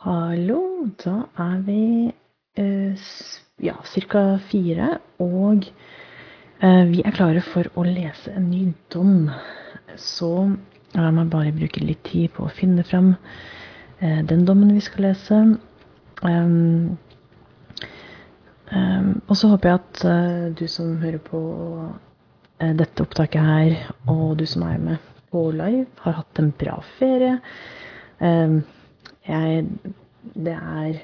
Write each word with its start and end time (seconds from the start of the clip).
Hallo, 0.00 0.86
da 1.04 1.26
er 1.36 1.58
vi 1.66 1.82
eh, 2.56 3.00
ja, 3.60 3.74
ca. 3.84 4.22
fire, 4.48 4.86
og 5.20 5.66
eh, 6.64 6.86
vi 6.88 7.02
er 7.04 7.12
klare 7.12 7.42
for 7.44 7.68
å 7.76 7.84
lese 7.84 8.32
en 8.32 8.46
ny 8.48 8.62
dom. 8.88 9.28
Så 10.00 10.30
la 10.96 11.10
meg 11.12 11.28
bare 11.34 11.52
bruke 11.52 11.84
litt 11.84 12.00
tid 12.08 12.32
på 12.32 12.46
å 12.46 12.54
finne 12.62 12.86
frem 12.88 13.10
eh, 14.00 14.24
den 14.24 14.46
dommen 14.48 14.72
vi 14.72 14.80
skal 14.88 15.10
lese. 15.10 15.42
Um, 16.24 16.96
um, 18.72 19.12
og 19.28 19.36
så 19.36 19.52
håper 19.52 19.68
jeg 19.74 19.82
at 19.82 20.56
du 20.56 20.64
som 20.64 20.96
hører 21.04 21.20
på 21.28 21.44
dette 22.56 23.04
opptaket 23.04 23.52
her, 23.52 23.78
og 24.08 24.38
du 24.40 24.48
som 24.48 24.64
er 24.64 24.80
med 24.80 25.14
på 25.28 25.50
live, 25.52 25.90
har 26.08 26.22
hatt 26.22 26.40
en 26.40 26.54
bra 26.56 26.80
ferie. 26.96 27.36
Um, 28.16 28.62
jeg 29.26 29.66
Det 30.34 30.52
er 30.54 31.00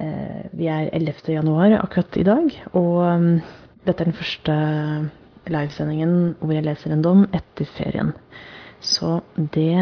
eh, 0.00 0.44
Vi 0.52 0.66
er 0.66 0.90
11. 0.92 1.32
januar 1.32 1.78
akkurat 1.80 2.16
i 2.16 2.26
dag, 2.26 2.62
og 2.72 2.96
um, 3.02 3.40
dette 3.86 4.02
er 4.02 4.10
den 4.10 4.18
første 4.18 4.56
livesendingen 5.46 6.34
hvor 6.40 6.52
jeg 6.54 6.64
leser 6.64 6.92
en 6.92 7.02
dom 7.02 7.24
etter 7.34 7.66
ferien. 7.76 8.12
Så 8.80 9.20
det 9.36 9.78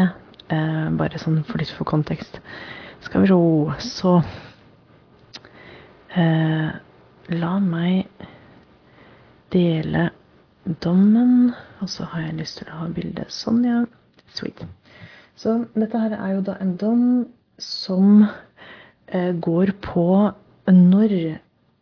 eh, 0.49 0.87
Bare 0.97 1.21
sånn 1.21 1.43
for 1.47 1.61
litt 1.61 1.73
for 1.75 1.89
kontekst. 1.89 2.39
Skal 3.01 3.23
vi 3.23 3.31
ro, 3.31 3.73
så 3.79 4.19
eh, 6.15 6.71
La 7.31 7.51
meg 7.63 8.09
dele 9.53 10.09
dommen, 10.83 11.53
og 11.81 11.89
så 11.89 12.05
har 12.11 12.27
jeg 12.27 12.39
lyst 12.41 12.59
til 12.59 12.69
å 12.71 12.83
ha 12.83 12.89
bildet 12.93 13.33
sånn, 13.33 13.63
ja. 13.65 13.81
Sweet. 14.35 14.63
Så 15.39 15.61
dette 15.75 16.01
her 16.01 16.17
er 16.17 16.35
jo 16.35 16.43
da 16.45 16.57
en 16.61 16.75
dom 16.79 17.05
som 17.61 18.25
eh, 19.07 19.31
går 19.33 19.73
på 19.83 20.05
når 20.71 21.17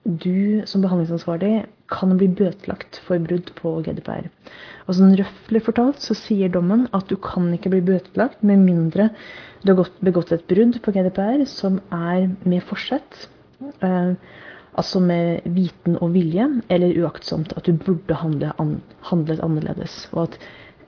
du 0.03 0.63
som 0.65 0.81
behandlingsansvarlig 0.81 1.67
kan 1.89 2.13
bli 2.17 2.29
bøtelagt 2.37 2.99
for 3.05 3.21
brudd 3.21 3.49
på 3.57 3.71
GDPR. 3.85 4.29
Og 4.87 4.97
sånn 4.97 5.15
Røftlig 5.17 5.61
fortalt 5.65 6.01
så 6.01 6.15
sier 6.17 6.51
dommen 6.53 6.87
at 6.95 7.09
du 7.09 7.17
kan 7.21 7.49
ikke 7.53 7.71
bli 7.73 7.81
bøtelagt 7.85 8.45
med 8.45 8.61
mindre 8.63 9.09
du 9.63 9.73
har 9.73 9.89
begått 10.05 10.31
et 10.31 10.45
brudd 10.47 10.77
på 10.83 10.93
GDPR 10.95 11.43
som 11.49 11.81
er 11.91 12.29
med 12.47 12.63
forsett, 12.63 13.27
eh, 13.83 14.13
altså 14.79 15.01
med 15.03 15.49
viten 15.55 15.97
og 15.99 16.13
vilje, 16.15 16.47
eller 16.71 16.95
uaktsomt 17.03 17.51
at 17.57 17.67
du 17.67 17.73
burde 17.75 18.15
handle 18.21 18.53
an, 18.61 18.77
handlet 19.09 19.43
annerledes. 19.43 20.05
Og 20.13 20.29
at 20.29 20.39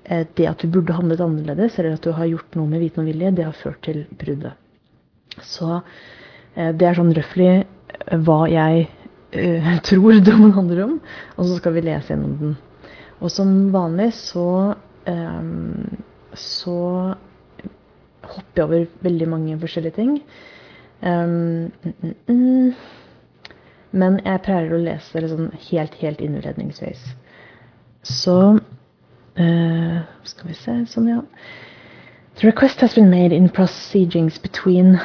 det 0.07 0.47
at 0.49 0.63
du 0.63 0.71
burde 0.71 0.95
handlet 0.97 1.21
annerledes, 1.21 1.77
eller 1.79 1.95
at 1.95 2.03
du 2.05 2.11
har 2.15 2.29
gjort 2.29 2.57
noe 2.57 2.69
med 2.69 2.81
viten 2.83 3.03
og 3.03 3.11
vilje, 3.11 3.35
det 3.37 3.45
har 3.45 3.57
ført 3.57 3.81
til 3.85 4.03
bruddet. 4.17 4.57
Så 5.45 5.69
eh, 5.77 6.71
det 6.73 6.87
er 6.87 6.97
sånn 6.97 7.13
røftlig 7.15 7.51
eh, 7.51 8.17
hva 8.25 8.43
jeg 8.51 8.89
tror 9.87 10.19
dommen 10.25 10.51
handler 10.57 10.83
om, 10.83 10.95
og 11.37 11.45
så 11.47 11.59
skal 11.61 11.77
vi 11.77 11.85
lese 11.85 12.11
gjennom 12.11 12.33
den. 12.39 12.57
Og 13.21 13.31
som 13.31 13.51
vanlig 13.71 14.09
så 14.17 14.47
så 16.37 16.77
hopper 18.21 18.55
jeg 18.55 18.65
over 18.65 18.85
veldig 19.01 19.27
mange 19.29 19.59
forskjellige 19.59 19.97
ting. 19.97 20.11
Men 23.91 24.19
jeg 24.23 24.43
pleier 24.45 24.75
å 24.75 24.81
lese 24.81 25.23
det 25.23 25.31
sånn 25.31 25.49
helt, 25.69 25.97
helt 26.03 26.21
innledningsvis. 26.23 27.01
Så 28.07 28.37
Uh, 29.37 30.01
skal 30.27 30.47
vi 30.49 30.53
se 30.53 30.73
sånn. 30.91 31.25
The 32.35 32.47
request 32.47 32.81
has 32.81 32.95
been 32.95 33.09
made 33.09 33.31
in 33.31 33.49
proceedings 33.49 34.37
between 34.37 34.99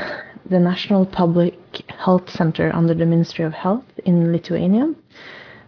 the 0.48 0.58
National 0.58 1.06
Public 1.06 1.82
Health 1.88 2.30
Center 2.30 2.74
under 2.74 2.94
the 2.94 3.06
Ministry 3.06 3.44
of 3.44 3.52
Health 3.52 3.84
in 4.04 4.32
Lithuania 4.32 4.92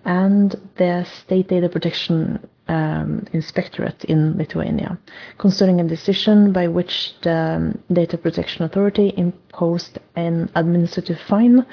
and 0.05 0.57
the 0.77 1.05
State 1.05 1.49
Data 1.49 1.69
Protection 1.69 2.39
um, 2.69 3.27
Inspectorate 3.33 4.05
in 4.05 4.37
Lithuania 4.37 4.99
concerning 5.39 5.81
a 5.81 5.87
decision 5.89 6.53
by 6.53 6.67
which 6.69 7.15
the 7.23 7.75
Data 7.93 8.19
Protection 8.19 8.65
Authority 8.65 9.13
imposed 9.17 9.99
an 10.17 10.51
administrative 10.55 11.19
fine 11.29 11.65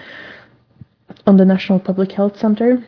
on 1.25 1.37
the 1.37 1.45
National 1.45 1.79
Public 1.79 2.11
Health 2.11 2.37
Center 2.37 2.83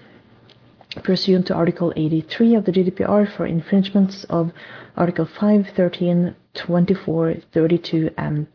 pursuant 1.04 1.48
to 1.48 1.54
Article 1.54 1.92
83 1.96 2.56
of 2.56 2.66
the 2.66 2.72
GDPR 2.72 3.28
for 3.36 3.46
infringements 3.46 4.26
of 4.30 4.52
Article 4.96 5.26
5, 5.26 5.68
13, 5.76 6.36
24, 6.54 7.34
32 7.54 8.10
and 8.18 8.48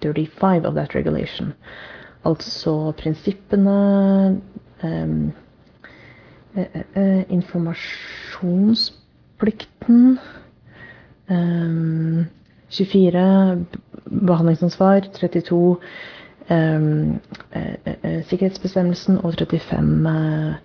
35 0.00 0.64
of 0.64 0.74
that 0.74 0.94
regulation. 0.94 1.54
Altså 2.22 2.92
prinsippene 2.96 4.40
um, 4.82 5.32
uh, 6.56 6.64
uh, 6.96 7.24
Informasjonsplikten 7.28 10.20
um, 11.28 12.26
24 12.68 13.66
behandlingsansvar 14.04 15.00
32 15.12 15.78
um, 16.50 17.20
uh, 17.54 17.74
sikkerhetsbestemmelsen 18.28 19.24
og 19.24 19.34
35 19.34 20.56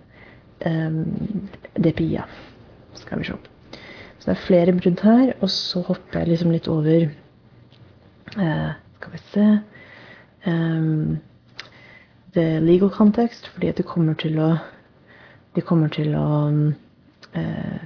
DPI-a. 0.62 2.24
Skal 2.94 3.18
vi 3.18 3.24
se. 3.24 3.36
Så 4.22 4.30
det 4.30 4.36
er 4.36 4.46
flere 4.46 4.72
brudd 4.76 5.00
her, 5.02 5.32
og 5.40 5.50
så 5.50 5.82
hopper 5.82 6.20
jeg 6.20 6.28
liksom 6.30 6.52
litt 6.54 6.68
over 6.70 7.08
eh, 8.38 8.68
Skal 8.98 9.14
vi 9.14 9.20
se 9.32 9.46
um, 10.46 11.18
The 12.34 12.60
legal 12.62 12.90
context, 12.90 13.48
fordi 13.50 13.72
at 13.72 13.80
det 13.80 13.86
kommer 13.88 14.14
til 14.14 14.38
å 14.38 14.52
De 15.56 15.60
kommer 15.60 15.90
til 15.92 16.14
å 16.16 16.28
eh, 17.34 17.82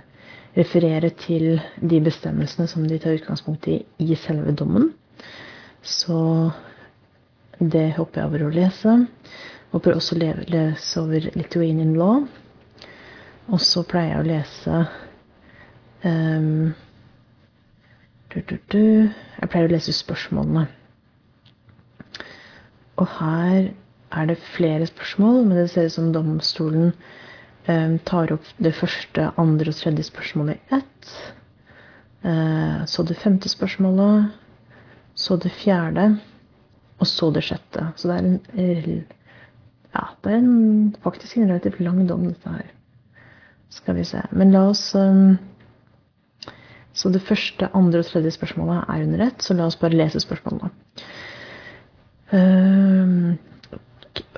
referere 0.56 1.10
til 1.18 1.56
de 1.80 2.00
bestemmelsene 2.00 2.68
som 2.68 2.84
de 2.86 2.98
tar 3.00 3.16
utgangspunkt 3.16 3.66
i 3.68 3.80
i 3.98 4.14
selve 4.14 4.52
dommen. 4.52 4.92
Så 5.82 6.50
det 7.58 7.96
hopper 7.96 8.20
jeg 8.20 8.28
over 8.28 8.44
å 8.46 8.52
lese. 8.54 8.94
Håper 9.72 9.96
også 9.96 10.14
å 10.14 10.20
lese 10.20 11.00
over 11.00 11.26
Lithuanian 11.34 11.96
law. 11.98 12.22
Og 13.46 13.62
så 13.62 13.84
pleier 13.86 14.16
jeg 14.16 14.22
å 14.22 14.26
lese 14.26 14.80
um, 16.02 16.74
du, 18.32 18.40
du, 18.42 18.56
du. 18.72 18.86
Jeg 19.40 19.50
pleier 19.52 19.68
å 19.68 19.72
lese 19.72 19.94
spørsmålene. 19.94 20.66
Og 22.96 23.08
her 23.20 23.70
er 24.16 24.28
det 24.30 24.38
flere 24.54 24.88
spørsmål, 24.88 25.44
men 25.46 25.60
det 25.60 25.68
ser 25.70 25.86
ut 25.86 25.94
som 25.94 26.12
domstolen 26.14 26.92
um, 27.68 27.98
tar 28.08 28.32
opp 28.34 28.48
det 28.62 28.74
første, 28.74 29.30
andre 29.38 29.72
og 29.72 29.78
tredje 29.78 30.08
spørsmålet 30.10 30.56
i 30.56 30.80
ett. 30.80 31.10
Uh, 32.26 32.82
så 32.88 33.04
det 33.06 33.18
femte 33.20 33.50
spørsmålet, 33.52 34.32
så 35.14 35.36
det 35.40 35.52
fjerde, 35.54 36.16
og 36.98 37.06
så 37.06 37.30
det 37.30 37.44
sjette. 37.46 37.92
Så 37.96 38.10
det 38.10 38.16
er 38.16 38.26
en, 38.26 39.04
ja, 39.94 40.08
det 40.24 40.32
er 40.32 40.40
en, 40.40 40.96
faktisk 41.04 41.38
en 41.38 41.52
relativt 41.52 41.84
lang 41.84 42.02
dom, 42.08 42.26
dette 42.32 42.56
her. 42.56 42.75
Skal 43.70 43.94
vi 43.94 44.04
se. 44.04 44.22
Men 44.30 44.52
la 44.52 44.68
oss 44.70 44.94
um, 44.94 45.38
Så 46.96 47.10
det 47.12 47.22
første, 47.22 47.68
andre 47.74 47.98
og 47.98 48.06
tredje 48.08 48.30
spørsmålet 48.30 48.84
er 48.88 49.02
under 49.04 49.26
ett, 49.26 49.42
så 49.42 49.54
la 49.54 49.66
oss 49.66 49.76
bare 49.76 49.92
lese 49.92 50.20
spørsmålene. 50.20 50.70
Um, 52.32 53.36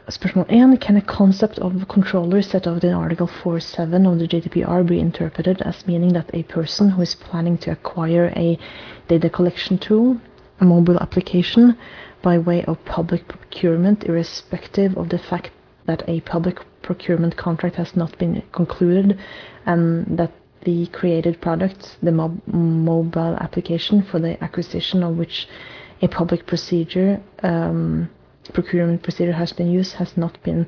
Spørsmål 0.09 0.47
1. 0.49 0.81
Can 0.81 0.97
a 0.97 1.01
concept 1.01 1.59
of 1.59 1.73
controller 1.89 2.41
set 2.41 2.67
out 2.67 2.83
in 2.85 2.95
Article 2.95 3.27
4.7 3.27 4.07
of 4.07 4.19
the 4.19 4.27
GDPR 4.27 4.83
be 4.87 4.99
interpreted 4.99 5.63
as 5.63 5.87
meaning 5.87 6.15
that 6.15 6.31
a 6.33 6.43
person 6.45 6.91
who 6.91 7.03
is 7.03 7.15
planning 7.15 7.59
to 7.59 7.71
acquire 7.71 8.33
a 8.35 8.59
data 9.09 9.29
collection 9.29 9.79
tool, 9.79 10.17
a 10.61 10.65
mobile 10.65 10.99
application, 10.99 11.77
by 12.23 12.39
way 12.39 12.65
of 12.65 12.83
public 12.87 13.29
procurement, 13.29 14.05
irrespective 14.05 14.97
of 14.97 15.11
the 15.11 15.19
fact 15.19 15.51
that 15.87 16.03
a 16.09 16.21
public 16.23 16.57
procurement 16.89 17.35
contract 17.37 17.77
has 17.77 17.91
not 18.03 18.13
been 18.23 18.35
concluded 18.61 19.09
and 19.67 19.83
that 20.19 20.33
the 20.69 20.87
created 20.99 21.35
product, 21.47 21.81
the 22.03 22.13
mob 22.21 22.33
mobile 22.93 23.35
application 23.47 23.97
for 24.11 24.19
the 24.27 24.33
acquisition 24.47 24.99
of 25.09 25.13
which 25.21 25.37
a 26.07 26.09
public 26.09 26.43
procedure, 26.47 27.11
um, 27.43 28.09
procurement 28.59 29.01
procedure 29.03 29.37
has 29.43 29.53
been 29.53 29.71
used, 29.79 29.93
has 30.03 30.11
not 30.17 30.35
been 30.49 30.63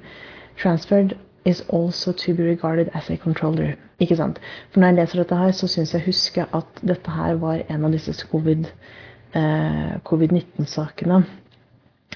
transferred, 0.57 1.11
is 1.45 1.63
also 1.69 2.13
to 2.13 2.35
be 2.35 2.43
regarded 2.43 2.91
as 2.95 3.11
a 3.11 3.17
controller. 3.17 3.77
Ikke 4.01 4.17
sant? 4.17 4.39
For 4.71 4.81
når 4.81 4.87
jeg 4.87 4.97
leser 4.97 5.19
dette 5.23 5.37
her, 5.37 5.53
så 5.53 5.67
syns 5.69 5.95
jeg 5.95 6.03
husker 6.05 6.45
at 6.57 6.65
dette 6.93 7.11
her 7.11 7.35
var 7.41 7.63
en 7.69 7.85
av 7.85 7.93
disse 7.97 8.27
covid-19-sakene 8.33 11.17
eh, 11.17 11.25
COVID 11.25 11.41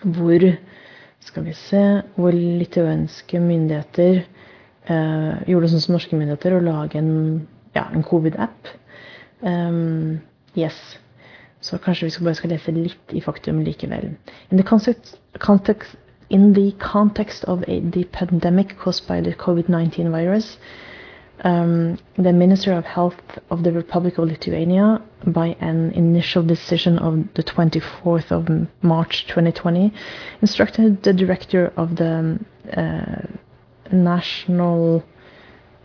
hvor 0.04 0.38
skal 1.24 1.46
vi 1.46 1.54
se 1.56 1.82
Hvor 2.16 2.34
litauiske 2.34 3.40
myndigheter 3.40 4.22
eh, 4.22 5.42
gjorde 5.48 5.70
sånn 5.72 5.84
som 5.84 5.96
norske 5.96 6.16
myndigheter, 6.18 6.56
å 6.56 6.64
lage 6.64 7.00
en, 7.00 7.46
ja, 7.76 7.88
en 7.90 8.04
covid-app. 8.06 8.70
Um, 9.44 10.20
yes. 10.56 10.76
Så 11.64 11.78
kanskje 11.80 12.08
vi 12.08 12.14
skal 12.14 12.28
bare 12.28 12.38
skal 12.38 12.52
lese 12.52 12.74
litt 12.76 13.14
i 13.16 13.22
faktum 13.24 13.62
likevel. 13.64 14.12
In 14.50 14.60
the 14.60 14.66
context, 14.68 15.16
context, 15.40 15.96
in 16.28 16.52
the 16.54 16.72
context 16.80 17.44
of 17.48 17.64
the 17.66 18.04
pandemic 18.12 18.76
caused 18.78 19.08
by 19.08 19.20
the 19.20 19.32
COVID-19 19.32 20.12
virus, 20.12 20.58
um, 21.44 21.98
the 22.16 22.32
Minister 22.32 22.72
of 22.72 22.84
Health 22.84 23.20
of 23.50 23.62
the 23.62 23.70
Republic 23.72 24.16
of 24.18 24.28
Lithuania, 24.28 25.02
by 25.26 25.48
an 25.60 25.92
initial 25.92 26.42
decision 26.42 26.98
of 26.98 27.28
the 27.34 27.42
24th 27.42 28.32
of 28.32 28.48
March 28.82 29.26
2020, 29.26 29.92
instructed 30.40 31.02
the 31.02 31.12
director 31.12 31.72
of 31.76 31.96
the 31.96 32.40
uh, 32.72 33.26
National 33.92 35.04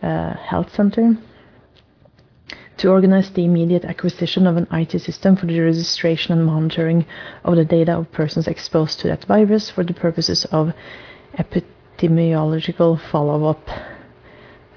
uh, 0.02 0.34
Health 0.34 0.74
Center 0.74 1.18
to 2.78 2.88
organize 2.88 3.30
the 3.32 3.44
immediate 3.44 3.84
acquisition 3.84 4.46
of 4.46 4.56
an 4.56 4.66
IT 4.72 4.98
system 4.98 5.36
for 5.36 5.44
the 5.44 5.60
registration 5.60 6.32
and 6.32 6.46
monitoring 6.46 7.04
of 7.44 7.56
the 7.56 7.64
data 7.66 7.92
of 7.98 8.10
persons 8.10 8.48
exposed 8.48 8.98
to 8.98 9.08
that 9.08 9.22
virus 9.26 9.68
for 9.68 9.84
the 9.84 9.92
purposes 9.92 10.46
of 10.46 10.72
epidemiological 11.38 12.98
follow-up. 13.10 13.68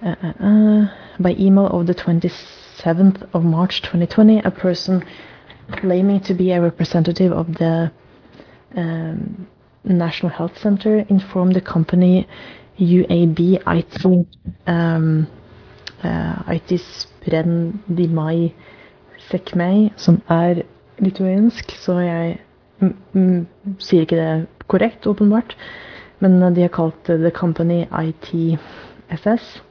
Uh, 0.03 0.15
uh, 0.21 0.33
uh, 0.43 0.87
by 1.17 1.33
email 1.39 1.67
of 1.67 1.87
the 1.87 1.95
27th 1.95 3.25
of 3.33 3.41
March 3.45 3.81
2020, 3.83 4.39
a 4.39 4.51
person 4.51 5.01
claiming 5.71 6.19
to 6.19 6.33
be 6.33 6.51
a 6.51 6.59
representative 6.59 7.31
of 7.31 7.47
the 7.55 7.89
um, 8.75 9.47
National 9.85 10.29
Health 10.29 10.57
Center 10.57 11.05
informed 11.07 11.55
the 11.55 11.61
company 11.61 12.27
UAB 12.79 13.61
IT 13.65 14.27
um, 14.67 15.27
uh, 16.03 16.43
IT 16.47 16.81
Sprendimai 16.81 18.53
Sekmei, 19.29 19.93
som 19.95 20.21
er 20.29 20.63
lituansk, 20.99 21.71
så 21.79 21.95
jeg 22.03 22.39
sier 23.79 24.01
ikke 24.03 24.19
det 24.19 24.47
korrekt, 24.67 25.07
åpenbart. 25.07 25.55
Men 26.19 26.41
de 26.55 26.61
har 26.67 26.73
kalt 26.75 27.07
det 27.07 27.21
The 27.23 27.31
Company 27.31 27.85
ITFS. 27.87 29.61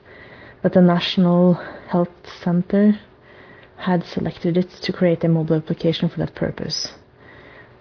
But 0.63 0.73
the 0.73 0.81
National 0.81 1.55
Health 1.89 2.09
Center 2.43 2.99
had 3.77 4.05
selected 4.05 4.57
it 4.57 4.71
to 4.83 4.93
create 4.93 5.25
a 5.25 5.29
mobile 5.29 5.57
application 5.57 6.09
for 6.09 6.19
that 6.19 6.35
purpose. 6.35 6.93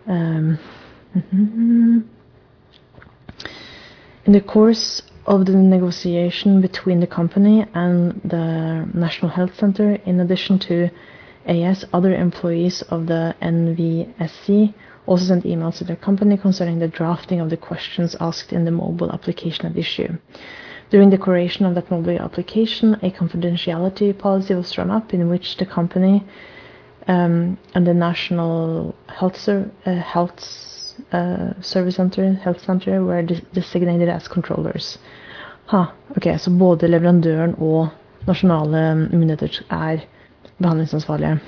Um, 0.08 0.58
mm 1.16 1.24
-hmm. 1.32 2.04
In 4.26 4.34
the 4.34 4.42
course 4.42 5.04
of 5.26 5.46
the 5.46 5.56
negotiation 5.56 6.62
between 6.62 7.00
the 7.00 7.08
company 7.08 7.66
and 7.74 8.22
the 8.24 8.88
National 8.94 9.32
Health 9.32 9.56
Center, 9.56 9.98
in 10.06 10.20
addition 10.20 10.60
to 10.60 10.90
AS, 11.46 11.86
other 11.94 12.14
employees 12.14 12.84
of 12.90 13.08
the 13.08 13.36
NVSC 13.42 14.74
also 15.06 15.26
sent 15.26 15.44
emails 15.44 15.78
to 15.78 15.84
their 15.84 15.96
company 15.96 16.38
concerning 16.38 16.80
the 16.80 16.88
drafting 16.88 17.40
of 17.40 17.50
the 17.50 17.58
questions 17.58 18.16
asked 18.20 18.54
in 18.54 18.66
the 18.66 18.72
mobile 18.72 19.12
application 19.12 19.66
at 19.66 19.78
issue. 19.78 20.10
During 20.92 21.10
the 21.10 21.18
creation 21.18 21.66
of 21.66 21.74
that 21.76 21.90
mobile 21.90 22.20
application, 22.20 22.96
a 22.96 23.10
confidentiality 23.12 24.18
policy 24.18 24.54
was 24.54 24.72
drawn 24.74 24.92
up 24.92 25.14
in 25.14 25.30
which 25.30 25.56
the 25.56 25.66
company 25.66 26.22
um, 27.08 27.58
and 27.74 27.88
the 27.88 27.94
National 27.94 28.94
Health, 29.08 29.48
uh, 29.48 29.64
Health 29.86 30.40
uh, 31.14 31.54
Service 31.62 31.96
Center, 31.96 32.34
Health 32.34 32.62
Center 32.66 33.06
were 33.06 33.22
designated 33.54 34.10
as 34.10 34.28
controllers. 34.28 34.98
Ha, 35.68 35.94
ok, 36.18 36.38
Så 36.38 36.52
både 36.52 36.88
leverandøren 36.88 37.56
og 37.58 37.88
nasjonale 38.28 39.08
myndigheter 39.14 39.64
er 39.70 39.98
behandlingsansvarlige. 40.60 41.40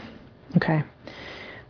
Okay. 0.55 0.81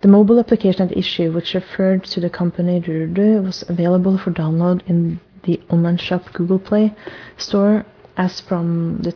The 0.01 0.07
mobile 0.07 0.39
application 0.39 0.89
at 0.89 0.97
issue, 0.97 1.31
which 1.31 1.55
referred 1.55 2.03
to 2.03 2.21
the 2.21 2.29
company 2.29 2.79
Rudu, 2.81 3.41
was 3.43 3.63
available 3.69 4.17
for 4.17 4.31
download 4.31 4.81
in 4.87 5.19
the 5.43 5.61
online 5.69 5.97
shop 5.97 6.31
Google 6.33 6.59
Play 6.59 6.93
Store 7.37 7.85
as 8.17 8.39
from 8.41 8.99
the 9.01 9.13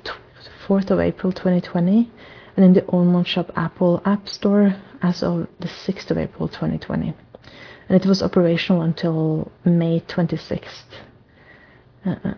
4th 0.68 0.92
of 0.92 1.00
April 1.00 1.32
2020 1.32 2.12
and 2.56 2.66
in 2.66 2.74
the 2.74 2.86
online 2.88 3.24
shop 3.24 3.52
Apple 3.56 4.02
App 4.06 4.28
Store 4.28 4.76
as 5.02 5.24
of 5.24 5.48
the 5.60 5.68
6th 5.68 6.12
of 6.12 6.18
April 6.18 6.48
2020. 6.48 7.14
And 7.90 8.02
it 8.02 8.08
was 8.08 8.22
operational 8.22 8.82
until 8.82 9.52
May 9.64 10.02
26th. 10.02 10.84
Uh, 12.06 12.16
uh. 12.24 12.34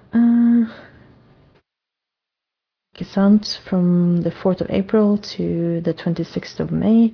From 3.13 4.21
the 4.21 4.29
4th 4.29 4.61
of 4.61 4.69
April 4.69 5.17
to 5.17 5.81
the 5.81 5.93
26th 5.95 6.59
of 6.59 6.71
May 6.71 7.09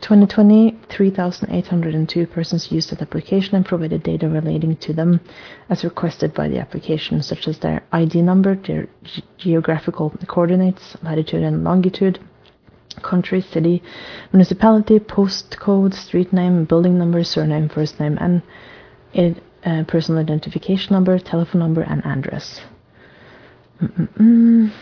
2020, 0.00 0.76
3,802 0.88 2.26
persons 2.26 2.72
used 2.72 2.90
that 2.90 3.00
application 3.00 3.54
and 3.54 3.64
provided 3.64 4.02
data 4.02 4.28
relating 4.28 4.76
to 4.76 4.92
them 4.92 5.20
as 5.70 5.84
requested 5.84 6.34
by 6.34 6.48
the 6.48 6.58
application, 6.58 7.22
such 7.22 7.46
as 7.46 7.60
their 7.60 7.84
ID 7.92 8.22
number, 8.22 8.56
their 8.56 8.88
geographical 9.38 10.12
coordinates, 10.26 10.96
latitude 11.02 11.42
and 11.42 11.62
longitude, 11.62 12.18
country, 13.02 13.40
city, 13.40 13.82
municipality, 14.32 14.98
postcode, 14.98 15.94
street 15.94 16.32
name, 16.32 16.64
building 16.64 16.98
number, 16.98 17.22
surname, 17.22 17.68
first 17.68 18.00
name, 18.00 18.18
and 18.20 18.42
uh, 19.64 19.84
personal 19.84 20.20
identification 20.20 20.92
number, 20.92 21.18
telephone 21.20 21.60
number, 21.60 21.82
and 21.82 22.04
address. 22.04 22.60
Mm-mm-mm. 23.80 24.72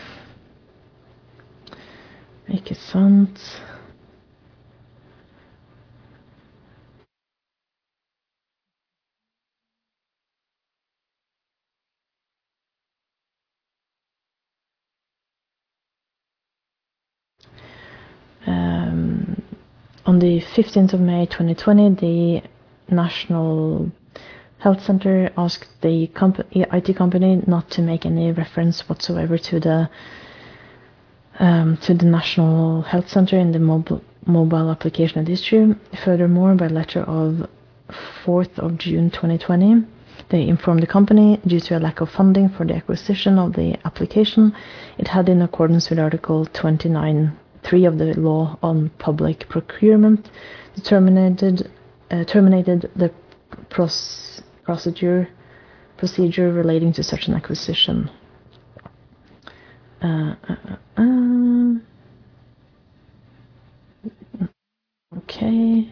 Ikke 2.49 2.75
sant. 2.75 3.39
Um, 18.47 19.41
on 20.05 20.19
the 20.19 20.41
15th 20.55 20.93
of 20.93 20.99
May 20.99 21.25
2020, 21.25 21.95
the 21.95 22.41
National 22.93 23.91
Health 24.59 24.83
Center 24.83 25.31
asked 25.37 25.67
the 25.81 26.07
comp- 26.07 26.45
IT 26.51 26.95
company 26.95 27.41
not 27.47 27.69
to 27.71 27.81
make 27.81 28.05
any 28.05 28.31
reference 28.31 28.87
whatsoever 28.87 29.37
to 29.37 29.59
the 29.59 29.89
um, 31.39 31.77
to 31.77 31.93
the 31.93 32.05
National 32.05 32.81
Health 32.81 33.09
Center 33.09 33.37
in 33.37 33.51
the 33.51 33.59
mobile 33.59 34.01
mobile 34.25 34.71
application 34.71 35.19
at 35.19 35.29
issue. 35.29 35.75
Furthermore, 36.03 36.55
by 36.55 36.67
letter 36.67 37.01
of 37.01 37.47
4th 38.25 38.57
of 38.57 38.77
June 38.77 39.11
2020, 39.11 39.85
they 40.29 40.47
informed 40.47 40.81
the 40.81 40.87
company, 40.87 41.39
due 41.45 41.59
to 41.59 41.77
a 41.77 41.79
lack 41.79 42.01
of 42.01 42.09
funding 42.09 42.49
for 42.49 42.65
the 42.65 42.73
acquisition 42.73 43.37
of 43.37 43.53
the 43.53 43.77
application, 43.85 44.55
it 44.97 45.07
had, 45.07 45.29
in 45.29 45.41
accordance 45.43 45.89
with 45.89 45.99
Article 45.99 46.47
29.3 46.47 47.87
of 47.87 47.97
the 47.99 48.19
Law 48.19 48.57
on 48.63 48.89
Public 48.97 49.47
Procurement, 49.49 50.29
terminated 50.83 51.69
uh, 52.11 52.23
terminated 52.23 52.89
the 52.95 53.11
pros- 53.69 54.41
procedure 54.63 55.27
procedure 55.97 56.51
relating 56.51 56.91
to 56.93 57.03
such 57.03 57.27
an 57.27 57.33
acquisition. 57.33 58.09
Uh, 60.01 60.35
uh, 60.49 60.55
uh, 60.69 61.01
uh. 61.01 61.24
Okay. 65.17 65.85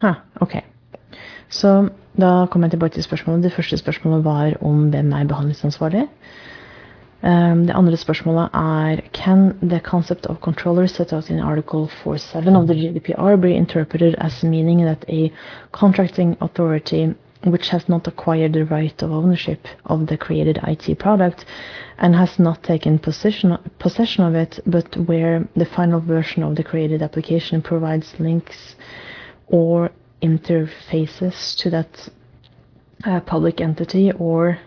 Ha, 0.00 0.14
ok. 0.40 0.56
Så 1.48 1.88
da 2.20 2.46
kommer 2.50 2.66
jeg 2.66 2.70
tilbake 2.70 2.94
til 2.94 3.02
spørsmålet. 3.02 3.42
Det 3.42 3.52
første 3.52 3.76
spørsmålet 3.76 4.24
var 4.24 4.52
om 4.60 4.88
hvem 4.90 5.12
er 5.12 5.24
behandlingsansvarlig. 5.24 6.08
Um, 7.22 7.66
det 7.66 7.74
andre 7.74 7.96
spørsmålet 7.96 8.50
er 8.54 9.00
Can 9.12 9.58
the 9.62 9.78
concept 9.78 10.26
of 10.26 10.36
controller 10.40 10.86
set 10.86 11.12
out 11.12 11.30
in 11.30 11.40
Article 11.40 11.88
4.7 12.04 12.56
of 12.56 12.66
the 12.66 12.74
GDPR 12.74 13.40
be 13.40 13.50
interpreted 13.50 14.14
as 14.18 14.44
meaning 14.44 14.84
that 14.84 15.04
a 15.08 15.30
contracting 15.72 16.36
authority 16.40 17.14
which 17.50 17.68
has 17.68 17.88
not 17.88 18.06
acquired 18.06 18.52
the 18.52 18.64
right 18.64 19.02
of 19.02 19.10
ownership 19.10 19.66
of 19.86 20.06
the 20.06 20.16
created 20.16 20.58
IT 20.66 20.98
product 20.98 21.44
and 21.98 22.14
has 22.14 22.38
not 22.38 22.62
taken 22.62 22.98
possession, 22.98 23.56
possession 23.78 24.24
of 24.24 24.34
it, 24.34 24.60
but 24.66 24.96
where 25.06 25.46
the 25.56 25.64
final 25.64 26.00
version 26.00 26.42
of 26.42 26.56
the 26.56 26.64
created 26.64 27.02
application 27.02 27.62
provides 27.62 28.14
links 28.18 28.76
or 29.48 29.90
interfaces 30.22 31.56
to 31.56 31.70
that 31.70 32.08
uh, 33.04 33.20
public 33.20 33.60
entity 33.60 34.12
or 34.12 34.58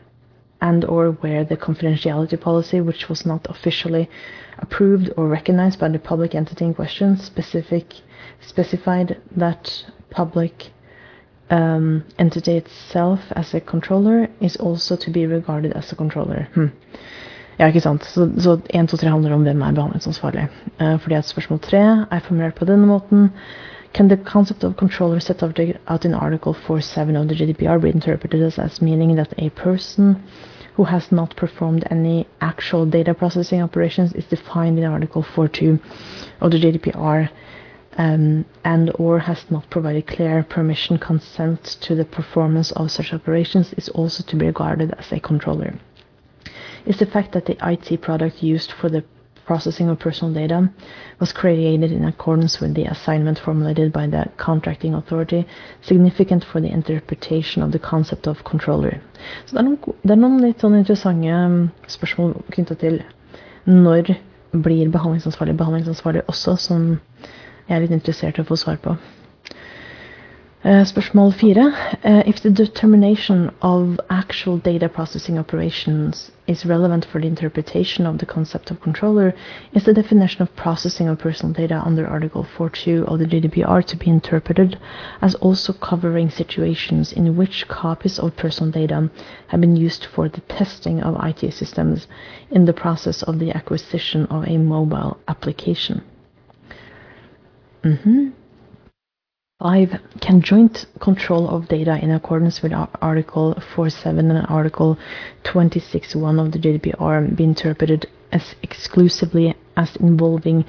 and 0.61 0.83
or 0.85 1.11
where 1.11 1.45
the 1.45 1.55
confidentiality 1.55 2.39
policy, 2.39 2.81
which 2.81 3.07
was 3.07 3.25
not 3.25 3.45
officially 3.49 4.09
approved 4.57 5.09
or 5.15 5.27
recognized 5.27 5.79
by 5.79 5.87
the 5.87 5.99
public 5.99 6.35
entity 6.35 6.65
in 6.65 6.73
question, 6.73 7.17
specific 7.17 7.93
specified 8.41 9.17
that 9.35 9.85
public 10.09 10.71
um, 11.49 12.03
entity 12.17 12.57
itself 12.57 13.19
as 13.35 13.53
a 13.53 13.59
controller 13.59 14.27
is 14.41 14.55
also 14.55 14.95
to 14.95 15.11
be 15.11 15.25
regarded 15.25 15.73
as 15.73 15.91
a 15.91 15.95
controller. 15.95 16.47
Hm. 16.53 16.71
Ja, 17.59 17.67
ikke 17.67 17.81
sant. 17.81 18.05
Så, 18.05 18.29
så 18.37 18.59
1, 18.69 18.89
2, 18.89 18.97
3 18.97 19.09
handler 19.09 19.33
om 19.33 19.43
hvem 19.43 19.61
er 19.61 19.71
behandlingsansvarlig. 19.71 20.47
Uh, 20.81 20.99
fordi 20.99 21.15
at 21.15 21.27
spørsmål 21.27 21.59
3 21.59 21.77
er 22.11 22.19
formulert 22.19 22.55
på 22.55 22.65
denne 22.65 22.87
måten. 22.87 23.29
Can 23.93 24.09
the 24.09 24.17
concept 24.17 24.63
of 24.63 24.75
controller 24.75 25.19
set 25.19 25.43
out 25.87 26.05
in 26.05 26.13
Article 26.13 26.53
4.7 26.53 27.17
of 27.17 27.27
the 27.27 27.35
GDPR 27.35 27.81
be 27.81 27.89
interpreted 27.89 28.59
as 28.59 28.81
meaning 28.81 29.15
that 29.15 29.33
a 29.37 29.49
person 29.49 30.15
who 30.75 30.83
has 30.85 31.11
not 31.11 31.35
performed 31.35 31.83
any 31.91 32.27
actual 32.39 32.85
data 32.85 33.13
processing 33.13 33.61
operations 33.63 34.13
is 34.13 34.25
defined 34.25 34.77
in 34.77 34.85
Article 34.85 35.23
4.2 35.23 35.79
of 36.39 36.51
the 36.51 36.57
GDPR 36.57 37.29
um, 37.99 38.45
and 38.63 38.91
or 38.95 39.19
has 39.19 39.43
not 39.51 39.69
provided 39.69 40.07
clear 40.07 40.41
permission 40.41 40.97
consent 40.97 41.63
to 41.81 41.93
the 41.95 42.05
performance 42.05 42.71
of 42.71 42.89
such 42.89 43.13
operations 43.13 43.73
is 43.73 43.89
also 43.89 44.23
to 44.23 44.35
be 44.37 44.45
regarded 44.45 44.93
as 44.97 45.11
a 45.11 45.19
controller. 45.19 45.73
Is 46.85 46.97
the 46.97 47.05
fact 47.05 47.33
that 47.33 47.45
the 47.45 47.57
IT 47.61 48.01
product 48.01 48.41
used 48.41 48.71
for 48.71 48.89
the 48.89 49.03
processing 49.45 49.89
of 49.89 49.99
personal 49.99 50.33
data 50.33 50.71
was 51.19 51.33
created 51.33 51.91
in 51.91 52.05
accordance 52.05 52.61
with 52.61 52.73
the 52.75 52.85
assignment 52.85 53.37
formulated 53.39 53.91
by 53.91 54.07
the 54.07 54.23
contracting 54.37 54.93
authority 54.93 55.45
significant 55.81 56.43
for 56.45 56.61
the 56.61 56.71
interpretation 56.71 57.61
of 57.61 57.71
the 57.73 57.79
concept 57.79 58.27
of 58.27 58.43
controller. 58.45 59.01
Så 59.45 59.55
det 59.55 59.59
er 59.59 59.67
noen, 59.67 59.79
det 60.05 60.11
er 60.15 60.21
noen 60.23 60.39
litt 60.45 60.63
sånn 60.63 60.77
interessante 60.79 61.33
um, 61.35 61.57
spørsmål 61.91 62.37
knytta 62.55 62.77
til 62.79 63.01
når 63.67 64.13
blir 64.53 64.87
behandlingsansvarlig 64.93 65.57
behandlingsansvarlig 65.59 66.23
også, 66.31 66.55
som 66.69 66.85
jeg 67.69 67.77
er 67.77 67.85
litt 67.85 67.95
interessert 67.95 68.37
i 68.39 68.41
å 68.41 68.49
få 68.49 68.57
svar 68.57 68.81
på. 68.83 68.97
Uh, 70.65 70.83
spørsmål 70.83 71.31
fire. 71.31 71.71
Uh, 72.03 72.21
if 72.27 72.41
the 72.41 72.49
determination 72.49 73.49
of 73.61 73.97
actual 74.09 74.57
data 74.57 74.89
processing 74.89 75.39
operations 75.39 76.31
is 76.47 76.65
relevant 76.65 77.05
for 77.05 77.21
the 77.21 77.27
interpretation 77.27 78.05
of 78.05 78.17
the 78.17 78.25
concept 78.25 78.69
of 78.69 78.81
controller, 78.81 79.33
is 79.71 79.85
the 79.85 79.93
definition 79.93 80.41
of 80.41 80.53
processing 80.57 81.07
of 81.07 81.17
personal 81.17 81.53
data 81.53 81.81
under 81.85 82.05
Article 82.05 82.45
4.2 82.57 83.05
of 83.05 83.19
the 83.19 83.25
GDPR 83.25 83.85
to 83.85 83.95
be 83.95 84.09
interpreted 84.09 84.77
as 85.21 85.33
also 85.35 85.71
covering 85.71 86.29
situations 86.29 87.13
in 87.13 87.37
which 87.37 87.65
copies 87.69 88.19
of 88.19 88.35
personal 88.35 88.69
data 88.69 89.09
have 89.47 89.61
been 89.61 89.77
used 89.77 90.07
for 90.13 90.27
the 90.27 90.41
testing 90.41 91.01
of 91.01 91.15
IT 91.23 91.53
systems 91.53 92.05
in 92.51 92.65
the 92.65 92.73
process 92.73 93.23
of 93.23 93.39
the 93.39 93.51
acquisition 93.51 94.25
of 94.25 94.45
a 94.45 94.57
mobile 94.57 95.17
application? 95.29 96.03
Mm-hmm. 97.83 98.29
Five, 99.61 99.99
can 100.21 100.41
joint 100.41 100.85
control 101.01 101.49
of 101.49 101.67
data 101.67 101.99
in 102.01 102.11
accordance 102.11 102.61
with 102.61 102.71
Article 103.01 103.55
4.7 103.75 104.19
and 104.19 104.45
Article 104.47 104.97
26.1 105.43 106.45
of 106.45 106.51
the 106.53 106.59
GDPR 106.59 107.35
be 107.35 107.43
interpreted 107.43 108.07
as 108.31 108.55
exclusively 108.63 109.53
as 109.75 109.95
involving 109.97 110.63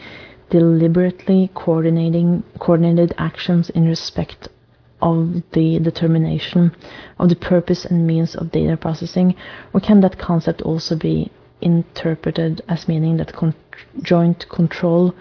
deliberately 0.51 1.51
coordinating 1.55 2.43
coordinated 2.59 3.15
actions 3.17 3.71
in 3.71 3.85
respect 3.87 4.49
of 5.01 5.43
the 5.53 5.79
determination 5.79 6.75
of 7.19 7.29
the 7.29 7.37
purpose 7.37 7.85
and 7.85 8.07
means 8.07 8.35
of 8.35 8.51
data 8.51 8.77
processing, 8.77 9.35
or 9.73 9.81
can 9.81 10.01
that 10.01 10.19
concept 10.19 10.63
also 10.63 10.97
be 10.97 11.31
interpreted 11.61 12.61
as 12.69 12.89
meaning 12.89 13.17
that 13.19 13.33
con- 13.33 13.55
joint 14.03 14.47
control 14.49 15.15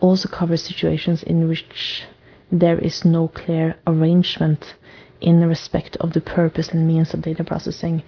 also 0.00 0.28
covers 0.28 0.62
situations 0.62 1.22
in 1.22 1.48
which 1.48 2.04
there 2.50 2.78
is 2.78 3.04
no 3.04 3.28
clear 3.28 3.76
arrangement 3.86 4.74
in 5.20 5.46
respect 5.48 5.96
of 5.98 6.12
the 6.12 6.20
purpose 6.20 6.68
and 6.68 6.86
means 6.86 7.14
of 7.14 7.22
data 7.22 7.42
processing 7.42 8.02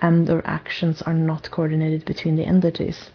and 0.00 0.28
or 0.28 0.42
actions 0.44 1.02
are 1.02 1.14
not 1.14 1.50
coordinated 1.50 2.04
between 2.04 2.36
the 2.36 2.44
entities. 2.44 3.10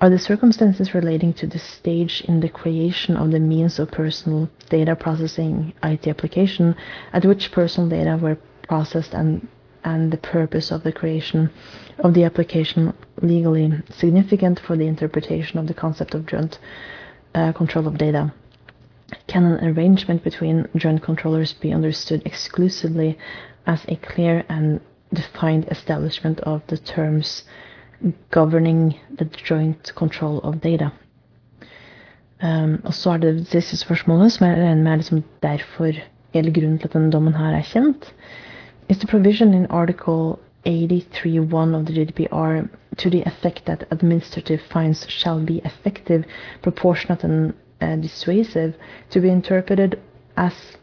Are 0.00 0.10
the 0.10 0.18
circumstances 0.18 0.94
relating 0.94 1.32
to 1.34 1.46
the 1.46 1.58
stage 1.58 2.22
in 2.28 2.40
the 2.40 2.48
creation 2.48 3.16
of 3.16 3.30
the 3.30 3.40
means 3.40 3.78
of 3.78 3.90
personal 3.90 4.50
data 4.68 4.94
processing 4.94 5.72
IT 5.82 6.06
application 6.06 6.74
at 7.12 7.24
which 7.24 7.52
personal 7.52 7.88
data 7.88 8.18
were 8.20 8.38
processed 8.68 9.14
and 9.14 9.48
and 9.84 10.12
the 10.12 10.18
purpose 10.18 10.72
of 10.72 10.82
the 10.82 10.92
creation 10.92 11.48
of 12.00 12.12
the 12.12 12.24
application 12.24 12.92
legally 13.22 13.72
significant 13.88 14.58
for 14.58 14.76
the 14.76 14.86
interpretation 14.86 15.58
of 15.60 15.68
the 15.68 15.74
concept 15.74 16.12
of 16.12 16.26
joint 16.26 16.58
uh, 17.36 17.52
control 17.52 17.86
of 17.86 17.98
data. 17.98 18.32
Can 19.28 19.44
an 19.44 19.68
arrangement 19.68 20.24
between 20.24 20.66
joint 20.74 21.02
controllers 21.02 21.52
be 21.52 21.72
understood 21.72 22.22
exclusively 22.24 23.18
as 23.66 23.84
a 23.88 23.96
clear 23.96 24.44
and 24.48 24.80
defined 25.12 25.68
establishment 25.70 26.40
of 26.40 26.62
the 26.66 26.78
terms 26.78 27.44
governing 28.30 28.98
the 29.18 29.24
joint 29.24 29.92
control 29.94 30.40
of 30.40 30.60
data? 30.60 30.92
Um, 32.42 32.82
og 32.84 32.94
så 32.94 33.10
er 33.10 33.16
det 33.16 33.52
disse 33.52 33.76
spørsmålene 33.76 34.30
som 34.30 34.46
jeg 34.46 34.56
regner 34.56 34.82
med 34.82 34.92
er 34.92 34.96
liksom 34.96 35.22
derfor 35.42 35.92
hele 36.34 36.52
grunnen 36.52 36.78
til 36.78 36.88
at 36.88 36.92
denne 36.92 37.12
dommen 37.12 37.34
her 37.34 37.56
er 37.56 37.62
kjent. 37.64 38.12
Is 38.88 38.98
the 38.98 39.06
provision 39.06 39.54
in 39.54 39.66
article 39.70 40.38
83.1 40.66 41.78
of 41.78 41.86
the 41.86 41.92
GDPR 41.92 42.68
to 42.96 43.10
the 43.10 43.22
effect 43.22 43.66
that 43.66 43.86
administrative 43.90 44.60
fines 44.60 45.06
shall 45.08 45.40
be 45.40 45.58
effective, 45.58 46.24
proportionate, 46.60 47.22
and 47.24 47.54
uh, 47.80 47.96
dissuasive 47.96 48.74
to 49.10 49.20
be 49.20 49.28
interpreted 49.30 50.00
as 50.36 50.76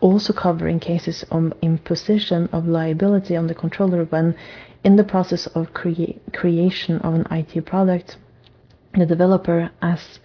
also 0.00 0.32
covering 0.32 0.78
cases 0.78 1.24
of 1.30 1.52
imposition 1.62 2.48
of 2.52 2.66
liability 2.66 3.36
on 3.36 3.46
the 3.46 3.54
controller 3.54 4.04
when, 4.04 4.34
in 4.84 4.96
the 4.96 5.04
process 5.04 5.46
of 5.48 5.72
crea- 5.72 6.18
creation 6.32 6.98
of 6.98 7.14
an 7.14 7.26
IT 7.30 7.64
product, 7.64 8.16
the 8.94 9.06
developer 9.06 9.70
as 9.80 10.18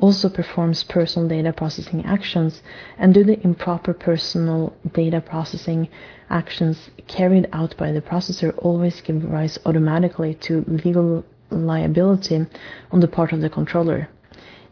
also 0.00 0.28
performs 0.28 0.82
personal 0.84 1.28
data 1.28 1.52
processing 1.52 2.04
actions 2.04 2.62
and 2.98 3.14
do 3.14 3.22
the 3.22 3.40
improper 3.44 3.92
personal 3.92 4.74
data 4.92 5.20
processing 5.20 5.88
actions 6.30 6.90
carried 7.06 7.48
out 7.52 7.76
by 7.76 7.92
the 7.92 8.00
processor 8.00 8.54
always 8.58 9.00
give 9.02 9.24
rise 9.24 9.58
automatically 9.66 10.34
to 10.34 10.64
legal 10.66 11.24
liability 11.50 12.46
on 12.90 13.00
the 13.00 13.08
part 13.08 13.32
of 13.32 13.40
the 13.40 13.50
controller. 13.50 14.08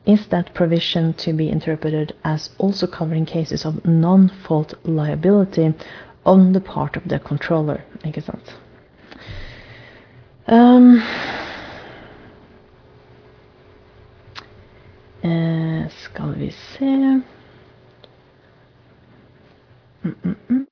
Is 0.07 0.27
that 0.29 0.55
provision 0.55 1.13
to 1.15 1.33
be 1.33 1.51
interpreted 1.51 2.15
as 2.25 2.51
also 2.59 2.87
covering 2.87 3.27
cases 3.27 3.67
of 3.67 3.85
non-fault 3.85 4.75
liability 4.85 5.75
on 6.25 6.53
the 6.53 6.61
part 6.61 6.97
of 6.97 7.09
the 7.09 7.19
controller? 7.19 7.85
Ikke 8.05 8.23
sant? 8.23 8.55
Um, 10.47 11.03
eh, 15.23 15.89
skal 16.05 16.35
vi 16.39 16.51
se 16.51 16.85
mm 20.05 20.15
-mm 20.23 20.35
-mm. 20.49 20.65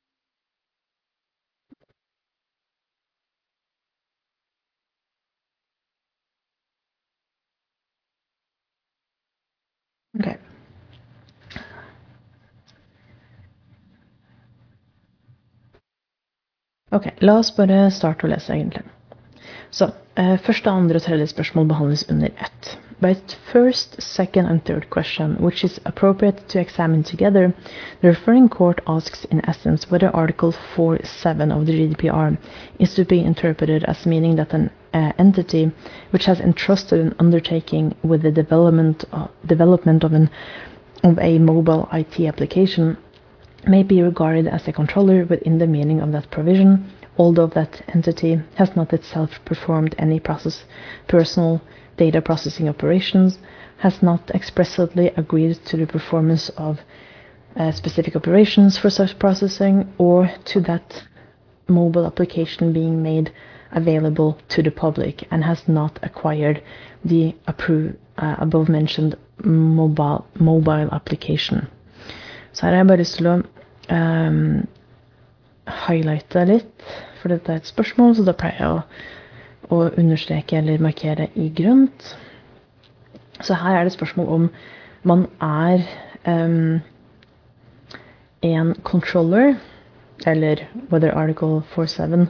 Ok. 10.19 10.27
Ok, 16.91 17.07
La 17.21 17.39
oss 17.39 17.57
bare 17.57 17.91
starte 17.91 18.27
å 18.27 18.31
lese, 18.31 18.55
egentlig. 18.55 18.83
Så, 19.71 19.91
uh, 20.19 20.37
Første, 20.47 20.71
andre 20.71 20.97
og 20.97 21.03
tredje 21.03 21.27
spørsmål 21.27 21.69
behandles 21.69 22.07
under 22.11 22.31
ett. 22.41 22.79
But 22.99 23.37
first, 23.53 24.01
second, 24.01 24.47
and 24.47 24.65
third 24.65 24.89
question, 24.89 25.37
which 25.37 25.63
is 25.65 25.79
appropriate 25.85 26.49
to 26.49 26.59
examine 26.59 27.03
together, 27.03 27.53
the 28.01 28.09
referring 28.09 28.49
court 28.49 28.81
asks 28.87 29.27
in 29.27 29.47
essence 29.47 29.91
whether 29.91 30.09
Article 30.17 30.53
4.7 30.53 31.55
of 31.55 31.67
the 31.67 31.73
GDPR 31.73 32.39
is 32.79 32.95
to 32.95 33.05
be 33.05 33.21
interpreted 33.23 33.85
as 33.85 34.07
meaning 34.07 34.37
that 34.37 34.55
an 34.55 34.71
uh, 34.95 35.13
entity 35.19 35.73
which 36.11 36.25
has 36.25 36.41
entrusted 36.41 36.99
an 36.99 37.15
undertaking 37.19 37.95
with 38.03 38.23
the 38.23 38.33
development 38.33 39.05
of, 39.13 39.31
development 39.45 40.03
of 40.03 40.15
an 40.15 40.31
of 41.05 41.19
a 41.19 41.39
mobile 41.39 41.87
IT 41.93 42.19
application 42.21 42.97
may 43.67 43.83
be 43.83 44.01
regarded 44.03 44.47
as 44.47 44.67
a 44.67 44.73
controller 44.73 45.27
within 45.27 45.59
the 45.59 45.67
meaning 45.67 46.01
of 46.01 46.13
that 46.13 46.31
provision, 46.31 46.91
although 47.19 47.47
that 47.49 47.83
entity 47.89 48.41
has 48.55 48.75
not 48.75 48.93
itself 48.95 49.39
performed 49.45 49.95
any 49.99 50.19
process 50.19 50.65
personal 51.09 51.61
data 51.97 52.21
processing 52.23 52.69
operations, 52.69 53.39
has 53.79 54.03
not 54.03 54.31
expressly 54.35 55.09
agreed 55.17 55.57
to 55.67 55.77
the 55.77 55.87
performance 55.87 56.49
of 56.57 56.81
uh, 57.57 57.73
specific 57.73 58.17
operations 58.17 58.79
for 58.79 58.91
such 58.91 59.19
processing, 59.19 59.93
or 59.99 60.31
to 60.45 60.61
that 60.61 61.03
mobile 61.69 62.07
application 62.07 62.73
being 62.73 63.03
made 63.03 63.33
available 63.73 64.39
to 64.49 64.63
the 64.63 64.71
public 64.71 65.27
and 65.31 65.45
has 65.45 65.67
not 65.69 65.99
acquired 66.03 66.63
the 67.05 67.35
approved, 67.47 67.97
uh, 68.19 68.37
above 68.39 68.69
mentioned 68.69 69.17
mobile, 69.45 70.27
mobile 70.39 70.89
application. 70.93 71.67
Så 72.53 72.67
her 72.67 72.73
har 72.73 72.77
jeg 72.77 72.87
bare 72.87 72.97
lyst 72.99 73.17
til 73.19 73.27
å 73.29 73.35
um, 73.93 74.67
highlighte 75.67 76.45
litt, 76.49 76.87
for 77.21 77.29
dette 77.29 77.53
er 77.53 77.61
et 77.61 77.69
spørsmål, 77.69 78.15
så 78.17 78.25
da 78.25 78.33
pleier 78.33 78.63
jeg 78.63 78.71
å, 78.79 78.81
å 79.71 79.89
understreke 79.99 80.59
eller 80.59 80.83
markere 80.83 81.29
i 81.35 81.49
grønt. 81.51 82.17
Så 83.41 83.55
her 83.55 83.77
er 83.77 83.85
det 83.85 83.93
spørsmål 83.93 84.29
om 84.29 84.49
man 85.07 85.27
er 85.43 85.83
um, 86.27 86.81
en 88.43 88.75
controller, 88.83 89.55
eller 90.27 90.57
whether 90.91 91.13
article 91.13 91.63
47 91.75 92.27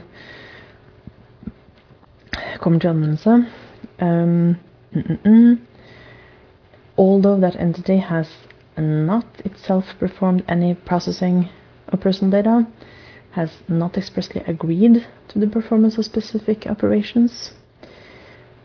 kommer 2.59 2.79
til 2.79 2.89
anvendelse. 2.89 3.45
Um, 4.01 4.57
mm, 4.91 5.03
mm, 5.09 5.17
mm. 5.25 5.59
Although 6.97 7.39
that 7.39 7.55
entity 7.59 7.97
has 7.97 8.27
not 8.77 9.25
itself 9.45 9.95
performed 9.99 10.43
any 10.47 10.73
processing 10.73 11.49
of 11.87 11.99
personal 11.99 12.31
data, 12.31 12.65
has 13.31 13.51
not 13.67 13.97
expressly 13.97 14.41
agreed 14.47 15.05
to 15.27 15.39
the 15.39 15.47
performance 15.47 15.97
of 15.97 16.05
specific 16.05 16.65
operations, 16.67 17.51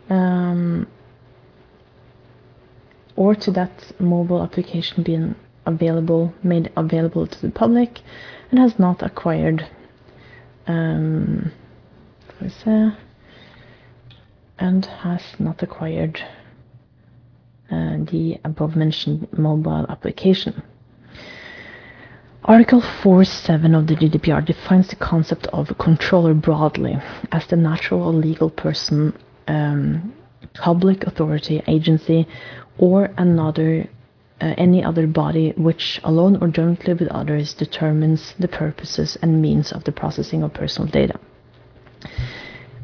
um, 0.09 0.87
or 3.16 3.35
to 3.35 3.51
that 3.51 3.92
mobile 4.01 4.42
application 4.42 5.03
being 5.03 5.35
available, 5.66 6.33
made 6.42 6.72
available 6.77 7.27
to 7.27 7.40
the 7.42 7.51
public, 7.51 8.01
and 8.51 8.59
has 8.59 8.79
not 8.79 9.03
acquired, 9.03 9.68
um, 10.66 11.53
and 14.59 14.87
has 14.87 15.22
not 15.38 15.62
acquired 15.62 16.18
uh, 17.70 17.96
the 18.11 18.38
above 18.44 18.77
mentioned 18.77 19.27
mobile 19.37 19.87
application. 19.88 20.62
Article 22.45 22.81
4.7 22.81 23.79
of 23.79 23.87
the 23.87 23.95
GDPR 23.95 24.45
defines 24.45 24.89
the 24.89 24.97
concept 24.97 25.47
of 25.53 25.71
a 25.71 25.75
controller 25.75 26.35
broadly 26.35 26.97
as 27.31 27.47
the 27.47 27.55
natural 27.55 28.03
or 28.03 28.13
legal 28.13 28.51
person, 28.51 29.17
um, 29.47 30.13
public 30.53 31.05
authority, 31.05 31.63
agency, 31.69 32.27
or 32.79 33.11
another 33.17 33.89
uh, 34.41 34.55
any 34.59 34.83
other 34.83 35.07
body 35.07 35.53
which, 35.57 36.01
alone 36.03 36.37
or 36.43 36.49
jointly 36.49 36.95
with 36.95 37.07
others, 37.13 37.55
determines 37.55 38.35
the 38.41 38.49
purposes 38.49 39.17
and 39.23 39.41
means 39.41 39.71
of 39.71 39.85
the 39.85 39.93
processing 39.93 40.43
of 40.43 40.53
personal 40.53 40.91
data. 40.91 41.21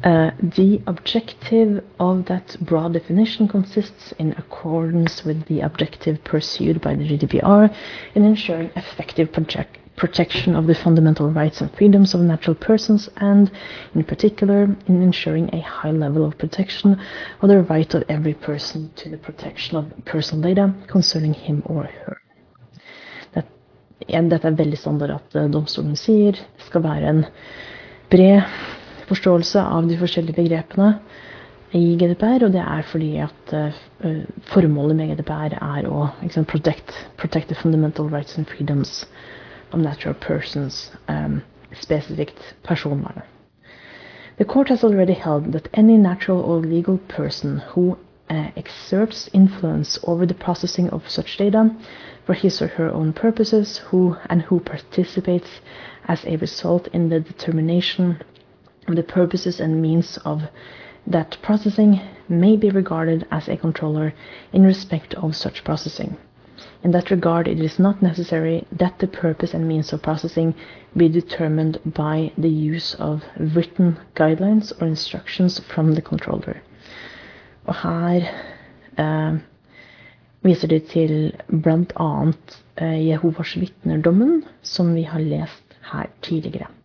Uh, 0.03 0.31
the 0.41 0.81
objective 0.87 1.83
of 1.99 2.25
that 2.25 2.55
broad 2.61 2.93
definition 2.93 3.49
consists 3.49 4.13
in 4.13 4.31
accordance 4.33 5.25
with 5.25 5.45
the 5.47 5.59
objective 5.59 6.23
pursued 6.23 6.79
by 6.79 6.95
the 6.95 7.03
GDPR 7.03 7.75
in 8.15 8.23
ensuring 8.23 8.71
effective 8.77 9.31
project 9.33 9.77
protection 9.97 10.55
of 10.55 10.65
the 10.65 10.73
fundamental 10.73 11.29
rights 11.29 11.59
and 11.59 11.69
freedoms 11.75 12.13
of 12.13 12.21
natural 12.21 12.55
persons 12.55 13.09
and, 13.17 13.51
in 13.93 14.03
particular, 14.03 14.63
in 14.87 15.01
ensuring 15.01 15.53
a 15.53 15.59
high 15.59 15.91
level 15.91 16.23
of 16.25 16.37
protection 16.37 16.97
of 17.41 17.49
the 17.49 17.61
right 17.63 17.93
of 17.93 18.03
every 18.07 18.33
person 18.33 18.89
to 18.95 19.09
the 19.09 19.17
protection 19.17 19.75
of 19.75 19.91
personal 20.05 20.41
data 20.41 20.73
concerning 20.87 21.33
him 21.33 21.61
or 21.65 21.83
her. 21.83 22.17
Det, 23.33 23.43
dette 24.07 24.47
er 24.47 24.55
veldig 24.55 24.77
standard 24.79 25.11
at 25.11 25.35
uh, 25.35 25.49
domstolen 25.51 25.99
sier 25.99 26.31
det 26.39 26.69
skal 26.69 26.85
være 26.87 27.09
en 27.09 27.25
bred 28.09 28.47
forståelse 29.09 29.61
av 29.61 29.89
de 29.89 29.97
forskjellige 29.99 30.37
begrepene 30.37 30.93
i 31.75 31.95
GDPR, 31.97 32.45
og 32.45 32.53
det 32.53 32.61
er 32.61 32.85
fordi 32.89 33.09
at 33.21 33.53
uh, 33.53 34.21
formålet 34.49 34.97
med 34.97 35.11
GDPR 35.13 35.57
er 35.59 35.89
å 35.89 36.07
liksom, 36.21 36.45
protect, 36.49 36.93
protect 37.17 37.49
the 37.49 37.57
fundamental 37.57 38.09
rights 38.09 38.37
and 38.37 38.47
freedoms 38.49 39.05
of 39.71 39.79
natural 39.79 40.15
persons, 40.15 40.91
um, 41.07 41.41
spesifikt 41.81 42.55
personvernet. 42.63 43.25
The 44.37 44.45
court 44.45 44.69
has 44.69 44.83
already 44.83 45.13
held 45.13 45.51
that 45.51 45.67
any 45.73 45.97
natural 45.97 46.39
or 46.39 46.61
legal 46.61 46.97
person 47.09 47.61
who 47.73 47.97
uh, 48.29 48.51
exerts 48.55 49.29
influence 49.33 49.99
over 50.03 50.25
the 50.25 50.33
processing 50.33 50.89
of 50.89 51.09
such 51.09 51.37
data 51.37 51.75
for 52.25 52.33
his 52.33 52.61
or 52.61 52.67
her 52.67 52.89
own 52.89 53.11
purposes, 53.11 53.79
who 53.89 54.15
and 54.29 54.43
who 54.43 54.59
participates 54.59 55.49
as 56.07 56.23
a 56.25 56.37
result 56.37 56.87
in 56.93 57.09
the 57.09 57.19
determination 57.19 58.23
the 58.95 59.03
purposes 59.03 59.59
and 59.59 59.81
means 59.81 60.17
of 60.25 60.43
that 61.07 61.37
processing 61.41 61.99
may 62.27 62.55
be 62.55 62.69
regarded 62.69 63.25
as 63.31 63.47
a 63.47 63.57
controller 63.57 64.13
in 64.53 64.63
respect 64.63 65.13
of 65.15 65.35
such 65.35 65.63
processing. 65.63 66.17
In 66.83 66.91
that 66.91 67.11
regard, 67.11 67.47
it 67.47 67.59
is 67.59 67.79
not 67.79 68.01
necessary 68.01 68.65
that 68.71 68.99
the 68.99 69.07
purpose 69.07 69.53
and 69.53 69.67
means 69.67 69.91
of 69.91 70.01
processing 70.01 70.55
be 70.95 71.09
determined 71.09 71.79
by 71.85 72.31
the 72.37 72.49
use 72.49 72.95
of 72.95 73.23
written 73.37 73.97
guidelines 74.15 74.71
or 74.81 74.87
instructions 74.87 75.59
from 75.59 75.93
the 75.93 76.01
controller. 76.01 76.61
Og 77.65 77.75
her 77.75 78.21
eh, 78.97 79.39
viser 80.43 80.67
de 80.67 80.79
til 80.79 81.35
bl.a. 81.47 82.31
Eh, 82.77 83.07
Jehovas 83.07 83.55
vitner-dommen, 83.55 84.43
som 84.61 84.95
vi 84.95 85.03
har 85.03 85.19
lest 85.19 85.77
her 85.91 86.07
tidligere. 86.21 86.78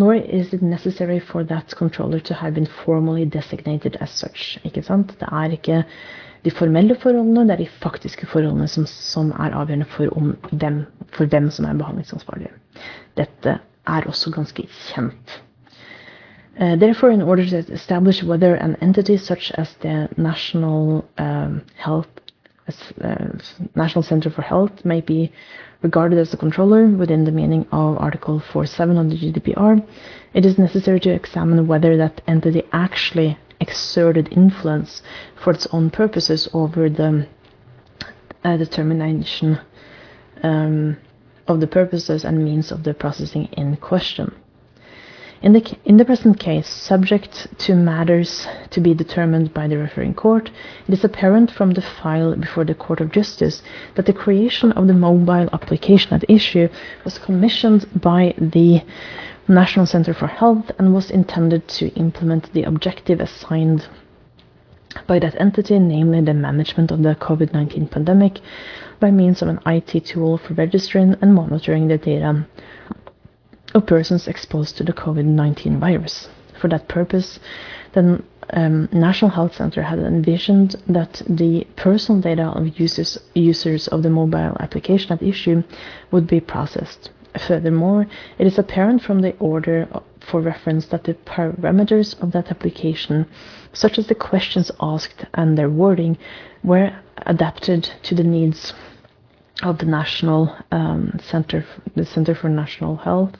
Nor 0.00 0.14
is 0.14 0.54
it 0.54 0.62
necessary 0.62 1.20
for 1.20 1.44
that 1.44 1.74
controller 1.76 2.20
to 2.20 2.34
have 2.34 2.54
been 2.54 2.68
formally 2.84 3.24
designated 3.26 3.96
as 4.00 4.10
such. 4.10 4.58
Ikke 4.64 4.82
sant? 4.82 5.12
Det 5.20 5.28
er 5.28 5.56
ikke 5.56 5.84
de 6.44 6.50
formelle 6.50 6.96
forholdene, 7.02 7.44
det 7.48 7.50
er 7.50 7.56
de 7.56 7.68
faktiske 7.82 8.26
forholdene 8.26 8.68
som, 8.68 8.86
som 8.86 9.30
er 9.30 9.52
avgjørende 9.52 9.88
for, 9.92 10.08
om 10.16 10.36
dem, 10.60 10.84
for 11.12 11.28
hvem 11.28 11.50
som 11.50 11.68
er 11.68 11.76
behandlingsansvarlig. 11.76 12.48
Dette 13.20 13.58
er 13.86 14.08
også 14.08 14.32
ganske 14.32 14.64
kjent. 14.88 15.36
Uh, 16.60 16.76
therefore, 16.80 17.12
in 17.12 17.22
order 17.22 17.44
to 17.44 17.72
establish 17.72 18.22
whether 18.24 18.54
an 18.54 18.76
entity 18.82 19.16
such 19.16 19.52
as 19.58 19.74
the 19.82 20.08
National 20.16 21.04
um, 21.18 21.60
Health 21.76 22.08
uh, 23.04 23.38
National 23.74 24.02
Center 24.02 24.30
for 24.30 24.42
Health 24.42 24.84
may 24.84 25.00
be 25.00 25.32
regarded 25.82 26.18
as 26.18 26.32
a 26.34 26.36
controller 26.36 26.86
within 26.88 27.24
the 27.24 27.32
meaning 27.32 27.66
of 27.72 27.96
Article 27.98 28.40
4.7 28.40 29.00
of 29.00 29.10
the 29.10 29.16
GDPR, 29.16 29.86
it 30.34 30.44
is 30.44 30.58
necessary 30.58 31.00
to 31.00 31.10
examine 31.10 31.66
whether 31.66 31.96
that 31.96 32.20
entity 32.26 32.62
actually 32.72 33.38
exerted 33.60 34.28
influence 34.32 35.02
for 35.42 35.52
its 35.52 35.66
own 35.72 35.90
purposes 35.90 36.48
over 36.52 36.88
the 36.88 37.26
uh, 38.44 38.56
determination 38.56 39.58
um, 40.42 40.96
of 41.46 41.60
the 41.60 41.66
purposes 41.66 42.24
and 42.24 42.44
means 42.44 42.70
of 42.70 42.84
the 42.84 42.94
processing 42.94 43.46
in 43.52 43.76
question. 43.76 44.34
In 45.42 45.54
the, 45.54 45.76
in 45.86 45.96
the 45.96 46.04
present 46.04 46.38
case, 46.38 46.68
subject 46.68 47.46
to 47.60 47.74
matters 47.74 48.46
to 48.70 48.80
be 48.80 48.92
determined 48.92 49.54
by 49.54 49.68
the 49.68 49.78
referring 49.78 50.12
court, 50.12 50.50
it 50.86 50.92
is 50.92 51.02
apparent 51.02 51.50
from 51.50 51.70
the 51.70 51.80
file 51.80 52.36
before 52.36 52.66
the 52.66 52.74
Court 52.74 53.00
of 53.00 53.10
Justice 53.10 53.62
that 53.94 54.04
the 54.04 54.12
creation 54.12 54.70
of 54.72 54.86
the 54.86 54.92
mobile 54.92 55.48
application 55.54 56.12
at 56.12 56.28
issue 56.28 56.68
was 57.04 57.18
commissioned 57.18 57.88
by 58.02 58.34
the 58.36 58.82
National 59.48 59.86
Center 59.86 60.12
for 60.12 60.26
Health 60.26 60.70
and 60.78 60.92
was 60.92 61.10
intended 61.10 61.66
to 61.68 61.88
implement 61.94 62.52
the 62.52 62.64
objective 62.64 63.18
assigned 63.18 63.88
by 65.06 65.18
that 65.20 65.40
entity, 65.40 65.78
namely 65.78 66.20
the 66.20 66.34
management 66.34 66.90
of 66.90 67.02
the 67.02 67.14
COVID 67.14 67.54
19 67.54 67.88
pandemic, 67.88 68.40
by 68.98 69.10
means 69.10 69.40
of 69.40 69.48
an 69.48 69.60
IT 69.64 70.04
tool 70.04 70.36
for 70.36 70.52
registering 70.52 71.16
and 71.22 71.34
monitoring 71.34 71.88
the 71.88 71.96
data 71.96 72.46
of 73.74 73.86
persons 73.86 74.28
exposed 74.28 74.76
to 74.76 74.84
the 74.84 74.92
COVID 74.92 75.24
19 75.24 75.78
virus. 75.78 76.28
For 76.60 76.68
that 76.68 76.88
purpose, 76.88 77.38
the 77.92 78.22
um, 78.52 78.88
National 78.92 79.30
Health 79.30 79.54
Center 79.54 79.82
had 79.82 79.98
envisioned 79.98 80.76
that 80.88 81.22
the 81.28 81.66
personal 81.76 82.20
data 82.20 82.44
of 82.44 82.78
users, 82.78 83.18
users 83.34 83.88
of 83.88 84.02
the 84.02 84.10
mobile 84.10 84.56
application 84.60 85.12
at 85.12 85.22
issue 85.22 85.62
would 86.10 86.26
be 86.26 86.40
processed. 86.40 87.10
Furthermore, 87.46 88.06
it 88.38 88.46
is 88.46 88.58
apparent 88.58 89.02
from 89.02 89.20
the 89.20 89.36
order 89.38 89.88
for 90.20 90.40
reference 90.40 90.86
that 90.86 91.04
the 91.04 91.14
parameters 91.14 92.20
of 92.20 92.32
that 92.32 92.50
application, 92.50 93.26
such 93.72 93.98
as 93.98 94.08
the 94.08 94.14
questions 94.14 94.70
asked 94.80 95.24
and 95.34 95.56
their 95.56 95.70
wording, 95.70 96.18
were 96.64 96.92
adapted 97.26 97.88
to 98.02 98.14
the 98.14 98.24
needs 98.24 98.74
of 99.62 99.78
the 99.78 99.86
National 99.86 100.56
um, 100.72 101.18
Center, 101.22 101.64
the 101.94 102.04
Center 102.04 102.34
for 102.34 102.48
National 102.48 102.96
Health. 102.96 103.36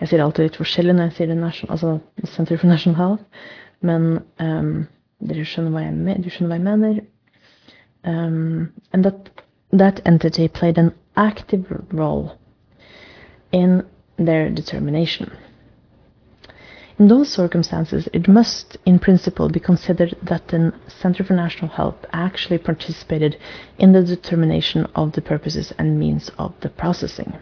Jeg 0.00 0.10
sier 0.10 0.22
alltid 0.24 0.48
litt 0.48 0.58
forskjellig 0.60 0.94
når 0.96 1.08
jeg 1.08 1.16
sier 1.18 1.30
det 1.30 1.38
national, 1.38 1.72
altså 1.74 2.30
Center 2.34 2.58
for 2.60 2.70
National 2.70 2.96
Health, 2.98 3.24
men 3.80 4.06
um, 4.42 4.86
dere 5.22 5.46
skjønner 5.46 5.74
hva 5.74 5.84
jeg, 5.84 6.22
du 6.24 6.30
skjønner 6.30 6.50
hva 6.52 6.58
jeg 6.58 6.66
mener. 6.68 7.00
Um, 8.04 8.72
and 8.92 9.04
that, 9.04 9.30
that 9.72 10.00
entity 10.04 10.48
played 10.48 10.78
an 10.78 10.92
active 11.16 11.64
role 11.92 12.36
in 13.52 13.82
their 14.18 14.50
determination. 14.50 15.30
In 16.98 17.08
those 17.08 17.28
circumstances, 17.28 18.08
it 18.12 18.28
must, 18.28 18.76
in 18.86 19.00
principle, 19.00 19.48
be 19.48 19.58
considered 19.58 20.16
that 20.22 20.46
the 20.48 20.72
Center 20.86 21.24
for 21.24 21.34
National 21.34 21.68
Health 21.68 21.96
actually 22.12 22.58
participated 22.58 23.36
in 23.78 23.92
the 23.92 24.02
determination 24.04 24.86
of 24.94 25.12
the 25.12 25.22
purposes 25.22 25.72
and 25.76 25.98
means 25.98 26.30
of 26.38 26.52
the 26.60 26.68
processing. 26.68 27.32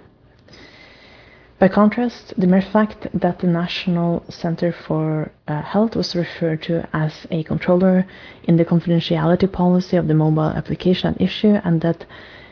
By 1.62 1.68
contrast, 1.68 2.34
the 2.36 2.48
mere 2.48 2.60
fact 2.60 3.06
that 3.14 3.38
the 3.38 3.46
National 3.46 4.24
Center 4.28 4.72
for 4.72 5.30
uh, 5.46 5.62
Health 5.62 5.94
was 5.94 6.16
referred 6.16 6.60
to 6.64 6.88
as 6.92 7.24
a 7.30 7.44
controller 7.44 8.04
in 8.42 8.56
the 8.56 8.64
confidentiality 8.64 9.46
policy 9.52 9.96
of 9.96 10.08
the 10.08 10.14
mobile 10.14 10.50
application 10.60 11.14
at 11.14 11.20
issue 11.20 11.60
and 11.62 11.80
that 11.82 12.04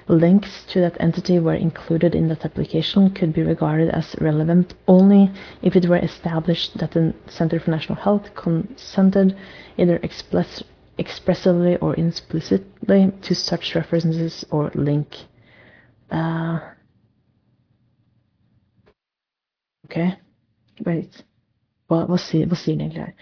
links 0.06 0.64
to 0.66 0.80
that 0.82 0.96
entity 1.00 1.40
were 1.40 1.56
included 1.56 2.14
in 2.14 2.28
that 2.28 2.44
application 2.44 3.10
could 3.10 3.32
be 3.32 3.42
regarded 3.42 3.88
as 3.88 4.14
relevant 4.20 4.74
only 4.86 5.28
if 5.60 5.74
it 5.74 5.86
were 5.86 6.04
established 6.10 6.78
that 6.78 6.92
the 6.92 7.12
Center 7.26 7.58
for 7.58 7.72
National 7.72 7.98
Health 7.98 8.32
consented 8.36 9.36
either 9.76 9.96
express, 10.04 10.62
expressively 10.98 11.76
or 11.78 11.96
implicitly 11.96 13.10
to 13.22 13.34
such 13.34 13.74
references 13.74 14.44
or 14.52 14.70
link. 14.76 15.16
Uh, 16.12 16.60
Okay, 19.90 20.14
wait. 20.86 21.24
Hva, 21.90 22.06
sier, 22.22 22.46
hva 22.46 22.54
sier 22.54 22.76
den 22.76 22.84
egentlig 22.86 23.08
her? 23.08 23.14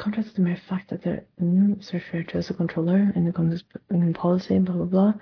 Contracts 0.00 0.32
the 0.32 0.42
mere 0.42 0.56
fact 0.68 0.88
that 0.88 1.02
they're 1.02 1.24
mm, 1.40 1.78
is 1.78 1.92
referred 1.92 2.28
to 2.28 2.38
as 2.38 2.48
a 2.48 2.54
controller 2.54 3.12
in 3.14 3.26
the 3.26 3.60
in 3.90 4.14
policy, 4.14 4.58
blah, 4.58 4.74
blah, 4.74 4.86
blah, 4.86 5.12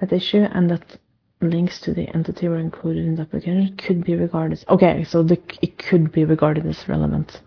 at 0.00 0.12
issue, 0.12 0.42
and 0.50 0.68
that 0.70 0.98
links 1.40 1.78
to 1.80 1.94
the 1.94 2.08
entity 2.14 2.48
were 2.48 2.58
included 2.58 3.06
in 3.06 3.14
the 3.14 3.22
application 3.22 3.76
could 3.76 4.02
be 4.04 4.16
regarded 4.16 4.58
as, 4.58 4.64
Okay, 4.68 5.04
so 5.04 5.22
the, 5.22 5.38
it 5.62 5.78
could 5.78 6.10
be 6.10 6.24
regarded 6.24 6.66
as 6.66 6.88
relevant. 6.88 7.40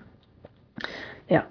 Ja. 1.29 1.43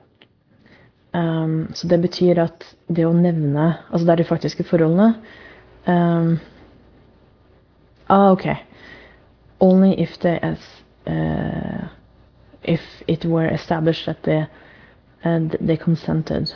Um, 1.12 1.69
så 1.75 1.88
det 1.88 2.01
betyr 2.01 2.38
at 2.38 2.64
det 2.88 3.05
å 3.05 3.12
nevne 3.12 3.79
Altså 3.91 4.05
det 4.05 4.12
er 4.12 4.21
de 4.21 4.25
faktiske 4.29 4.64
forholdene 4.64 5.14
um, 5.88 6.38
Ah, 8.09 8.31
ok. 8.33 8.47
Only 9.61 9.93
if 10.01 10.19
they 10.21 10.38
as 10.41 10.59
uh, 11.09 11.88
if 12.62 12.81
it 13.07 13.25
were 13.25 13.49
established 13.49 14.07
that 14.07 14.23
they, 14.23 14.47
uh, 15.25 15.40
they 15.61 15.77
consented, 15.77 16.53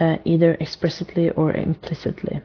uh, 0.00 0.16
either 0.24 0.56
explicitly 0.60 1.30
or 1.30 1.52
implicitly. 1.52 2.40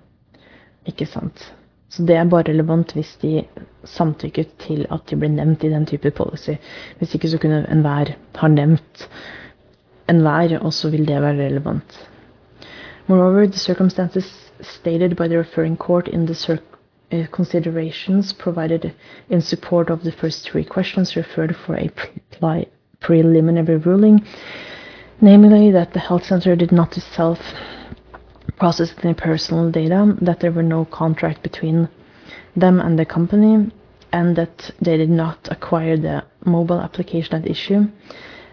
Ikke 0.86 1.06
sant? 1.06 1.54
Så 1.90 2.04
det 2.04 2.16
er 2.16 2.28
bare 2.28 2.50
relevant 2.50 2.92
hvis 2.94 3.16
de 3.22 3.44
samtykket 3.84 4.58
til 4.60 4.86
at 4.92 5.08
de 5.10 5.16
ble 5.16 5.30
nevnt 5.32 5.64
i 5.64 5.72
den 5.72 5.86
type 5.86 6.12
policy. 6.12 6.58
Hvis 6.98 7.16
ikke 7.16 7.30
så 7.30 7.38
kunne 7.38 7.64
enhver 7.72 8.12
ha 8.36 8.48
nevnt 8.48 9.08
enhver, 10.10 10.60
og 10.60 10.74
så 10.74 10.90
vil 10.90 11.08
det 11.08 11.22
være 11.22 11.46
relevant. 11.48 12.10
Moreover, 13.08 13.46
the 13.46 13.60
circumstances 13.60 14.52
stated 14.62 15.16
by 15.16 15.28
the 15.28 15.40
referring 15.40 15.78
court 15.78 16.08
in 16.08 16.26
the 16.26 16.36
circ 16.36 16.62
considerations 17.32 18.34
provided 18.34 18.94
in 19.30 19.42
support 19.42 19.90
of 19.90 20.04
the 20.04 20.12
first 20.12 20.50
three 20.50 20.66
questions 20.66 21.16
referred 21.16 21.56
for 21.56 21.76
a 21.76 21.90
pre 21.90 22.68
preliminary 23.00 23.78
ruling, 23.78 24.26
namely 25.22 25.72
that 25.72 25.94
the 25.94 26.00
health 26.00 26.26
center 26.26 26.56
did 26.56 26.72
not 26.72 26.98
itself 26.98 27.40
process 28.58 28.94
any 29.04 29.14
personal 29.14 29.72
data, 29.72 30.16
that 30.22 30.40
there 30.40 30.52
were 30.52 30.64
no 30.64 30.86
contract 30.86 31.44
between 31.44 31.88
them 32.56 32.80
and 32.80 32.98
the 32.98 33.06
company, 33.06 33.72
and 34.12 34.36
that 34.36 34.72
they 34.82 34.98
did 34.98 35.10
not 35.10 35.48
acquire 35.52 35.96
the 35.96 36.24
mobile 36.46 36.82
application 36.82 37.36
at 37.36 37.48
issue, 37.48 37.84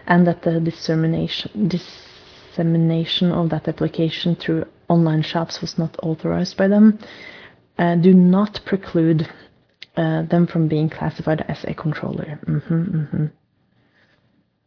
and 0.05 0.27
that 0.27 0.43
the 0.43 0.59
dissemination, 0.59 3.31
of 3.31 3.49
that 3.49 3.67
application 3.67 4.35
through 4.35 4.63
online 4.87 5.23
shops 5.23 5.61
was 5.61 5.79
not 5.79 5.97
authorized 6.03 6.55
by 6.55 6.67
them, 6.67 6.99
uh, 7.01 7.05
do 7.77 8.13
not 8.13 8.59
preclude 8.65 9.27
uh, 9.97 10.23
them 10.23 10.47
from 10.47 10.67
being 10.67 10.89
classified 10.89 11.45
as 11.47 11.63
a 11.65 11.73
controller. 11.73 12.39
Mm 12.47 12.61
-hmm, 12.61 12.93
mm 12.93 13.07
-hmm. 13.11 13.29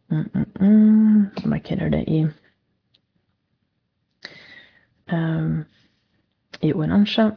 Mm 0.09 0.29
-mm 0.33 1.45
markerer 1.45 1.89
det 1.89 2.03
i 2.07 2.27
um, 5.11 5.65
i 6.61 6.73
oransje. 6.73 7.35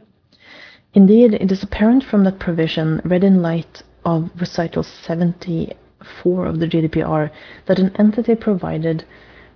Indeed, 0.93 1.33
it 1.33 1.51
is 1.51 1.63
apparent 1.63 2.03
from 2.03 2.23
that 2.23 2.39
provision, 2.39 3.01
read 3.03 3.23
in 3.23 3.41
light 3.41 3.83
of 4.05 4.29
recital 4.39 4.83
74 4.83 6.45
of 6.45 6.59
the 6.59 6.67
GDPR, 6.67 7.31
that 7.65 7.79
an 7.79 7.91
entity 7.97 8.35
provided 8.35 9.05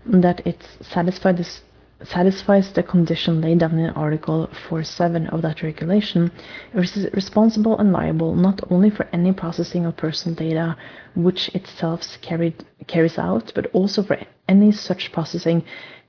that 0.06 0.42
it 0.48 0.64
satisfied 0.82 1.38
this 1.38 1.62
satisfies 2.04 2.72
the 2.74 2.84
condition 2.84 3.42
laid 3.42 3.60
down 3.60 3.80
in 3.80 3.90
Article 3.92 4.50
4.7 4.70 5.34
of 5.34 5.42
that 5.42 5.64
regulation, 5.64 6.32
is 6.74 7.08
responsible 7.14 7.78
and 7.80 7.92
liable 7.92 8.36
not 8.36 8.60
only 8.70 8.90
for 8.90 9.08
any 9.14 9.34
processing 9.34 9.86
of 9.86 9.98
personal 9.98 10.36
data 10.36 10.78
which 11.16 11.50
itself 11.56 12.02
carried, 12.22 12.66
carries 12.88 13.18
out, 13.18 13.52
but 13.56 13.66
also 13.74 14.04
for 14.04 14.18
any 14.48 14.72
such 14.72 15.12
processing 15.12 15.64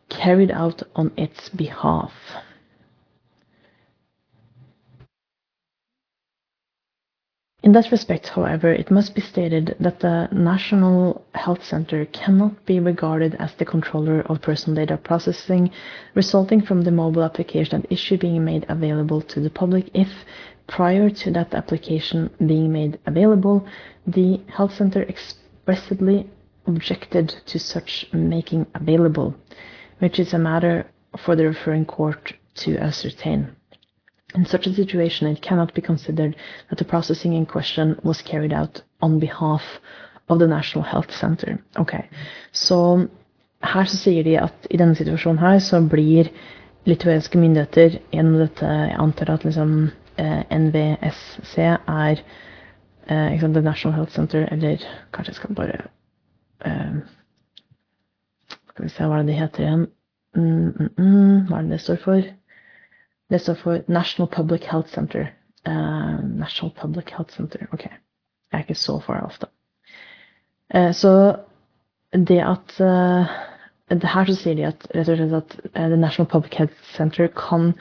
carried 0.09 0.51
out 0.51 0.83
on 0.95 1.11
its 1.17 1.49
behalf. 1.51 2.13
In 7.61 7.73
that 7.73 7.91
respect, 7.91 8.29
however, 8.29 8.73
it 8.73 8.89
must 8.89 9.17
be 9.17 9.21
stated 9.21 9.75
that 9.81 9.99
the 9.99 10.29
National 10.31 11.25
Health 11.35 11.65
Center 11.65 12.05
cannot 12.07 12.65
be 12.67 12.79
regarded 12.79 13.35
as 13.41 13.53
the 13.55 13.65
controller 13.65 14.21
of 14.21 14.41
personal 14.41 14.77
data 14.77 14.97
processing 14.97 15.73
resulting 16.15 16.61
from 16.63 16.83
the 16.83 16.93
mobile 16.93 17.25
application 17.25 17.83
at 17.83 17.93
issue 17.93 18.17
being 18.17 18.45
made 18.45 18.65
available 18.69 19.21
to 19.23 19.41
the 19.41 19.51
public 19.51 19.91
if, 19.93 20.09
prior 20.69 21.11
to 21.11 21.33
that 21.33 21.53
application 21.53 22.31
being 22.47 22.73
made 22.73 23.01
available, 23.07 23.67
the 24.07 24.41
health 24.47 24.75
center 24.75 25.03
expressly 25.03 26.31
objected 26.69 27.29
to 27.47 27.59
such 27.59 28.07
making 28.13 28.67
available, 28.77 29.35
which 29.99 30.21
is 30.21 30.33
a 30.33 30.39
matter 30.39 30.87
for 31.25 31.35
the 31.35 31.45
referring 31.45 31.87
court 31.87 32.35
to 32.55 32.79
ascertain. 32.79 33.57
In 34.35 34.45
such 34.45 34.67
a 34.67 34.75
situation, 34.75 35.27
it 35.27 35.41
cannot 35.41 35.75
be 35.75 35.81
considered 35.81 36.37
that 36.69 36.79
the 36.79 36.85
processing 36.85 37.33
in 37.33 37.47
question 37.47 37.99
was 38.03 38.23
carried 38.23 38.53
out 38.53 38.83
on 39.01 39.19
behalf 39.19 39.63
of 40.29 40.39
the 40.39 40.47
National 40.47 40.85
Health 40.85 41.11
Center. 41.11 41.59
Ok, 41.77 41.95
Så 42.53 43.09
her 43.63 43.85
så 43.85 43.97
sier 43.97 44.23
de 44.23 44.37
at 44.39 44.67
i 44.71 44.77
denne 44.77 44.95
situasjonen 44.95 45.39
her 45.39 45.59
så 45.59 45.81
blir 45.89 46.29
litauiske 46.87 47.39
myndigheter 47.39 47.99
gjennom 48.13 48.39
dette 48.39 48.67
Jeg 48.67 48.97
antar 48.99 49.33
at 49.35 49.45
liksom 49.45 49.91
eh, 50.19 50.43
NVSC 50.51 51.59
er 51.59 52.21
eh, 53.09 53.41
sant, 53.41 53.55
The 53.55 53.63
National 53.63 53.97
Health 53.97 54.13
Center, 54.13 54.47
eller 54.53 54.77
kanskje 55.13 55.31
jeg 55.31 55.41
skal 55.41 55.55
bare 55.55 55.81
eh, 56.65 57.01
Skal 58.69 58.85
vi 58.85 58.89
se 58.89 59.05
hva 59.11 59.23
det 59.27 59.35
heter 59.35 59.65
igjen. 59.65 59.87
Mm, 60.37 60.69
mm, 60.69 60.91
mm, 60.99 61.47
hva 61.49 61.59
er 61.59 61.63
det 61.63 61.71
det 61.71 61.81
står 61.81 61.97
for? 62.05 62.23
Det 63.31 63.41
står 63.41 63.55
for 63.55 63.85
National 63.89 64.29
Public 64.29 64.65
Health 64.71 64.89
Center. 64.95 65.29
Uh, 65.69 66.21
National 66.25 66.73
Public 66.81 67.13
Health 67.13 67.37
Center. 67.37 67.67
Ok. 67.73 67.85
Jeg 67.85 68.57
er 68.57 68.65
ikke 68.65 68.75
så 68.75 68.99
far 69.05 69.21
off, 69.27 69.39
da. 69.43 69.51
Uh, 70.75 70.93
så 70.93 71.13
det 72.13 72.41
at 72.41 72.81
uh, 72.81 73.29
det 73.89 74.09
Her 74.09 74.29
så 74.29 74.35
sier 74.37 74.55
de 74.57 74.67
at 74.69 74.85
rett 74.95 75.09
og 75.09 75.17
slett 75.17 75.35
at 75.35 75.55
The 75.75 75.97
National 75.97 76.29
Public 76.29 76.57
Health 76.59 76.77
Center 76.97 77.29
kan 77.33 77.73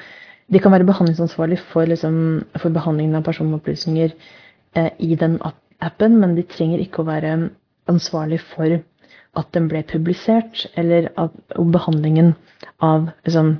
de 0.48 0.60
kan 0.64 0.72
være 0.72 0.88
behandlingsansvarlig 0.88 1.60
for, 1.60 1.84
liksom, 1.84 2.46
for 2.56 2.72
behandlingen 2.72 3.18
av 3.20 3.26
personopplysninger 3.28 4.14
i 5.04 5.16
den 5.20 5.34
appen, 5.84 6.16
men 6.22 6.38
de 6.38 6.46
trenger 6.48 6.80
ikke 6.80 7.02
å 7.04 7.10
være 7.10 7.34
ansvarlig 7.92 8.40
for 8.54 8.78
at 9.38 9.50
den 9.54 9.68
ble 9.68 9.84
publisert, 9.84 10.66
eller 10.80 11.10
at, 11.20 11.36
behandlingen 11.58 12.34
av 12.80 13.10
liksom, 13.26 13.58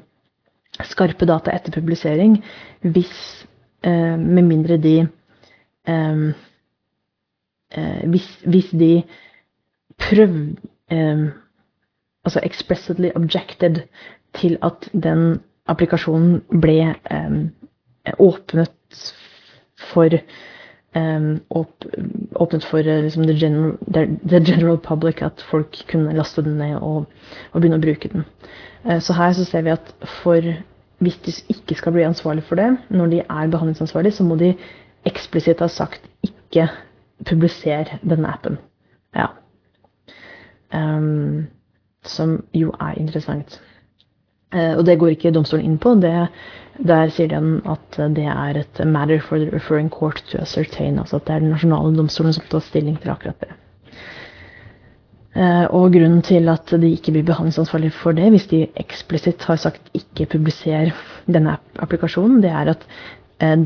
skarpe 0.86 1.26
data 1.26 1.54
etter 1.54 1.74
publisering 1.74 2.38
hvis 2.82 3.46
eh, 3.84 4.18
Med 4.18 4.44
mindre 4.44 4.78
de 4.78 4.98
eh, 5.88 6.28
eh 7.78 8.10
hvis, 8.10 8.28
hvis, 8.46 8.70
de 8.72 9.04
prøv... 9.98 10.56
Altså 12.28 12.40
explicitly 12.44 13.10
objected 13.16 13.82
til 14.36 14.58
at 14.64 14.90
den 14.92 15.40
applikasjonen 15.68 16.42
ble 16.62 16.96
åpnet 18.20 19.12
for 19.94 20.12
åpnet 20.96 22.64
for 22.64 22.78
liksom, 22.78 23.28
the, 23.28 23.34
general, 23.34 23.78
the, 23.94 24.40
general, 24.40 24.78
public, 24.78 25.22
at 25.22 25.44
folk 25.50 25.76
kunne 25.88 26.16
laste 26.16 26.42
den 26.42 26.58
ned 26.58 26.76
og, 26.76 27.06
og 27.52 27.62
begynne 27.62 27.78
å 27.78 27.84
bruke 27.84 28.10
den. 28.14 28.26
Eh, 28.86 29.00
så 29.04 29.14
her 29.14 29.34
så 29.34 29.46
ser 29.46 29.62
vi 29.68 29.76
at 29.76 29.94
for 30.24 30.42
hvis 30.98 31.18
de 31.26 31.34
ikke 31.54 31.76
skal 31.78 31.94
bli 31.94 32.08
ansvarlig 32.08 32.44
for 32.48 32.58
det, 32.58 32.72
når 32.90 33.12
de 33.12 33.20
er 33.20 33.52
behandlingsansvarlige, 33.54 34.18
så 34.18 34.24
må 34.24 34.36
de 34.36 34.56
eksplisitt 35.06 35.60
ha 35.60 35.68
sagt 35.68 36.02
'ikke 36.24 36.68
publiser 37.26 38.00
denne 38.02 38.28
appen'. 38.28 38.58
Ja. 39.16 39.28
Um, 40.74 41.48
som 42.04 42.44
jo 42.54 42.74
er 42.80 42.98
interessant. 42.98 43.62
Og 44.56 44.86
det 44.88 44.96
går 45.00 45.12
ikke 45.12 45.34
domstolen 45.36 45.66
inn 45.68 45.80
på. 45.84 45.92
Det, 46.00 46.14
der 46.88 47.10
sier 47.12 47.28
den 47.34 47.58
at 47.68 47.98
det 48.16 48.28
er 48.32 48.62
et 48.62 48.80
matter 48.88 49.20
for 49.20 49.42
the 49.42 49.50
referring 49.52 49.90
court 49.92 50.22
to 50.32 50.40
ascertain. 50.40 51.00
Altså 51.02 51.20
at 51.20 51.28
det 51.28 51.36
er 51.36 51.44
den 51.44 51.52
nasjonale 51.52 51.92
domstolen 51.98 52.36
som 52.36 52.46
tar 52.48 52.64
stilling 52.64 52.96
til 53.02 53.12
akkurat 53.12 53.44
det. 53.44 53.52
Og 55.70 55.92
grunnen 55.94 56.24
til 56.26 56.50
at 56.50 56.72
de 56.82 56.90
ikke 56.96 57.12
blir 57.14 57.28
behandlingsansvarlig 57.28 57.92
for 57.94 58.16
det, 58.18 58.30
hvis 58.34 58.48
de 58.50 58.64
eksplisitt 58.80 59.44
har 59.46 59.60
sagt 59.62 59.92
ikke 59.98 60.26
publiser 60.32 60.94
denne 61.28 61.58
applikasjonen, 61.84 62.40
det 62.42 62.50
er 62.50 62.72
at 62.74 62.88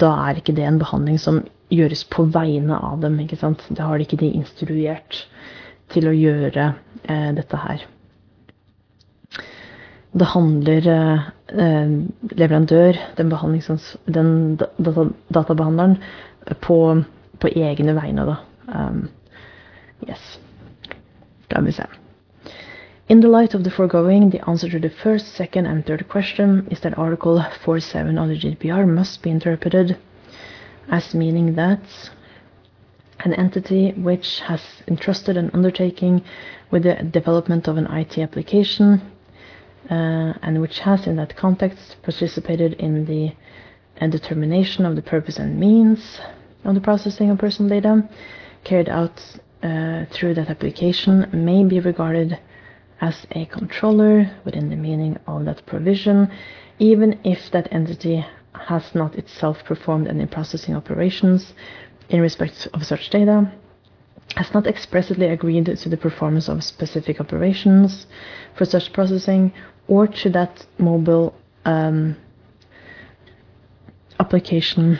da 0.01 0.09
er 0.25 0.41
ikke 0.41 0.55
det 0.57 0.65
en 0.67 0.81
behandling 0.81 1.19
som 1.21 1.43
gjøres 1.71 2.03
på 2.11 2.25
vegne 2.33 2.75
av 2.75 2.99
dem. 3.03 3.19
ikke 3.23 3.39
sant? 3.39 3.63
Da 3.69 3.87
har 3.87 3.97
de 3.97 4.07
ikke 4.07 4.19
de 4.19 4.33
instruert 4.35 5.23
til 5.91 6.07
å 6.07 6.15
gjøre 6.15 6.73
eh, 7.07 7.31
dette 7.37 7.59
her. 7.63 7.85
Det 10.11 10.25
handler 10.25 10.87
eh, 11.47 11.91
leverandør, 12.35 12.97
den, 13.17 13.31
den 14.13 14.57
data, 14.57 15.05
databehandleren, 15.33 15.97
på, 16.61 17.03
på, 17.39 17.47
egne 17.47 17.95
vegne, 17.95 18.25
da. 18.27 18.35
Um, 18.67 19.09
yes. 20.09 20.39
Da 21.51 21.61
vi 21.61 21.71
se. 21.71 21.85
In 23.07 23.21
the 23.21 23.29
light 23.29 23.55
of 23.55 23.63
the 23.63 23.71
foregoing, 23.71 24.29
the 24.31 24.49
answer 24.49 24.69
to 24.69 24.79
the 24.79 24.89
first, 24.89 25.35
second, 25.35 25.65
and 25.65 25.85
third 25.85 26.07
question 26.09 26.67
is 26.71 26.79
that 26.81 26.97
Article 26.97 27.43
47 27.63 28.17
of 28.17 28.27
the 28.27 28.35
GDPR 28.35 28.87
must 28.87 29.21
be 29.21 29.29
interpreted 29.29 29.97
as 30.89 31.13
meaning 31.13 31.55
that 31.55 32.09
an 33.19 33.33
entity 33.33 33.91
which 33.91 34.39
has 34.39 34.61
entrusted 34.87 35.37
an 35.37 35.51
undertaking 35.53 36.21
with 36.71 36.83
the 36.83 36.95
development 37.11 37.67
of 37.67 37.77
an 37.77 37.87
IT 37.87 38.17
application 38.17 39.01
and 39.91 40.61
which 40.61 40.79
has 40.79 41.07
in 41.07 41.15
that 41.17 41.35
context 41.35 41.97
participated 42.01 42.73
in 42.73 43.05
the 43.05 43.33
uh, 43.99 44.07
determination 44.07 44.85
of 44.85 44.95
the 44.95 45.01
purpose 45.01 45.37
and 45.37 45.59
means 45.59 46.19
of 46.63 46.75
the 46.75 46.81
processing 46.81 47.29
of 47.29 47.37
personal 47.37 47.69
data 47.69 48.07
carried 48.63 48.89
out 48.89 49.19
uh, 49.63 50.05
through 50.11 50.33
that 50.33 50.49
application 50.49 51.27
may 51.33 51.63
be 51.63 51.79
regarded 51.79 52.39
as 53.01 53.25
a 53.31 53.45
controller 53.45 54.29
within 54.45 54.69
the 54.69 54.75
meaning 54.75 55.17
of 55.27 55.45
that 55.45 55.65
provision, 55.65 56.31
even 56.79 57.19
if 57.23 57.51
that 57.51 57.67
entity 57.71 58.25
has 58.53 58.93
not 58.93 59.15
itself 59.15 59.57
performed 59.65 60.07
any 60.07 60.25
processing 60.25 60.75
operations 60.75 61.53
in 62.09 62.21
respect 62.21 62.67
of 62.73 62.85
such 62.85 63.09
data, 63.09 63.51
has 64.35 64.53
not 64.53 64.67
expressly 64.67 65.27
agreed 65.27 65.65
to 65.65 65.89
the 65.89 65.97
performance 65.97 66.47
of 66.47 66.63
specific 66.63 67.19
operations 67.19 68.05
for 68.55 68.65
such 68.65 68.93
processing, 68.93 69.51
or 69.87 70.07
to 70.07 70.29
that 70.29 70.65
mobile 70.77 71.33
um, 71.65 72.15
application 74.19 74.99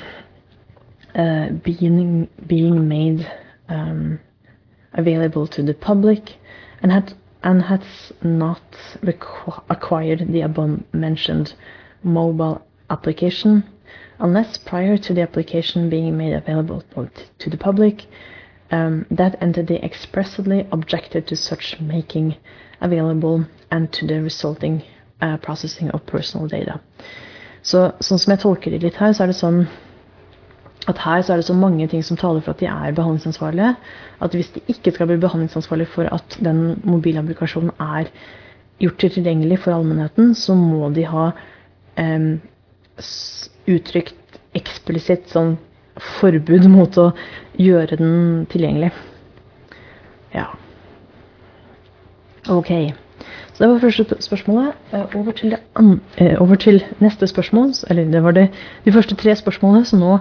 uh, 1.15 1.49
being 1.63 2.27
being 2.47 2.87
made 2.87 3.29
um, 3.69 4.19
available 4.93 5.47
to 5.47 5.63
the 5.63 5.73
public, 5.73 6.35
and 6.81 6.91
had 6.91 7.13
and 7.43 7.63
has 7.63 8.13
not 8.21 8.61
acquired 9.69 10.27
the 10.31 10.41
above 10.41 10.79
mentioned 10.93 11.53
mobile 12.03 12.61
application 12.89 13.63
unless 14.21 14.57
prior 14.57 14.97
to 14.97 15.13
the 15.13 15.21
application 15.21 15.89
being 15.89 16.15
made 16.15 16.33
available 16.33 16.83
to 17.39 17.49
the 17.49 17.57
public, 17.57 18.05
um, 18.69 19.05
that 19.09 19.35
entity 19.41 19.75
expressly 19.77 20.67
objected 20.71 21.27
to 21.27 21.35
such 21.35 21.79
making 21.81 22.35
available 22.81 23.45
and 23.71 23.91
to 23.93 24.07
the 24.07 24.21
resulting 24.21 24.81
uh, 25.21 25.37
processing 25.37 25.91
of 25.91 26.05
personal 26.05 26.47
data. 26.47 26.79
Så 27.61 27.91
sånn 28.01 28.19
som 28.19 28.33
jeg 28.33 28.41
tolker 28.41 28.73
det 28.73 28.81
litt 28.83 28.99
her, 28.99 29.13
så 29.13 29.23
er 29.25 29.31
det 29.31 29.37
sånn 29.37 29.63
at 30.89 30.97
her 31.03 31.21
så 31.21 31.33
er 31.33 31.41
det 31.41 31.45
så 31.45 31.53
mange 31.53 31.85
ting 31.91 32.01
som 32.03 32.17
taler 32.17 32.41
for 32.41 32.55
at 32.55 32.61
de 32.61 32.65
er 32.65 32.95
behandlingsansvarlige, 32.97 33.75
at 34.25 34.37
hvis 34.37 34.49
de 34.55 34.63
ikke 34.73 34.95
skal 34.95 35.11
bli 35.11 35.19
behandlingsansvarlige 35.21 35.93
for 35.93 36.09
at 36.09 36.37
den 36.41 36.79
mobilapplikasjonen 36.89 37.75
er 37.77 38.09
gjort 38.81 39.05
tilgjengelig 39.13 39.59
for 39.61 39.75
allmennheten, 39.75 40.33
så 40.33 40.55
må 40.57 40.89
de 40.95 41.05
ha 41.05 41.27
um, 42.01 42.31
uttrykt 43.69 44.39
eksplisitt 44.57 45.29
sånn 45.29 45.53
forbud 46.17 46.65
mot 46.71 46.97
å 46.97 47.11
gjøre 47.61 47.99
den 48.01 48.47
tilgjengelig. 48.49 48.89
Ja. 50.33 50.47
Ok. 52.49 52.93
Så 53.53 53.63
det 53.63 53.69
var 53.69 53.79
første 53.79 54.15
spørsmålet. 54.19 54.73
Eh, 54.93 55.15
over 55.15 55.31
til, 55.31 55.57
eh, 56.17 56.41
over 56.41 56.55
til, 56.55 56.83
neste 56.99 57.27
spørsmål. 57.27 57.73
Eller 57.89 58.03
det 58.11 58.23
var 58.23 58.31
det, 58.31 58.49
de 58.85 58.91
første 58.91 59.15
tre 59.15 59.35
spørsmålene, 59.35 59.85
så 59.85 59.97
nå 59.97 60.17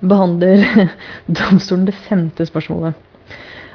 behandler 0.00 0.88
domstolen 1.40 1.86
det 1.86 1.94
femte 1.94 2.46
spørsmålet. 2.46 2.94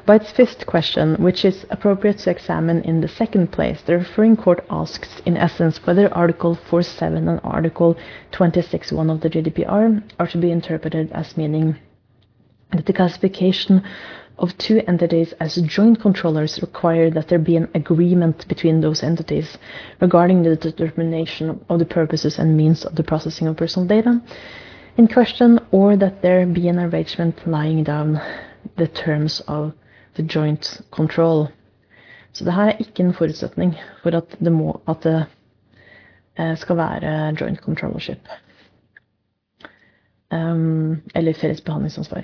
By 0.08 0.16
its 0.16 0.32
fifth 0.32 0.66
question, 0.66 1.16
which 1.20 1.46
is 1.46 1.66
appropriate 1.70 2.18
to 2.20 2.32
examine 2.32 2.82
in 2.84 3.02
the 3.02 3.08
second 3.08 3.48
place, 3.52 3.82
the 3.82 3.98
referring 3.98 4.36
court 4.36 4.60
asks, 4.70 5.22
in 5.26 5.38
essence, 5.38 5.80
whether 5.86 6.10
Article 6.14 6.56
47 6.56 7.28
and 7.28 7.40
Article 7.44 7.96
26.1 8.32 9.12
of 9.12 9.22
the 9.22 9.30
GDPR 9.30 10.02
are 10.20 10.28
to 10.28 10.38
be 10.38 10.52
interpreted 10.52 11.12
as 11.12 11.38
meaning 11.38 11.76
that 12.72 12.86
the 12.86 12.94
classification 12.94 13.84
of 14.38 14.58
two 14.58 14.82
entities 14.88 15.34
as 15.40 15.56
joint 15.56 16.00
controllers 16.02 16.62
require 16.62 17.10
that 17.12 17.28
there 17.28 17.40
be 17.40 17.56
an 17.56 17.70
agreement 17.76 18.48
between 18.48 18.82
those 18.82 19.04
entities 19.04 19.58
regarding 20.00 20.44
the 20.44 20.56
determination 20.56 21.64
of 21.70 21.80
the 21.80 21.86
purposes 21.86 22.40
and 22.40 22.58
means 22.58 22.86
of 22.86 22.96
the 22.96 23.04
processing 23.04 23.48
of 23.48 23.58
personal 23.58 23.88
data 23.88 24.22
in 24.98 25.08
question, 25.08 25.60
or 25.72 25.96
that 25.98 26.22
there 26.22 26.46
be 26.46 26.68
an 26.68 26.80
arrangement 26.80 27.48
lying 27.48 27.84
down 27.84 28.20
the 28.78 28.88
terms 28.88 29.42
of 29.48 29.74
the 30.16 30.24
joint 30.24 30.82
control. 30.92 31.48
Så 32.34 32.46
det 32.46 32.54
her 32.54 32.66
er 32.66 32.78
ikke 32.80 33.04
en 33.04 33.14
forutsetning 33.14 33.76
for 34.04 34.10
at 34.10 34.36
det, 34.40 34.52
må, 34.52 34.82
at 34.88 35.04
det 35.04 35.26
eh, 36.40 36.58
skal 36.58 36.78
være 36.78 37.36
joint 37.42 37.60
controllership. 37.60 38.28
Um, 40.32 41.02
eller 41.16 41.34
felles 41.34 41.62
behandlingsansvar. 41.62 42.24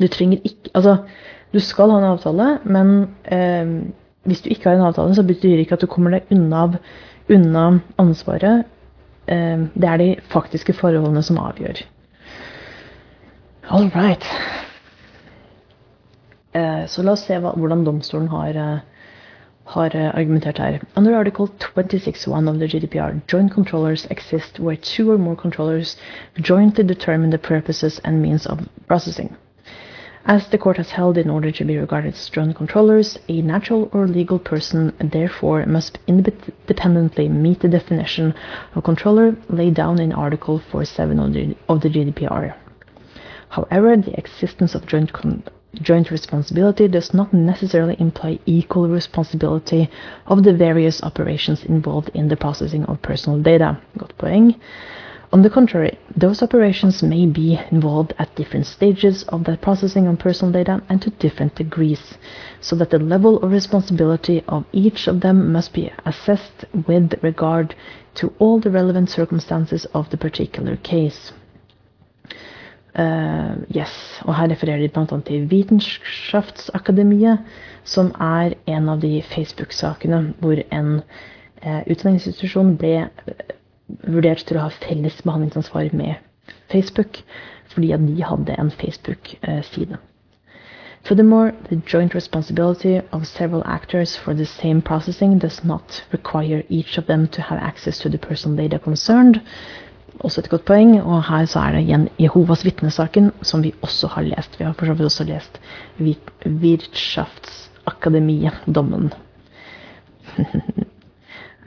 Du 0.00 0.06
trenger 0.08 0.38
ikke 0.44 0.70
Altså, 0.74 0.96
du 1.52 1.60
skal 1.60 1.90
ha 1.92 1.98
en 1.98 2.10
avtale, 2.14 2.58
men 2.64 2.92
eh, 3.24 3.72
hvis 4.24 4.40
du 4.40 4.48
ikke 4.50 4.70
har 4.70 4.78
en 4.78 4.86
avtale, 4.86 5.14
så 5.14 5.22
betyr 5.26 5.56
det 5.56 5.66
ikke 5.66 5.76
at 5.76 5.82
du 5.84 5.90
kommer 5.90 6.14
deg 6.14 6.30
unna, 6.32 6.68
unna 7.28 7.64
ansvaret. 8.00 8.64
Eh, 9.28 9.66
det 9.74 9.88
er 9.88 10.00
de 10.00 10.14
faktiske 10.32 10.72
forholdene 10.78 11.22
som 11.22 11.40
avgjør. 11.42 11.84
All 13.68 13.90
right. 13.94 14.24
Eh, 16.52 16.86
så 16.86 17.02
la 17.02 17.12
oss 17.12 17.26
se 17.26 17.36
hva, 17.40 17.54
hvordan 17.56 17.84
domstolen 17.84 18.28
har, 18.28 18.56
eh, 18.56 18.80
har 19.74 19.96
eh, 19.96 20.10
argumentert 20.14 20.58
her. 20.58 20.80
Under 20.96 21.14
article 21.16 21.48
26.1 21.60 22.48
of 22.48 22.58
the 22.58 22.68
GDPR, 22.68 23.20
joint 23.28 23.52
controllers 23.52 24.06
exist 24.10 24.58
where 24.60 24.76
two 24.76 25.10
or 25.10 25.18
more 25.18 25.36
controllers 25.36 25.96
jointly 26.36 26.84
determine 26.84 27.30
the 27.30 27.38
purposes 27.38 28.00
and 28.04 28.20
means 28.20 28.46
of 28.46 28.60
processing. 28.88 29.36
As 30.24 30.46
the 30.46 30.58
court 30.58 30.76
has 30.76 30.90
held 30.90 31.18
in 31.18 31.28
order 31.28 31.50
to 31.50 31.64
be 31.64 31.76
regarded 31.76 32.14
as 32.14 32.28
joint 32.28 32.54
controllers, 32.54 33.18
a 33.28 33.42
natural 33.42 33.90
or 33.92 34.06
legal 34.06 34.38
person 34.38 34.92
therefore 35.00 35.66
must 35.66 35.98
independently 36.06 37.28
meet 37.28 37.58
the 37.58 37.68
definition 37.68 38.32
of 38.76 38.84
controller 38.84 39.36
laid 39.48 39.74
down 39.74 39.98
in 39.98 40.12
Article 40.12 40.60
47 40.60 41.18
of 41.68 41.80
the, 41.80 41.88
GDPR. 41.88 42.54
However, 43.48 43.96
the 43.96 44.16
existence 44.16 44.76
of 44.76 44.86
joint 44.86 45.10
joint 45.74 46.10
responsibility 46.10 46.86
does 46.86 47.12
not 47.12 47.32
necessarily 47.32 47.96
imply 47.98 48.38
equal 48.46 48.88
responsibility 48.88 49.90
of 50.26 50.44
the 50.44 50.52
various 50.52 51.02
operations 51.02 51.64
involved 51.64 52.10
in 52.14 52.28
the 52.28 52.36
processing 52.36 52.84
of 52.84 53.02
personal 53.02 53.40
data. 53.40 53.76
Godt. 53.98 54.12
On 55.32 55.40
the 55.40 55.48
contrary, 55.48 55.98
those 56.14 56.42
operations 56.42 57.02
may 57.02 57.24
be 57.24 57.58
involved 57.70 58.12
at 58.18 58.34
different 58.36 58.66
stages 58.66 59.22
of 59.28 59.44
the 59.44 59.56
processing 59.56 60.06
of 60.06 60.18
personal 60.18 60.52
data 60.52 60.82
and 60.90 61.00
to 61.00 61.08
different 61.08 61.54
degrees, 61.54 62.18
so 62.60 62.76
that 62.76 62.90
the 62.90 62.98
level 62.98 63.38
of 63.38 63.50
responsibility 63.50 64.44
of 64.46 64.66
each 64.72 65.08
of 65.08 65.22
them 65.22 65.50
must 65.50 65.72
be 65.72 65.90
assessed 66.04 66.66
with 66.86 67.14
regard 67.22 67.74
to 68.16 68.30
all 68.38 68.60
the 68.60 68.70
relevant 68.70 69.08
circumstances 69.08 69.86
of 69.94 70.10
the 70.10 70.18
particular 70.18 70.76
case. 70.76 71.32
Uh, 72.94 73.56
yes, 73.70 74.20
og 74.24 74.34
Her 74.34 74.50
refererer 74.50 74.78
de 74.78 74.88
bl.a. 74.88 75.20
til 75.20 75.50
Vitenskapsakademiet, 75.50 77.38
som 77.84 78.12
er 78.20 78.52
en 78.66 78.88
av 78.88 79.00
de 79.00 79.22
Facebook-sakene 79.22 80.34
hvor 80.40 80.60
en 80.70 81.00
uh, 81.64 81.80
utdanningsinstitusjon 81.88 82.76
ble 82.76 83.08
uh, 83.08 83.32
vurdert 84.02 84.44
til 84.46 84.58
å 84.58 84.66
ha 84.66 84.74
felles 84.82 85.22
behandlingsansvar 85.22 85.94
med 85.96 86.18
Facebook, 86.72 87.22
fordi 87.72 87.92
at 87.92 88.06
de 88.06 88.24
hadde 88.24 88.56
en 88.58 88.70
Facebook-side. 88.70 89.96
Furthermore, 91.04 91.52
the 91.68 91.82
joint 91.84 92.14
responsibility 92.14 93.00
of 93.12 93.26
several 93.26 93.62
actors 93.66 94.16
for 94.16 94.34
the 94.34 94.46
same 94.46 94.80
processing 94.80 95.38
does 95.38 95.64
not 95.64 96.04
require 96.12 96.62
each 96.68 96.96
of 96.96 97.06
them 97.06 97.26
to 97.28 97.42
have 97.42 97.58
access 97.58 97.98
to 97.98 98.08
the 98.08 98.18
personal 98.18 98.56
data 98.56 98.78
concerned. 98.78 99.40
Også 100.20 100.40
et 100.40 100.48
godt 100.48 100.64
poeng, 100.64 101.02
og 101.02 101.24
her 101.24 101.46
så 101.46 101.58
er 101.58 101.72
det 101.72 101.82
igjen 101.82 102.08
Jehovas 102.20 102.64
vitnesaken, 102.64 103.32
som 103.42 103.64
vi 103.64 103.74
også 103.82 104.06
har 104.06 104.22
lest. 104.22 104.60
Vi 104.60 104.64
har 104.64 104.72
for 104.78 104.86
så 104.86 104.92
vidt 104.92 105.04
også 105.04 105.24
lest 105.24 105.60
Wirtschaftsakademie-dommen. 106.46 109.12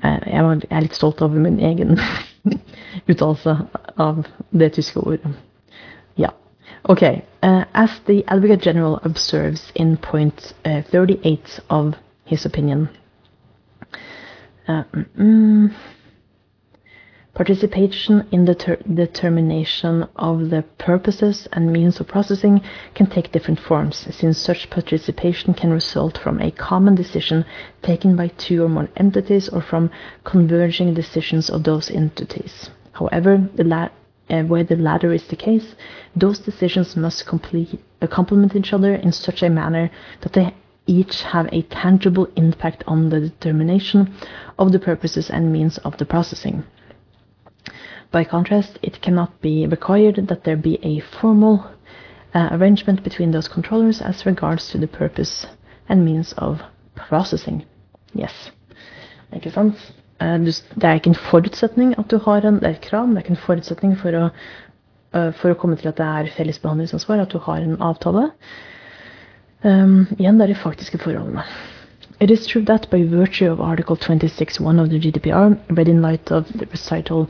jeg 0.03 0.61
er 0.69 0.83
litt 0.83 0.95
stolt 0.95 1.21
over 1.21 1.39
min 1.39 1.59
egen 1.59 1.99
uttalelse 3.09 3.57
av 3.97 4.25
det 4.51 4.73
tyske 4.75 4.99
ordet. 4.99 5.31
Ja. 6.17 6.29
Ok. 6.83 7.01
uh, 7.45 7.65
as 7.73 7.99
the 8.05 8.23
Advocate 8.27 8.61
General 8.61 8.99
observes 9.03 9.71
in 9.75 9.97
point 9.97 10.53
uh, 10.65 10.81
38 10.91 11.59
of 11.69 11.95
his 12.25 12.45
opinion, 12.45 12.89
uh, 14.67 14.83
mm, 15.17 15.69
participation 17.35 18.25
in 18.31 18.45
the 18.45 18.77
determination 18.93 20.07
of 20.15 20.49
the 20.49 20.63
purposes 20.77 21.47
and 21.51 21.71
means 21.71 21.99
of 21.99 22.07
processing 22.07 22.61
can 22.95 23.07
take 23.07 23.33
different 23.33 23.59
forms, 23.59 24.07
since 24.09 24.37
such 24.37 24.69
participation 24.69 25.53
can 25.53 25.69
result 25.69 26.17
from 26.17 26.41
a 26.41 26.49
common 26.51 26.95
decision 26.95 27.45
taken 27.81 28.15
by 28.15 28.29
two 28.29 28.63
or 28.63 28.69
more 28.69 28.87
entities 28.95 29.49
or 29.49 29.61
from 29.61 29.91
converging 30.23 30.93
decisions 30.93 31.49
of 31.49 31.65
those 31.65 31.91
entities. 31.91 32.69
However, 32.93 33.49
the 33.55 33.91
uh, 34.29 34.41
where 34.43 34.63
the 34.63 34.77
latter 34.77 35.13
is 35.13 35.27
the 35.27 35.35
case, 35.35 35.75
those 36.15 36.39
decisions 36.39 36.95
must 36.95 37.27
complete, 37.27 37.79
uh, 38.01 38.07
complement 38.07 38.55
each 38.55 38.73
other 38.73 38.95
in 38.95 39.11
such 39.11 39.43
a 39.43 39.49
manner 39.49 39.91
that 40.21 40.33
they 40.33 40.53
each 40.87 41.21
have 41.21 41.47
a 41.51 41.61
tangible 41.63 42.27
impact 42.35 42.83
on 42.87 43.09
the 43.09 43.19
determination 43.19 44.15
of 44.57 44.71
the 44.71 44.79
purposes 44.79 45.29
and 45.29 45.51
means 45.51 45.77
of 45.79 45.97
the 45.97 46.05
processing. 46.05 46.63
By 48.11 48.23
contrast, 48.23 48.79
it 48.81 49.01
cannot 49.01 49.41
be 49.41 49.67
required 49.67 50.27
that 50.27 50.43
there 50.43 50.57
be 50.57 50.79
a 50.83 50.99
formal 51.19 51.65
uh, 52.33 52.49
arrangement 52.51 53.03
between 53.03 53.31
those 53.31 53.47
controllers 53.47 54.01
as 54.01 54.25
regards 54.25 54.69
to 54.71 54.77
the 54.77 54.87
purpose 54.87 55.45
and 55.89 56.05
means 56.05 56.33
of 56.37 56.61
processing. 56.95 57.65
Yes. 58.13 58.51
Ikke 59.33 59.51
sant? 59.51 59.75
Eh, 60.21 60.39
det 60.39 60.83
er 60.83 60.93
ikke 60.93 61.11
en 61.11 61.15
forutsetning 61.29 61.95
at 61.99 62.11
du 62.11 62.17
har 62.23 62.45
en 62.47 62.55
Det 62.55 62.63
er 62.63 62.75
et 62.75 62.81
krav, 62.81 63.07
det 63.07 63.17
er 63.17 63.23
ikke 63.23 63.35
en 63.35 63.47
forutsetning 63.47 63.97
for 63.99 64.15
å, 64.15 64.29
uh, 65.15 65.31
for 65.33 65.51
å 65.51 65.57
komme 65.59 65.75
til 65.75 65.89
at 65.89 65.97
det 65.97 66.05
er 66.05 66.31
felles 66.37 66.59
behandlingsansvar, 66.59 67.19
at 67.19 67.31
du 67.31 67.39
har 67.39 67.57
en 67.57 67.81
avtale. 67.81 68.29
Um, 69.63 70.07
igjen, 70.19 70.37
det 70.37 70.43
er 70.43 70.53
de 70.53 70.59
faktiske 70.61 70.97
forholdene. 70.97 71.43
It 72.17 72.31
is 72.31 72.47
true 72.47 72.63
that 72.63 72.89
by 72.89 73.03
virtue 73.03 73.51
of 73.51 73.59
Article 73.59 73.97
26.1 73.97 74.81
of 74.81 74.89
the 74.89 74.99
GDPR, 74.99 75.59
read 75.69 75.89
in 75.89 76.01
light 76.01 76.31
of 76.31 76.47
the 76.53 76.65
recital 76.67 77.29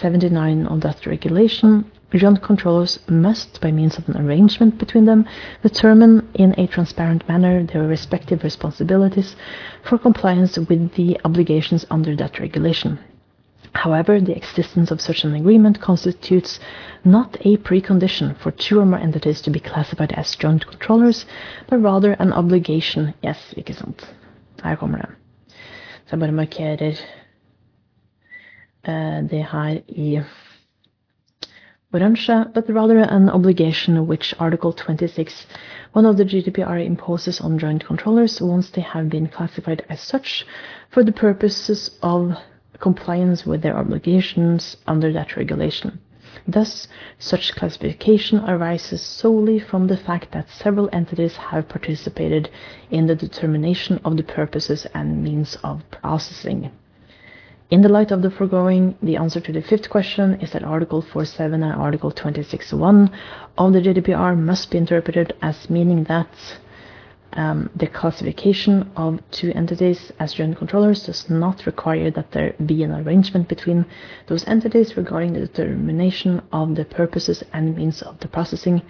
79 0.00 0.66
of 0.68 0.80
that 0.80 1.04
regulation, 1.04 1.84
Joint 2.14 2.42
controllers 2.42 2.98
must, 3.08 3.60
by 3.60 3.70
means 3.70 3.98
of 3.98 4.08
an 4.08 4.16
arrangement 4.16 4.78
between 4.78 5.04
them, 5.04 5.26
determine 5.62 6.28
in 6.34 6.54
a 6.58 6.66
transparent 6.66 7.28
manner 7.28 7.62
their 7.62 7.86
respective 7.86 8.42
responsibilities 8.42 9.36
for 9.82 9.98
compliance 9.98 10.58
with 10.58 10.94
the 10.94 11.20
obligations 11.26 11.84
under 11.90 12.16
that 12.16 12.40
regulation. 12.40 12.98
However, 13.74 14.18
the 14.18 14.36
existence 14.36 14.90
of 14.90 15.02
such 15.02 15.24
an 15.24 15.34
agreement 15.34 15.80
constitutes 15.80 16.58
not 17.04 17.36
a 17.40 17.58
precondition 17.58 18.36
for 18.38 18.50
two 18.50 18.80
or 18.80 18.86
more 18.86 18.98
entities 18.98 19.42
to 19.42 19.50
be 19.50 19.60
classified 19.60 20.12
as 20.12 20.36
joint 20.36 20.66
controllers, 20.66 21.26
but 21.68 21.78
rather 21.82 22.12
an 22.14 22.32
obligation. 22.32 23.12
Yes, 23.22 23.54
ikke 23.56 23.74
sant. 23.74 24.04
Her 24.62 24.76
kommer 24.76 24.98
det. 24.98 25.08
Så 26.06 26.16
jeg 26.16 26.20
bare 26.20 26.32
markerer 26.32 26.90
uh, 28.88 29.30
det 29.30 29.46
her 29.52 29.78
i 29.88 30.20
oransje, 31.92 32.44
but 32.54 32.64
rather 32.68 33.04
an 33.04 33.28
obligation 33.28 34.06
which 34.06 34.34
Article 34.38 34.72
26, 34.72 35.46
one 35.92 36.06
of 36.06 36.16
the 36.16 36.24
GDPR 36.24 36.86
imposes 36.86 37.40
on 37.40 37.58
joint 37.58 37.84
controllers 37.84 38.40
once 38.40 38.70
they 38.70 38.82
have 38.82 39.10
been 39.10 39.28
classified 39.28 39.82
as 39.88 40.00
such 40.00 40.46
for 40.90 41.02
the 41.02 41.12
purposes 41.12 41.90
of 42.02 42.32
compliance 42.78 43.46
with 43.46 43.62
their 43.62 43.76
obligations 43.76 44.76
under 44.86 45.12
that 45.12 45.36
regulation. 45.36 45.98
Thus, 46.48 46.88
such 47.18 47.54
classification 47.54 48.38
arises 48.48 49.02
solely 49.02 49.58
from 49.58 49.86
the 49.86 49.98
fact 49.98 50.32
that 50.32 50.48
several 50.48 50.88
entities 50.90 51.36
have 51.36 51.68
participated 51.68 52.48
in 52.90 53.06
the 53.06 53.14
determination 53.14 54.00
of 54.02 54.16
the 54.16 54.22
purposes 54.22 54.86
and 54.94 55.22
means 55.22 55.58
of 55.62 55.82
processing. 55.90 56.70
In 57.70 57.82
the 57.82 57.90
light 57.90 58.10
of 58.10 58.22
the 58.22 58.30
foregoing, 58.30 58.94
the 59.02 59.16
answer 59.16 59.40
to 59.40 59.52
the 59.52 59.60
fifth 59.60 59.90
question 59.90 60.40
is 60.40 60.52
that 60.52 60.64
Article 60.64 61.02
47 61.02 61.62
and 61.62 61.72
Article 61.74 62.10
26.1 62.10 63.10
of 63.58 63.72
the 63.74 63.82
GDPR 63.82 64.34
must 64.38 64.70
be 64.70 64.78
interpreted 64.78 65.34
as 65.42 65.68
meaning 65.68 66.04
that 66.04 66.28
um, 67.34 67.70
the 67.76 67.86
classification 67.86 68.90
of 68.96 69.20
two 69.30 69.52
entities 69.54 70.12
as 70.18 70.34
joint 70.34 70.56
controllers 70.58 71.06
does 71.06 71.30
not 71.30 71.66
require 71.66 72.10
that 72.10 72.32
there 72.32 72.54
be 72.66 72.82
an 72.82 72.92
arrangement 72.92 73.48
between 73.48 73.86
those 74.26 74.46
entities 74.46 74.96
regarding 74.96 75.32
the 75.32 75.40
determination 75.40 76.42
of 76.52 76.74
the 76.74 76.84
purposes 76.84 77.42
and 77.52 77.76
means 77.76 78.02
of 78.02 78.18
the 78.20 78.28
processing 78.28 78.82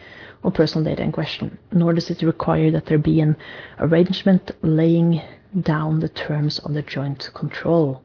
of 0.42 0.54
personal 0.54 0.84
data 0.84 1.02
in 1.02 1.12
question, 1.12 1.58
nor 1.70 1.92
does 1.92 2.10
it 2.10 2.22
require 2.22 2.70
that 2.70 2.86
there 2.86 2.98
be 2.98 3.20
an 3.20 3.36
arrangement 3.78 4.50
laying 4.62 5.20
down 5.60 6.00
the 6.00 6.08
terms 6.08 6.58
of 6.60 6.74
the 6.74 6.82
joint 6.82 7.30
control. 7.34 8.02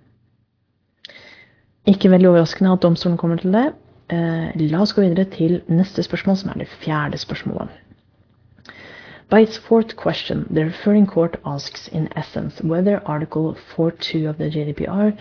Ikke 1.87 2.09
veldig 2.11 2.27
overraskende 2.29 2.71
at 2.71 2.81
domstolen 2.83 3.17
kommer 3.17 3.37
til 3.39 3.53
det. 3.53 3.67
Eh, 4.11 4.51
la 4.59 4.81
oss 4.81 4.93
gå 4.93 5.01
videre 5.01 5.23
til 5.31 5.61
neste 5.67 6.03
spørsmål, 6.03 6.37
som 6.37 6.49
er 6.49 6.59
det 6.59 6.67
fjerde 6.83 7.17
spørsmålet. 7.17 7.86
By 9.29 9.41
its 9.41 9.57
fourth 9.57 9.97
question, 9.97 10.47
the 10.49 10.63
referring 10.63 11.05
court 11.05 11.35
asks 11.45 11.89
in 11.89 12.07
essence 12.15 12.61
whether 12.61 13.05
Article 13.05 13.57
4.2 13.75 14.29
of 14.29 14.37
the 14.37 14.45
GDPR 14.45 15.17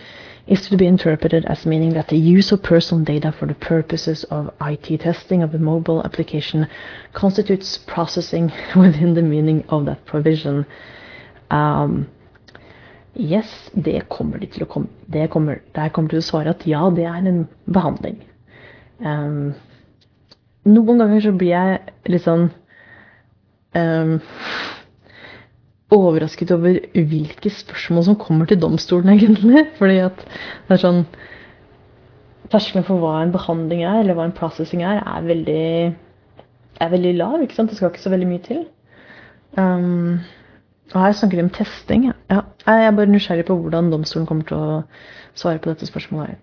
is 0.47 0.69
to 0.69 0.77
be 0.77 0.87
interpreted 0.87 1.43
as 1.45 1.65
meaning 1.65 1.93
that 1.93 2.07
the 2.07 2.17
use 2.17 2.53
of 2.53 2.63
personal 2.63 3.03
data 3.03 3.33
for 3.33 3.47
the 3.47 3.55
purposes 3.55 4.23
of 4.25 4.53
IT 4.61 5.01
testing 5.01 5.43
of 5.43 5.53
a 5.53 5.57
mobile 5.59 6.01
application 6.05 6.69
constitutes 7.11 7.77
processing 7.79 8.49
within 8.77 9.13
the 9.13 9.21
meaning 9.21 9.65
of 9.67 9.85
that 9.85 10.05
provision. 10.05 10.65
Um, 11.51 12.07
Yes, 13.19 13.49
det 13.73 14.03
kommer 14.09 14.37
de 14.37 14.45
til 14.45 14.61
å 14.61 14.69
komme 14.69 14.93
det 15.09 15.29
kommer, 15.33 15.63
Der 15.73 15.89
kommer 15.89 16.09
til 16.09 16.19
å 16.19 16.25
svare 16.25 16.51
at 16.53 16.67
ja, 16.69 16.83
det 16.93 17.07
er 17.09 17.25
en 17.25 17.47
behandling. 17.65 18.19
Um, 19.01 19.55
noen 20.65 21.01
ganger 21.01 21.23
så 21.25 21.31
blir 21.33 21.49
jeg 21.49 21.79
litt 22.13 22.27
sånn 22.27 22.51
um, 23.77 24.17
overrasket 25.93 26.51
over 26.51 26.79
hvilke 26.93 27.51
spørsmål 27.53 28.03
som 28.09 28.19
kommer 28.19 28.45
til 28.45 28.61
domstolen, 28.61 29.13
egentlig. 29.15 29.65
Fordi 29.79 29.99
at 30.03 30.23
det 30.67 30.77
er 30.77 30.83
sånn 30.83 31.03
Terskelen 32.47 32.85
for 32.87 33.01
hva 33.03 33.17
en 33.19 33.33
behandling 33.33 33.81
er, 33.83 33.97
eller 33.99 34.15
hva 34.15 34.23
en 34.23 34.35
processing 34.35 34.79
er, 34.87 35.01
er 35.03 35.25
veldig, 35.27 35.63
er 36.79 36.91
veldig 36.93 37.11
lav. 37.17 37.41
ikke 37.43 37.57
sant? 37.57 37.73
Det 37.73 37.75
skal 37.75 37.91
ikke 37.91 38.05
så 38.05 38.13
veldig 38.13 38.27
mye 38.29 38.43
til. 38.45 38.61
Um, 39.59 40.21
og 40.93 41.01
her 41.01 41.11
snakker 41.11 41.41
de 41.41 41.43
om 41.43 41.51
testing. 41.51 42.05
Ja. 42.31 42.41
Jeg 42.63 42.85
er 42.85 42.95
bare 42.95 43.11
nysgjerrig 43.11 43.45
på 43.49 43.57
hvordan 43.59 43.91
domstolen 43.91 44.27
kommer 44.29 44.47
til 44.47 44.55
å 44.63 44.79
svare 45.35 45.59
på 45.59 45.73
dette 45.73 45.89
spørsmålet. 45.89 46.39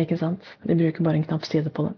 Ikke 0.00 0.16
sant? 0.16 0.48
De 0.64 0.76
bruker 0.78 1.04
bare 1.04 1.20
en 1.20 1.28
knapp 1.28 1.44
side 1.44 1.68
på 1.74 1.88
det. 1.88 1.92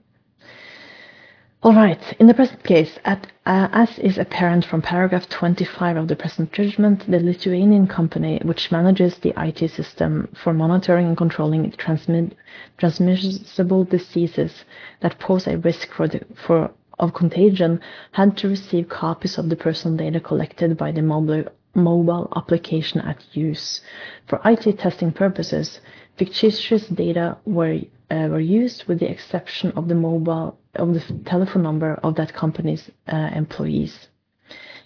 All 1.62 1.74
right. 1.74 2.00
In 2.18 2.26
the 2.26 2.32
present 2.32 2.64
case, 2.64 2.98
at, 3.04 3.26
uh, 3.44 3.68
as 3.72 3.98
is 3.98 4.16
apparent 4.16 4.64
from 4.64 4.80
paragraph 4.80 5.28
25 5.28 5.98
of 5.98 6.08
the 6.08 6.16
present 6.16 6.52
judgment, 6.52 7.04
the 7.06 7.20
Lithuanian 7.20 7.86
company 7.86 8.40
which 8.42 8.72
manages 8.72 9.18
the 9.18 9.34
IT 9.36 9.70
system 9.70 10.28
for 10.42 10.54
monitoring 10.54 11.08
and 11.08 11.18
controlling 11.18 11.70
transmit, 11.72 12.34
transmissible 12.78 13.84
diseases 13.84 14.64
that 15.00 15.18
pose 15.18 15.46
a 15.46 15.58
risk 15.58 15.92
for, 15.92 16.08
the, 16.08 16.24
for 16.46 16.70
of 16.98 17.12
contagion 17.12 17.78
had 18.12 18.38
to 18.38 18.48
receive 18.48 18.88
copies 18.88 19.36
of 19.36 19.50
the 19.50 19.56
personal 19.56 19.98
data 19.98 20.18
collected 20.18 20.78
by 20.78 20.90
the 20.90 21.02
mobile, 21.02 21.44
mobile 21.74 22.32
application 22.36 23.02
at 23.02 23.22
use. 23.36 23.82
For 24.26 24.40
IT 24.46 24.78
testing 24.78 25.12
purposes, 25.12 25.82
fictitious 26.16 26.86
data 26.88 27.36
were, 27.44 27.80
uh, 28.10 28.28
were 28.30 28.40
used 28.40 28.84
with 28.84 28.98
the 28.98 29.10
exception 29.10 29.72
of 29.72 29.88
the 29.88 29.94
mobile 29.94 30.58
of 30.74 30.94
the 30.94 31.00
telephone 31.24 31.62
number 31.62 31.94
of 32.02 32.14
that 32.16 32.32
company's 32.32 32.90
uh, 33.08 33.30
employees. 33.34 34.08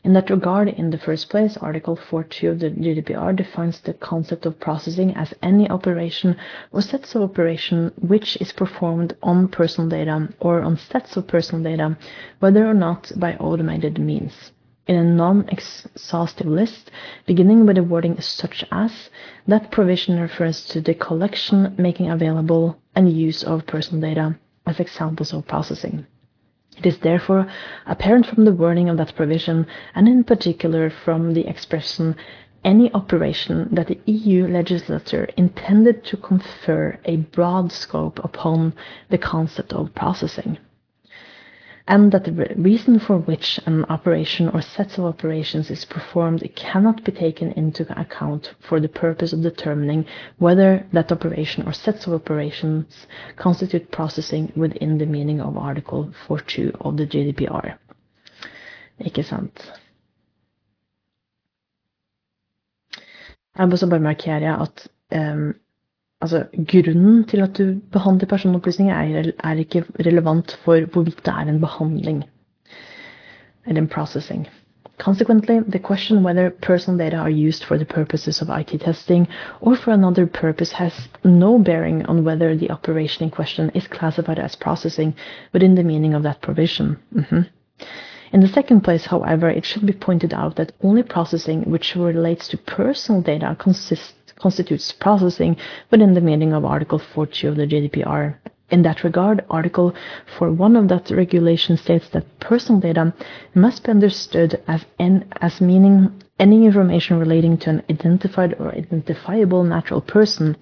In 0.04 0.12
that 0.12 0.28
regard, 0.28 0.68
in 0.68 0.90
the 0.90 0.98
first 0.98 1.30
place, 1.30 1.56
Article 1.56 1.96
4.2 1.96 2.50
of 2.50 2.58
the 2.58 2.70
GDPR 2.70 3.34
defines 3.34 3.80
the 3.80 3.94
concept 3.94 4.44
of 4.44 4.60
processing 4.60 5.16
as 5.16 5.32
any 5.42 5.68
operation 5.70 6.36
or 6.72 6.82
sets 6.82 7.14
of 7.14 7.22
operation 7.22 7.90
which 7.96 8.36
is 8.36 8.52
performed 8.52 9.16
on 9.22 9.48
personal 9.48 9.88
data 9.88 10.28
or 10.40 10.60
on 10.60 10.76
sets 10.76 11.16
of 11.16 11.26
personal 11.26 11.64
data, 11.64 11.96
whether 12.40 12.66
or 12.66 12.74
not 12.74 13.12
by 13.16 13.34
automated 13.36 13.98
means. 13.98 14.52
In 14.86 14.96
a 14.96 15.02
non-exhaustive 15.02 16.46
list, 16.46 16.90
beginning 17.24 17.64
with 17.64 17.76
the 17.76 17.82
wording 17.82 18.20
such 18.20 18.62
as, 18.70 19.08
that 19.48 19.70
provision 19.70 20.20
refers 20.20 20.66
to 20.66 20.80
the 20.82 20.92
collection, 20.92 21.74
making 21.78 22.10
available, 22.10 22.76
and 22.94 23.10
use 23.10 23.42
of 23.42 23.66
personal 23.66 24.02
data 24.02 24.36
as 24.66 24.80
examples 24.80 25.32
of 25.32 25.46
processing. 25.46 26.04
It 26.76 26.84
is 26.84 26.98
therefore 26.98 27.46
apparent 27.86 28.26
from 28.26 28.44
the 28.44 28.52
wording 28.52 28.90
of 28.90 28.98
that 28.98 29.14
provision, 29.14 29.66
and 29.94 30.06
in 30.06 30.22
particular 30.22 30.90
from 30.90 31.32
the 31.32 31.46
expression 31.46 32.16
any 32.62 32.92
operation 32.92 33.68
that 33.72 33.86
the 33.86 34.00
EU 34.04 34.46
legislature 34.46 35.30
intended 35.38 36.04
to 36.04 36.18
confer 36.18 36.98
a 37.06 37.16
broad 37.16 37.72
scope 37.72 38.22
upon 38.22 38.74
the 39.08 39.18
concept 39.18 39.72
of 39.72 39.94
processing 39.94 40.58
and 41.86 42.12
that 42.12 42.24
the 42.24 42.32
reason 42.56 42.98
for 42.98 43.18
which 43.18 43.60
an 43.66 43.84
operation 43.86 44.48
or 44.48 44.62
sets 44.62 44.96
of 44.96 45.04
operations 45.04 45.70
is 45.70 45.84
performed 45.84 46.42
cannot 46.56 47.04
be 47.04 47.12
taken 47.12 47.52
into 47.52 47.82
account 48.00 48.54
for 48.60 48.80
the 48.80 48.88
purpose 48.88 49.34
of 49.34 49.42
determining 49.42 50.06
whether 50.38 50.86
that 50.92 51.12
operation 51.12 51.66
or 51.66 51.72
sets 51.72 52.06
of 52.06 52.14
operations 52.14 53.06
constitute 53.36 53.90
processing 53.90 54.50
within 54.56 54.96
the 54.96 55.04
meaning 55.06 55.40
of 55.42 55.58
Article 55.58 56.10
4.2 56.26 56.74
of 56.80 56.96
the 56.96 57.06
GDPR. 57.06 57.76
Ikke 59.00 59.22
sant? 59.22 59.72
Jeg 63.58 63.68
må 63.68 63.72
også 63.72 63.86
bare 63.90 64.00
markere 64.00 64.62
at 64.62 64.88
um, 65.14 65.54
Altså, 66.24 66.44
grunnen 66.72 67.24
til 67.28 67.40
at 67.44 67.58
du 67.58 67.74
behandler 67.92 68.26
personopplysninger, 68.26 68.94
er, 68.94 69.32
er 69.44 69.58
ikke 69.60 69.84
relevant 70.06 70.58
for 70.64 70.86
hvorvidt 70.92 71.18
det 71.26 71.32
er 71.32 71.50
en 71.52 71.60
behandling 71.60 72.24
eller 73.66 73.82
en 73.82 73.88
processing. 73.88 74.48
Consequently, 74.98 75.60
the 75.68 75.78
question 75.78 76.24
whether 76.24 76.50
personal 76.50 76.98
data 76.98 77.16
are 77.16 77.48
used 77.48 77.64
for 77.64 77.76
the 77.76 77.84
purposes 77.84 78.40
of 78.42 78.48
IT 78.60 78.80
testing 78.80 79.28
or 79.60 79.74
for 79.74 79.92
another 79.92 80.26
purpose 80.26 80.72
has 80.72 81.08
no 81.24 81.58
bearing 81.58 82.06
on 82.08 82.24
whether 82.24 82.56
the 82.56 82.70
operation 82.70 83.24
in 83.24 83.30
question 83.30 83.70
is 83.74 83.86
classified 83.86 84.38
as 84.38 84.56
processing 84.56 85.14
within 85.52 85.74
the 85.74 85.82
meaning 85.82 86.14
of 86.14 86.22
that 86.22 86.40
provision. 86.40 86.96
Mm 87.12 87.24
-hmm. 87.28 87.44
In 88.32 88.40
the 88.40 88.48
second 88.48 88.80
place, 88.80 89.06
however, 89.06 89.50
it 89.50 89.64
should 89.64 89.86
be 89.86 90.06
pointed 90.06 90.32
out 90.32 90.56
that 90.56 90.72
only 90.82 91.02
processing 91.02 91.70
which 91.70 91.96
relates 91.96 92.48
to 92.48 92.56
personal 92.56 93.22
data 93.22 93.56
consists 93.58 94.23
constitutes 94.36 94.92
processing 94.92 95.56
within 95.90 96.14
the 96.14 96.20
meaning 96.20 96.52
of 96.52 96.64
Article 96.64 96.98
40 96.98 97.46
of 97.48 97.56
the 97.56 97.66
GDPR. 97.66 98.36
In 98.70 98.82
that 98.82 99.04
regard, 99.04 99.44
Article 99.50 99.94
4.1 100.38 100.78
of 100.78 100.88
that 100.88 101.14
regulation 101.14 101.76
states 101.76 102.08
that 102.10 102.40
personal 102.40 102.80
data 102.80 103.12
must 103.54 103.84
be 103.84 103.90
understood 103.90 104.60
as, 104.66 104.84
as 105.40 105.60
meaning 105.60 106.22
any 106.38 106.64
information 106.64 107.18
relating 107.18 107.56
to 107.58 107.70
an 107.70 107.82
identified 107.90 108.54
or 108.58 108.74
identifiable 108.74 109.62
natural 109.62 110.00
person, 110.00 110.56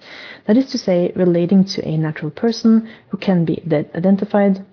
that 0.46 0.56
is 0.56 0.70
to 0.72 0.78
say, 0.78 1.12
relating 1.16 1.64
to 1.64 1.88
a 1.88 1.96
natural 1.96 2.30
person 2.30 2.88
who 3.08 3.16
can 3.16 3.44
be 3.44 3.62
identified 3.94 4.64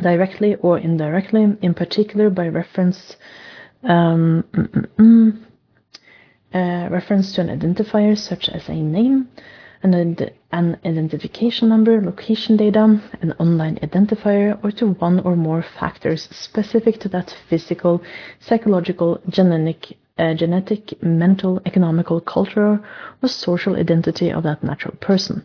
directly 0.00 0.54
or 0.56 0.78
indirectly, 0.78 1.56
in 1.62 1.74
particular 1.74 2.30
by 2.30 2.46
reference 2.46 3.16
um, 3.82 4.44
mm, 4.52 4.68
mm, 4.68 4.86
mm, 4.98 5.44
uh, 6.54 6.88
reference 6.90 7.32
to 7.34 7.40
an 7.40 7.48
identifier 7.48 8.16
such 8.16 8.48
as 8.48 8.68
a 8.68 8.74
name, 8.74 9.28
an, 9.82 10.16
an 10.52 10.78
identification 10.84 11.68
number, 11.68 12.00
location 12.02 12.56
data, 12.56 13.00
an 13.22 13.32
online 13.38 13.76
identifier, 13.76 14.58
or 14.62 14.70
to 14.72 14.88
one 14.94 15.20
or 15.20 15.36
more 15.36 15.62
factors 15.78 16.28
specific 16.30 16.98
to 17.00 17.08
that 17.08 17.34
physical, 17.48 18.02
psychological, 18.40 19.20
genetic, 19.28 19.96
uh, 20.18 20.34
genetic, 20.34 21.02
mental, 21.02 21.60
economical, 21.64 22.20
cultural, 22.20 22.78
or 23.22 23.28
social 23.28 23.76
identity 23.76 24.30
of 24.30 24.42
that 24.42 24.62
natural 24.62 24.94
person. 25.00 25.44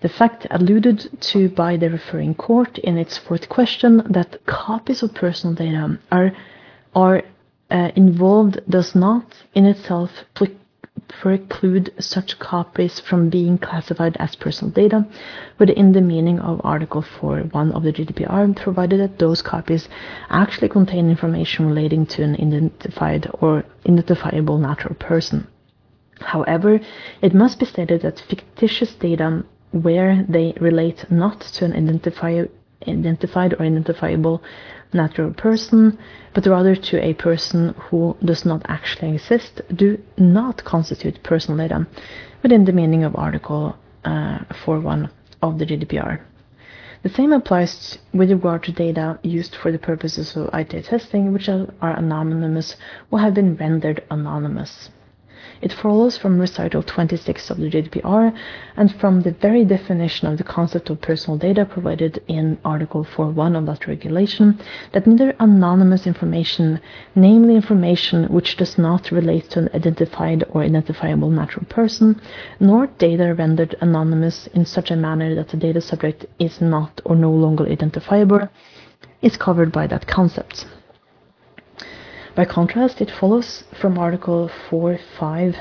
The 0.00 0.08
fact 0.08 0.46
alluded 0.50 1.20
to 1.32 1.48
by 1.48 1.76
the 1.76 1.88
referring 1.88 2.34
court 2.34 2.78
in 2.78 2.98
its 2.98 3.16
fourth 3.16 3.48
question 3.48 4.02
that 4.10 4.44
copies 4.46 5.02
of 5.02 5.14
personal 5.14 5.54
data 5.54 5.98
are 6.12 6.32
are 6.94 7.22
uh, 7.70 7.90
involved 7.96 8.60
does 8.68 8.94
not 8.94 9.24
in 9.54 9.66
itself 9.66 10.10
preclude 11.08 11.92
such 11.98 12.38
copies 12.38 13.00
from 13.00 13.28
being 13.28 13.58
classified 13.58 14.16
as 14.18 14.34
personal 14.36 14.72
data 14.72 15.06
within 15.58 15.92
the 15.92 16.00
meaning 16.00 16.38
of 16.40 16.60
Article 16.64 17.02
4.1 17.02 17.74
of 17.74 17.82
the 17.82 17.92
GDPR, 17.92 18.56
provided 18.56 19.00
that 19.00 19.18
those 19.18 19.42
copies 19.42 19.88
actually 20.30 20.68
contain 20.68 21.10
information 21.10 21.66
relating 21.66 22.06
to 22.06 22.22
an 22.22 22.34
identified 22.34 23.30
or 23.40 23.64
identifiable 23.88 24.58
natural 24.58 24.94
person. 24.94 25.46
However, 26.20 26.80
it 27.22 27.34
must 27.34 27.58
be 27.58 27.66
stated 27.66 28.02
that 28.02 28.20
fictitious 28.20 28.94
data 28.94 29.44
where 29.72 30.24
they 30.28 30.54
relate 30.60 31.04
not 31.10 31.40
to 31.40 31.64
an 31.66 31.72
identified 31.74 33.54
or 33.54 33.62
identifiable 33.62 34.42
natural 34.96 35.32
person, 35.32 35.98
but 36.34 36.46
rather 36.46 36.74
to 36.74 37.02
a 37.02 37.14
person 37.14 37.74
who 37.78 38.16
does 38.24 38.44
not 38.44 38.62
actually 38.66 39.14
exist, 39.14 39.60
do 39.74 39.98
not 40.16 40.64
constitute 40.64 41.22
personal 41.22 41.58
data 41.58 41.86
within 42.42 42.64
the 42.64 42.72
meaning 42.72 43.04
of 43.04 43.14
Article 43.16 43.76
uh, 44.04 44.38
4.1 44.64 45.10
of 45.42 45.58
the 45.58 45.66
GDPR. 45.66 46.20
The 47.02 47.10
same 47.10 47.32
applies 47.32 47.98
with 48.12 48.30
regard 48.30 48.64
to 48.64 48.72
data 48.72 49.18
used 49.22 49.54
for 49.54 49.70
the 49.70 49.78
purposes 49.78 50.34
of 50.36 50.50
IT 50.52 50.84
testing, 50.86 51.32
which 51.32 51.48
are 51.48 51.68
anonymous 51.80 52.74
or 53.10 53.20
have 53.20 53.34
been 53.34 53.54
rendered 53.56 54.02
anonymous. 54.10 54.90
It 55.62 55.72
follows 55.72 56.18
from 56.18 56.38
recital 56.38 56.82
26 56.82 57.50
of 57.50 57.56
the 57.56 57.70
GDPR 57.70 58.36
and 58.76 58.94
from 59.00 59.22
the 59.22 59.32
very 59.32 59.64
definition 59.64 60.28
of 60.28 60.36
the 60.36 60.44
concept 60.44 60.90
of 60.90 61.00
personal 61.00 61.38
data 61.38 61.64
provided 61.64 62.22
in 62.28 62.58
Article 62.64 63.04
4.1 63.04 63.56
of 63.56 63.66
that 63.66 63.86
regulation 63.86 64.58
that 64.92 65.06
neither 65.06 65.34
anonymous 65.40 66.06
information, 66.06 66.80
namely 67.14 67.54
information 67.56 68.24
which 68.24 68.56
does 68.56 68.76
not 68.76 69.10
relate 69.10 69.48
to 69.50 69.60
an 69.60 69.70
identified 69.74 70.44
or 70.50 70.62
identifiable 70.62 71.30
natural 71.30 71.64
person, 71.66 72.20
nor 72.60 72.86
data 72.98 73.34
rendered 73.34 73.74
anonymous 73.80 74.46
in 74.48 74.66
such 74.66 74.90
a 74.90 74.96
manner 74.96 75.34
that 75.34 75.48
the 75.48 75.56
data 75.56 75.80
subject 75.80 76.26
is 76.38 76.60
not 76.60 77.00
or 77.04 77.16
no 77.16 77.30
longer 77.30 77.64
identifiable, 77.66 78.48
is 79.22 79.36
covered 79.36 79.72
by 79.72 79.86
that 79.86 80.06
concept. 80.06 80.66
By 82.36 82.44
contrast, 82.44 83.00
it 83.00 83.10
follows 83.10 83.64
from 83.80 83.96
Article 83.96 84.50
4.5 84.68 85.56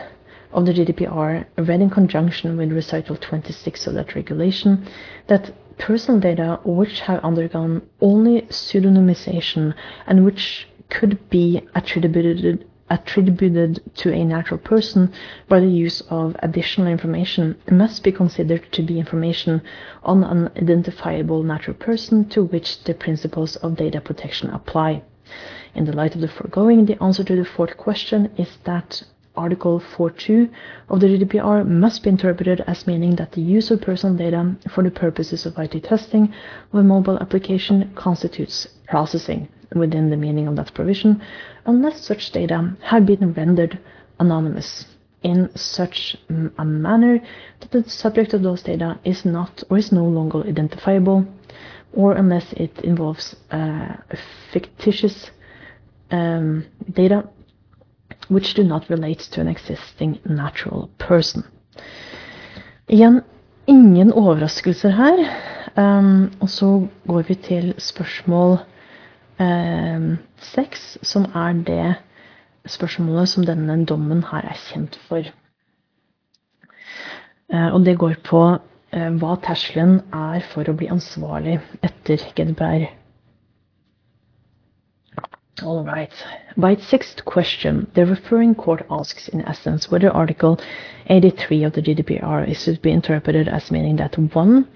of 0.51 0.65
the 0.65 0.73
GDPR, 0.73 1.45
read 1.57 1.79
in 1.79 1.89
conjunction 1.89 2.57
with 2.57 2.73
Recital 2.73 3.15
26 3.15 3.87
of 3.87 3.93
that 3.93 4.13
regulation, 4.13 4.85
that 5.27 5.53
personal 5.77 6.19
data 6.19 6.59
which 6.65 6.99
have 6.99 7.23
undergone 7.23 7.81
only 8.01 8.41
pseudonymization 8.49 9.73
and 10.05 10.25
which 10.25 10.67
could 10.89 11.29
be 11.29 11.61
attributed 11.75 12.67
attributed 12.89 13.81
to 13.95 14.11
a 14.11 14.25
natural 14.25 14.59
person 14.59 15.13
by 15.47 15.61
the 15.61 15.69
use 15.85 16.01
of 16.09 16.35
additional 16.39 16.87
information 16.87 17.55
must 17.71 18.03
be 18.03 18.11
considered 18.11 18.69
to 18.73 18.83
be 18.83 18.99
information 18.99 19.61
on 20.03 20.25
an 20.25 20.49
identifiable 20.57 21.41
natural 21.41 21.77
person 21.77 22.27
to 22.27 22.43
which 22.43 22.83
the 22.83 22.93
principles 22.93 23.55
of 23.57 23.77
data 23.77 24.01
protection 24.01 24.49
apply. 24.49 25.01
In 25.75 25.83
the 25.83 25.93
light 25.93 26.15
of 26.15 26.21
the 26.21 26.29
foregoing, 26.29 26.85
the 26.85 27.01
answer 27.03 27.23
to 27.25 27.35
the 27.35 27.43
fourth 27.43 27.75
question 27.75 28.31
is 28.37 28.57
that 28.63 29.03
Article 29.35 29.81
4.2 29.81 30.49
of 30.87 31.01
the 31.01 31.07
GDPR 31.07 31.67
must 31.67 32.01
be 32.01 32.09
interpreted 32.09 32.61
as 32.65 32.87
meaning 32.87 33.17
that 33.17 33.33
the 33.33 33.41
use 33.41 33.69
of 33.71 33.81
personal 33.81 34.15
data 34.15 34.55
for 34.69 34.83
the 34.83 34.91
purposes 34.91 35.45
of 35.45 35.59
IT 35.59 35.83
testing 35.83 36.33
of 36.71 36.79
a 36.79 36.83
mobile 36.83 37.19
application 37.19 37.91
constitutes 37.93 38.67
processing 38.87 39.49
within 39.75 40.09
the 40.09 40.15
meaning 40.15 40.47
of 40.47 40.55
that 40.55 40.73
provision, 40.73 41.21
unless 41.65 42.05
such 42.05 42.31
data 42.31 42.73
have 42.81 43.05
been 43.05 43.33
rendered 43.33 43.77
anonymous 44.19 44.85
in 45.23 45.49
such 45.57 46.15
a 46.57 46.63
manner 46.63 47.19
that 47.59 47.71
the 47.71 47.89
subject 47.89 48.33
of 48.33 48.43
those 48.43 48.61
data 48.63 48.97
is 49.03 49.25
not 49.25 49.61
or 49.69 49.77
is 49.77 49.91
no 49.91 50.05
longer 50.05 50.41
identifiable, 50.47 51.25
or 51.91 52.13
unless 52.13 52.53
it 52.53 52.79
involves 52.79 53.35
uh, 53.51 53.95
fictitious 54.51 55.31
um, 56.11 56.65
data 56.97 57.23
which 58.29 58.53
do 58.53 58.63
not 58.63 58.89
relate 58.89 59.19
to 59.31 59.41
an 59.41 59.47
existing 59.47 60.19
natural 60.25 60.89
person. 60.97 61.43
Igjen 62.87 63.21
ingen 63.67 64.13
overraskelser 64.13 64.89
her. 64.89 65.25
Um, 65.75 66.31
og 66.39 66.49
så 66.49 66.87
går 67.07 67.21
vi 67.21 67.35
til 67.35 67.73
spørsmål 67.77 68.57
6, 69.37 70.97
som 71.01 71.25
er 71.35 71.53
det 71.67 71.95
spørsmålet 72.71 73.29
som 73.29 73.45
denne 73.45 73.85
dommen 73.85 74.23
her 74.31 74.47
er 74.47 74.61
kjent 74.69 74.95
for. 75.09 75.27
Og 77.51 77.85
det 77.85 77.97
går 77.99 78.15
på 78.23 78.43
hva 79.19 79.33
terskelen 79.43 79.97
er 80.13 80.39
for 80.53 80.63
å 80.69 80.77
bli 80.77 80.87
ansvarlig 80.87 81.59
etter 81.83 82.23
GDPR. 82.37 82.87
All 85.63 85.85
right. 85.85 86.11
By 86.57 86.71
its 86.71 86.85
sixth 86.85 87.23
question, 87.23 87.89
the 87.93 88.05
referring 88.05 88.55
court 88.55 88.85
asks, 88.89 89.29
in 89.29 89.41
essence, 89.41 89.89
whether 89.89 90.09
Article 90.09 90.59
83 91.07 91.63
of 91.63 91.73
the 91.73 91.81
GDPR 91.81 92.45
is 92.45 92.65
to 92.65 92.73
be 92.73 92.91
interpreted 92.91 93.47
as 93.47 93.71
meaning 93.71 93.95
that 93.95 94.17
1. 94.17 94.67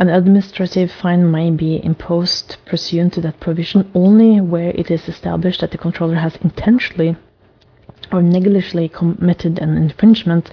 An 0.00 0.08
administrative 0.08 0.90
fine 0.90 1.30
may 1.30 1.52
be 1.52 1.84
imposed 1.84 2.56
pursuant 2.66 3.12
to 3.12 3.20
that 3.20 3.38
provision 3.38 3.88
only 3.94 4.40
where 4.40 4.70
it 4.70 4.90
is 4.90 5.08
established 5.08 5.60
that 5.60 5.70
the 5.70 5.78
controller 5.78 6.16
has 6.16 6.34
intentionally 6.42 7.16
or 8.10 8.20
negligently 8.20 8.88
committed 8.88 9.60
an 9.60 9.76
infringement 9.76 10.50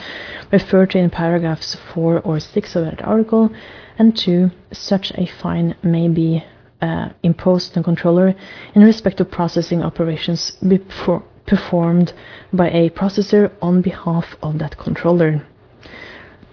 referred 0.52 0.92
to 0.92 1.00
in 1.00 1.10
paragraphs 1.10 1.76
4 1.94 2.22
or 2.22 2.39
6 2.39 2.76
of 2.76 2.86
that 2.86 3.02
article, 3.02 3.50
and 3.98 4.16
2. 4.16 4.52
Such 4.72 5.12
a 5.16 5.26
fine 5.26 5.74
may 5.82 6.08
be 6.08 6.44
uh, 6.82 7.10
imposed 7.24 7.78
on 7.78 7.84
controller 7.84 8.34
in 8.76 8.82
respect 8.84 9.20
of 9.20 9.30
processing 9.32 9.84
operations 9.84 10.52
before, 10.68 11.24
performed 11.46 12.14
by 12.54 12.70
a 12.70 12.90
processor 12.90 13.52
on 13.62 13.82
behalf 13.82 14.36
of 14.42 14.60
that 14.60 14.78
controller. 14.78 15.46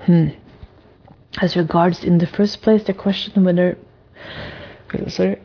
Hmm. 0.05 0.29
As 1.41 1.57
regards 1.57 2.05
in 2.05 2.19
the 2.19 2.27
first 2.27 2.63
place 2.63 2.85
the 2.85 2.95
question 2.95 3.45
whether 3.45 3.77
sorry 5.09 5.37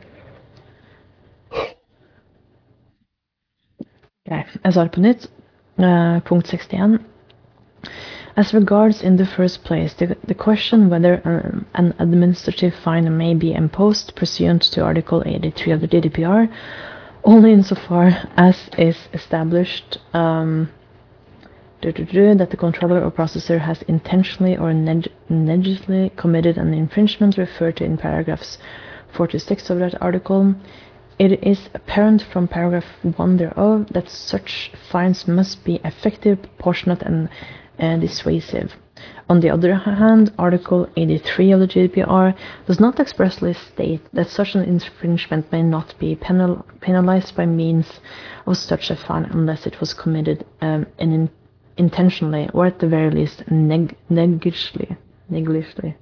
Okay, 4.26 4.42
jeg 4.64 4.72
svarer 4.72 4.88
på 4.88 5.00
nytt. 5.00 5.30
Uh, 5.78 6.20
punkt 6.24 6.48
61. 6.48 6.98
As 8.36 8.52
regards 8.52 9.00
in 9.00 9.16
the 9.16 9.26
first 9.26 9.62
place 9.62 9.94
the, 9.94 10.16
the 10.26 10.34
question 10.34 10.90
whether 10.90 11.22
um, 11.24 11.66
an 11.74 11.94
administrative 12.00 12.74
fine 12.74 13.16
may 13.16 13.32
be 13.34 13.52
imposed 13.52 14.16
pursuant 14.16 14.62
to 14.72 14.82
Article 14.82 15.22
83 15.24 15.72
of 15.72 15.80
the 15.80 15.88
GDPR, 15.88 16.52
only 17.22 17.52
insofar 17.52 18.28
as 18.36 18.68
is 18.76 19.08
established 19.12 19.98
um, 20.12 20.70
that 21.80 22.48
the 22.50 22.56
controller 22.56 23.04
or 23.04 23.10
processor 23.10 23.60
has 23.60 23.82
intentionally 23.82 24.56
or 24.56 24.72
neg 24.72 25.06
negligently 25.28 26.10
committed 26.16 26.56
an 26.56 26.72
infringement 26.72 27.36
referred 27.36 27.76
to 27.76 27.84
in 27.84 27.98
paragraphs 27.98 28.58
46 29.12 29.70
of 29.70 29.78
that 29.78 30.00
article. 30.02 30.54
It 31.18 31.44
is 31.44 31.68
apparent 31.74 32.22
from 32.22 32.48
paragraph 32.48 32.86
1 33.02 33.36
thereof 33.36 33.88
that 33.92 34.08
such 34.08 34.72
fines 34.90 35.28
must 35.28 35.62
be 35.62 35.76
effective, 35.84 36.42
proportionate, 36.42 37.02
and 37.02 37.28
uh, 37.78 37.96
dissuasive. 37.96 38.72
On 39.28 39.40
the 39.40 39.50
other 39.50 39.74
hand, 39.74 40.32
Article 40.38 40.88
83 40.96 41.52
of 41.52 41.60
the 41.60 41.66
GDPR 41.66 42.36
does 42.66 42.78
not 42.78 43.00
expressly 43.00 43.54
state 43.54 44.02
that 44.12 44.28
such 44.28 44.54
an 44.54 44.62
infringement 44.62 45.50
may 45.50 45.62
not 45.62 45.94
be 45.98 46.14
penal 46.14 46.64
penalized 46.80 47.34
by 47.34 47.46
means 47.46 48.00
of 48.46 48.56
such 48.56 48.90
a 48.90 48.96
fine 48.96 49.24
unless 49.24 49.66
it 49.66 49.80
was 49.80 49.94
committed 49.94 50.44
um, 50.60 50.86
in 50.98 51.30
intentionally 51.76 52.48
or 52.54 52.66
at 52.66 52.78
the 52.78 52.88
very 52.88 53.10
least 53.10 53.42
neg 53.50 53.96
negligibly. 54.08 54.96
negligibly. 55.28 55.96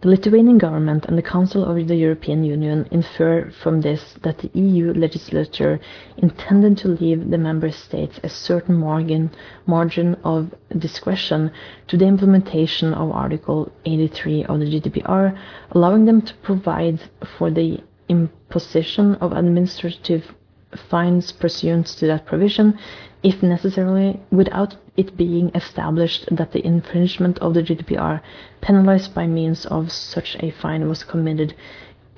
The 0.00 0.10
Lithuanian 0.10 0.58
government 0.58 1.06
and 1.06 1.18
the 1.18 1.22
Council 1.22 1.64
of 1.64 1.88
the 1.88 1.96
European 1.96 2.44
Union 2.44 2.86
infer 2.92 3.50
from 3.50 3.80
this 3.80 4.12
that 4.22 4.38
the 4.38 4.50
EU 4.54 4.92
legislature 4.94 5.80
intended 6.16 6.78
to 6.78 6.88
leave 6.88 7.28
the 7.30 7.36
member 7.36 7.72
states 7.72 8.20
a 8.22 8.28
certain 8.28 8.76
margin, 8.76 9.32
margin 9.66 10.14
of 10.22 10.54
discretion 10.78 11.50
to 11.88 11.96
the 11.96 12.06
implementation 12.06 12.94
of 12.94 13.10
Article 13.10 13.72
83 13.86 14.44
of 14.44 14.60
the 14.60 14.66
GDPR, 14.66 15.36
allowing 15.72 16.04
them 16.04 16.22
to 16.22 16.34
provide 16.44 17.00
for 17.36 17.50
the 17.50 17.80
imposition 18.08 19.16
of 19.16 19.32
administrative 19.32 20.32
fines 20.76 21.32
pursuant 21.32 21.86
to 21.88 22.06
that 22.06 22.24
provision 22.24 22.78
if 23.22 23.42
necessary, 23.42 24.20
without 24.30 24.76
it 24.96 25.16
being 25.16 25.50
established 25.54 26.28
that 26.30 26.52
the 26.52 26.64
infringement 26.64 27.38
of 27.38 27.54
the 27.54 27.62
GDPR 27.62 28.20
penalized 28.60 29.14
by 29.14 29.26
means 29.26 29.66
of 29.66 29.90
such 29.90 30.36
a 30.40 30.50
fine 30.50 30.88
was 30.88 31.02
committed 31.02 31.54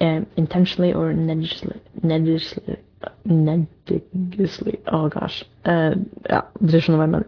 um, 0.01 0.27
intentionally 0.37 0.93
or 0.93 1.13
negligently. 1.13 1.81
Oh 4.87 5.09
gosh. 5.09 5.45
Uh, 5.65 5.95
mener. 6.29 7.27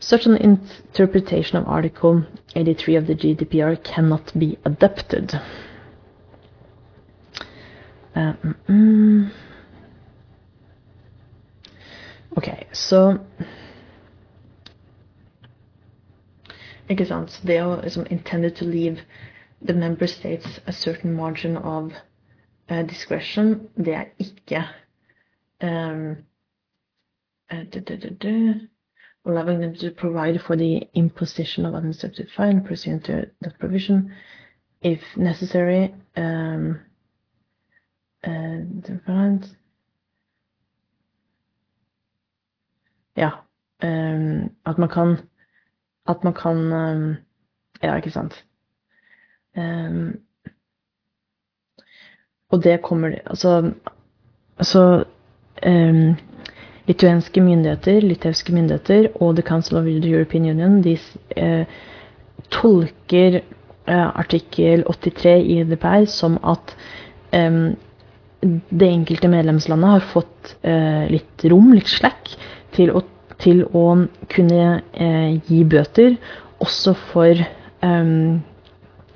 Such 0.00 0.26
an 0.26 0.36
interpretation 0.36 1.56
of 1.56 1.66
Article 1.66 2.24
83 2.54 2.96
of 2.96 3.06
the 3.06 3.14
GDPR 3.14 3.82
cannot 3.82 4.32
be 4.38 4.58
adopted. 4.64 5.34
Uh, 8.14 8.32
mm, 8.42 8.54
mm. 8.68 9.30
Ok, 12.36 12.48
så 12.72 13.18
Ikke 16.88 17.06
sant. 17.06 17.40
Det 17.46 17.56
å 17.62 17.80
liksom 17.82 18.06
intended 18.10 18.54
to 18.56 18.64
leave 18.64 19.00
the 19.66 19.74
member 19.74 20.06
states 20.06 20.60
a 20.66 20.72
certain 20.72 21.12
margin 21.12 21.56
of 21.56 21.92
uh, 22.70 22.82
discretion, 22.82 23.68
det 23.76 23.94
er 23.94 24.04
ikke 24.18 24.62
um, 25.62 26.16
uh, 27.50 27.64
allowing 29.24 29.60
them 29.60 29.74
to 29.74 29.90
provide 29.90 30.40
for 30.40 30.56
the 30.56 30.82
imposition 30.94 31.66
of 31.66 31.74
administrative 31.74 32.28
fine 32.36 32.62
pursuant 32.62 33.04
to 33.04 33.26
that 33.40 33.58
provision, 33.58 34.12
if 34.82 35.00
necessary. 35.16 35.92
Um, 36.16 36.80
uh, 38.24 38.60
Ja. 43.16 43.30
Um, 43.82 44.50
at 44.64 44.78
man 44.78 44.88
kan 44.88 45.16
At 46.08 46.24
man 46.24 46.34
kan 46.34 46.72
um, 46.72 47.16
Ja, 47.82 47.96
ikke 47.96 48.10
sant. 48.10 48.44
Um, 49.56 50.20
og 52.50 52.64
det 52.64 52.82
kommer 52.82 53.18
Altså, 53.26 53.72
altså 54.58 55.04
Litauiske 56.86 57.40
myndigheter, 57.40 58.00
litauiske 58.00 58.52
myndigheter 58.54 59.08
og 59.20 59.34
The 59.36 59.42
Council 59.42 59.76
of 59.78 59.84
the 59.84 60.10
European 60.12 60.44
Union 60.50 60.82
de 60.82 60.98
uh, 61.36 61.64
tolker 62.50 63.40
uh, 63.88 64.18
artikkel 64.18 64.84
83 64.86 65.42
i 65.42 65.60
EDPR 65.60 66.04
som 66.06 66.38
at 66.44 66.76
det 68.70 68.86
enkelte 68.88 69.28
medlemslandet 69.28 69.90
har 69.96 70.04
fått 70.12 70.52
uh, 70.62 71.06
litt 71.10 71.44
rom, 71.50 71.72
litt 71.74 71.90
slack, 71.90 72.30
til 72.76 72.92
å, 72.92 73.02
til 73.42 73.64
å 73.66 73.84
kunne 74.32 74.66
eh, 74.92 75.36
gi 75.48 75.62
bøter 75.68 76.16
også 76.62 76.94
for 77.10 77.42
um, 77.84 78.42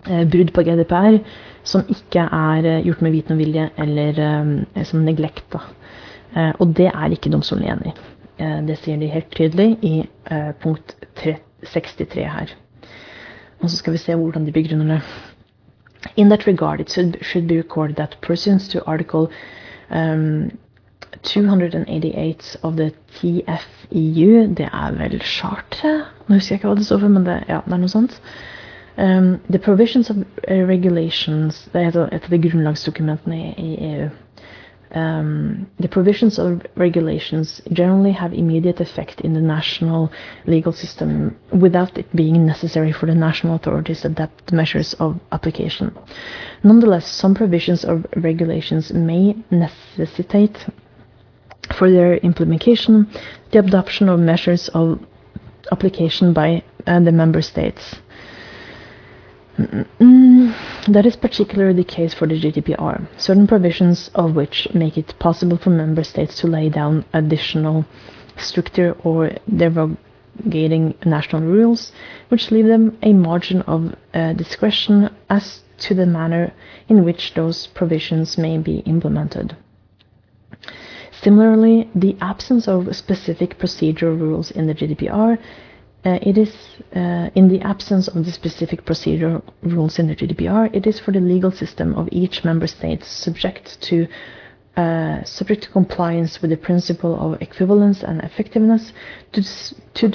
brudd 0.04 0.52
på 0.56 0.64
GDPR 0.64 1.20
som 1.66 1.84
ikke 1.92 2.24
er 2.24 2.68
eh, 2.68 2.82
gjort 2.88 3.04
med 3.04 3.14
viten 3.16 3.36
og 3.36 3.42
vilje 3.42 3.68
eller 3.80 4.22
um, 4.24 4.54
som 4.84 5.04
neglekt. 5.04 5.56
Og 6.30 6.74
det 6.78 6.86
er 6.92 7.10
ikke 7.10 7.32
domstolen 7.32 7.66
enig 7.72 7.90
i. 7.90 7.94
Det 8.68 8.76
sier 8.78 9.00
de 9.00 9.08
helt 9.10 9.32
tydelig 9.34 9.72
i 9.82 9.94
punkt 10.62 10.94
3, 11.18 11.34
63 11.66 12.28
her. 12.30 12.52
Og 13.60 13.68
så 13.68 13.80
skal 13.80 13.96
vi 13.96 13.98
se 13.98 14.14
hvordan 14.14 14.46
de 14.46 14.54
begrunner 14.54 14.94
det. 14.94 15.00
In 16.16 16.30
that 16.30 16.46
regard, 16.46 16.80
it 16.80 16.90
should 17.20 17.48
be 17.48 17.58
recorded 17.58 17.96
that 17.96 18.16
persons 18.22 18.68
to 18.68 18.80
article 18.86 19.28
um, 19.90 20.50
288 21.22 22.56
of 22.62 22.76
the 22.76 22.90
TFEU. 23.16 24.54
Det 24.54 24.68
er 24.72 24.92
vel 24.98 25.20
charteret? 25.22 26.02
Nå 26.28 26.34
husker 26.38 26.54
jeg 26.54 26.58
ikke 26.60 26.68
hva 26.68 26.76
det 26.78 26.86
står 26.86 26.98
for, 27.04 27.08
men 27.08 27.26
det, 27.26 27.38
ja, 27.48 27.60
det 27.66 27.72
er 27.76 27.82
noe 27.82 27.92
sånt. 27.92 28.20
Um, 28.98 29.40
the 29.48 29.58
provisions 29.58 30.10
of 30.10 30.16
regulations 30.68 31.68
Det 31.72 31.84
heter 31.84 32.08
et 32.12 32.24
av 32.26 32.30
de 32.34 32.38
grunnlagsdokumentene 32.48 33.36
i, 33.36 33.52
i 33.64 33.92
EU. 33.94 34.08
Um, 34.92 35.66
the 35.78 35.88
provisions 35.88 36.38
of 36.38 36.66
regulations 36.74 37.60
generally 37.72 38.10
have 38.10 38.32
immediate 38.34 38.80
effect 38.80 39.20
in 39.20 39.34
the 39.34 39.40
national 39.40 40.10
legal 40.46 40.72
system 40.72 41.36
without 41.52 41.96
it 41.96 42.06
being 42.14 42.44
necessary 42.44 42.90
for 42.92 43.06
the 43.06 43.14
national 43.14 43.54
authorities 43.54 44.00
to 44.00 44.08
adapt 44.08 44.50
measures 44.52 44.94
of 44.94 45.20
application. 45.30 45.94
Nonetheless, 46.64 47.06
some 47.06 47.34
provisions 47.36 47.84
of 47.84 48.04
regulations 48.16 48.92
may 48.92 49.36
necessitate 49.50 50.66
for 51.74 51.90
their 51.90 52.16
implementation, 52.18 53.08
the 53.52 53.58
adoption 53.58 54.08
of 54.08 54.20
measures 54.20 54.68
of 54.74 55.00
application 55.72 56.32
by 56.32 56.62
uh, 56.86 57.00
the 57.00 57.12
member 57.12 57.42
states. 57.42 57.96
Mm, 59.58 60.54
That 60.88 61.04
is 61.06 61.16
particularly 61.16 61.74
the 61.74 61.84
case 61.84 62.14
for 62.14 62.26
the 62.26 62.40
GDPR, 62.40 63.06
certain 63.18 63.46
provisions 63.46 64.10
of 64.14 64.34
which 64.34 64.66
make 64.72 64.96
it 64.96 65.14
possible 65.18 65.58
for 65.58 65.70
member 65.70 66.02
states 66.04 66.40
to 66.40 66.46
lay 66.46 66.68
down 66.70 67.04
additional 67.12 67.84
stricter 68.38 68.92
or 69.04 69.30
derogating 69.50 70.94
national 71.04 71.42
rules, 71.42 71.92
which 72.30 72.50
leave 72.50 72.66
them 72.66 72.96
a 73.02 73.12
margin 73.12 73.60
of 73.62 73.94
uh, 74.14 74.32
discretion 74.32 75.10
as 75.28 75.60
to 75.78 75.94
the 75.94 76.06
manner 76.06 76.52
in 76.88 77.04
which 77.04 77.34
those 77.34 77.66
provisions 77.68 78.38
may 78.38 78.56
be 78.56 78.78
implemented. 78.86 79.54
Similarly, 81.22 81.90
the 81.94 82.16
absence 82.20 82.68
of 82.68 82.94
specific 82.96 83.58
procedural 83.58 84.18
rules 84.18 84.50
in 84.50 84.66
the 84.66 84.74
GDPR 84.74 85.38
uh, 86.02 86.18
it 86.22 86.38
is 86.38 86.54
uh, 86.96 87.28
in 87.34 87.48
the 87.48 87.60
absence 87.60 88.08
of 88.08 88.24
the 88.24 88.32
specific 88.32 88.86
procedural 88.86 89.42
rules 89.62 89.98
in 89.98 90.06
the 90.06 90.16
GDPR, 90.16 90.74
it 90.74 90.86
is 90.86 90.98
for 90.98 91.12
the 91.12 91.20
legal 91.20 91.50
system 91.50 91.94
of 91.94 92.08
each 92.10 92.42
member 92.42 92.66
state 92.66 93.04
subject 93.04 93.80
to 93.82 94.06
uh, 94.76 95.22
subject 95.24 95.64
to 95.64 95.70
compliance 95.70 96.40
with 96.40 96.50
the 96.50 96.56
principle 96.56 97.14
of 97.20 97.42
equivalence 97.42 98.02
and 98.02 98.22
effectiveness 98.22 98.92
to, 99.32 99.42
to 99.92 100.08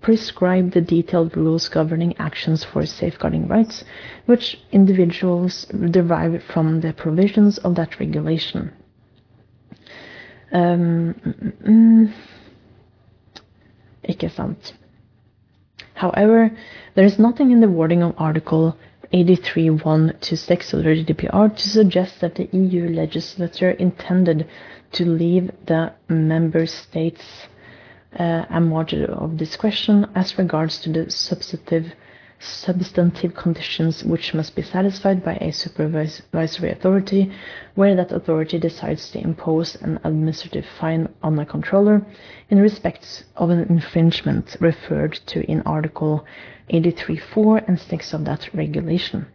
prescribe 0.00 0.72
the 0.72 0.80
detailed 0.80 1.36
rules 1.36 1.68
governing 1.68 2.16
actions 2.18 2.64
for 2.64 2.84
safeguarding 2.84 3.46
rights, 3.46 3.84
which 4.26 4.58
individuals 4.72 5.66
derive 5.90 6.42
from 6.42 6.80
the 6.80 6.92
provisions 6.94 7.58
of 7.58 7.76
that 7.76 8.00
regulation. 8.00 8.72
Um, 10.52 11.14
mm, 11.64 12.12
ikke 14.04 14.28
sant. 14.28 14.74
However, 15.94 16.50
there 16.94 17.04
is 17.04 17.18
nothing 17.18 17.52
in 17.52 17.60
the 17.60 17.68
wording 17.68 18.02
of 18.02 18.14
Article 18.18 18.76
83.1 19.12 20.20
to 20.20 20.36
6 20.36 20.72
of 20.72 20.84
the 20.84 21.04
GDPR 21.04 21.56
to 21.56 21.68
suggest 21.68 22.20
that 22.20 22.34
the 22.34 22.48
EU 22.52 22.88
legislature 22.88 23.70
intended 23.70 24.46
to 24.92 25.04
leave 25.04 25.50
the 25.66 25.92
member 26.08 26.66
states 26.66 27.22
uh, 28.18 28.44
a 28.50 28.60
margin 28.60 29.04
of 29.06 29.36
discretion 29.36 30.06
as 30.14 30.38
regards 30.38 30.78
to 30.80 30.92
the 30.92 31.10
substantive 31.10 31.92
substantive 32.42 33.34
conditions 33.34 34.04
which 34.04 34.34
must 34.34 34.56
be 34.56 34.62
satisfied 34.62 35.24
by 35.24 35.34
a 35.36 35.52
supervisory 35.52 36.70
authority, 36.70 37.30
where 37.74 37.94
that 37.94 38.12
authority 38.12 38.58
decides 38.58 39.10
to 39.10 39.20
impose 39.20 39.76
an 39.76 39.98
administrative 40.04 40.66
fine 40.66 41.08
on 41.22 41.38
a 41.38 41.46
controller 41.46 42.04
in 42.50 42.58
respect 42.58 43.24
of 43.36 43.50
an 43.50 43.60
infringement 43.68 44.56
referred 44.60 45.12
to 45.26 45.42
in 45.50 45.62
Article 45.62 46.24
83.4 46.70 47.68
and 47.68 47.78
6 47.78 48.12
of 48.12 48.24
that 48.24 48.52
regulation. 48.52 49.26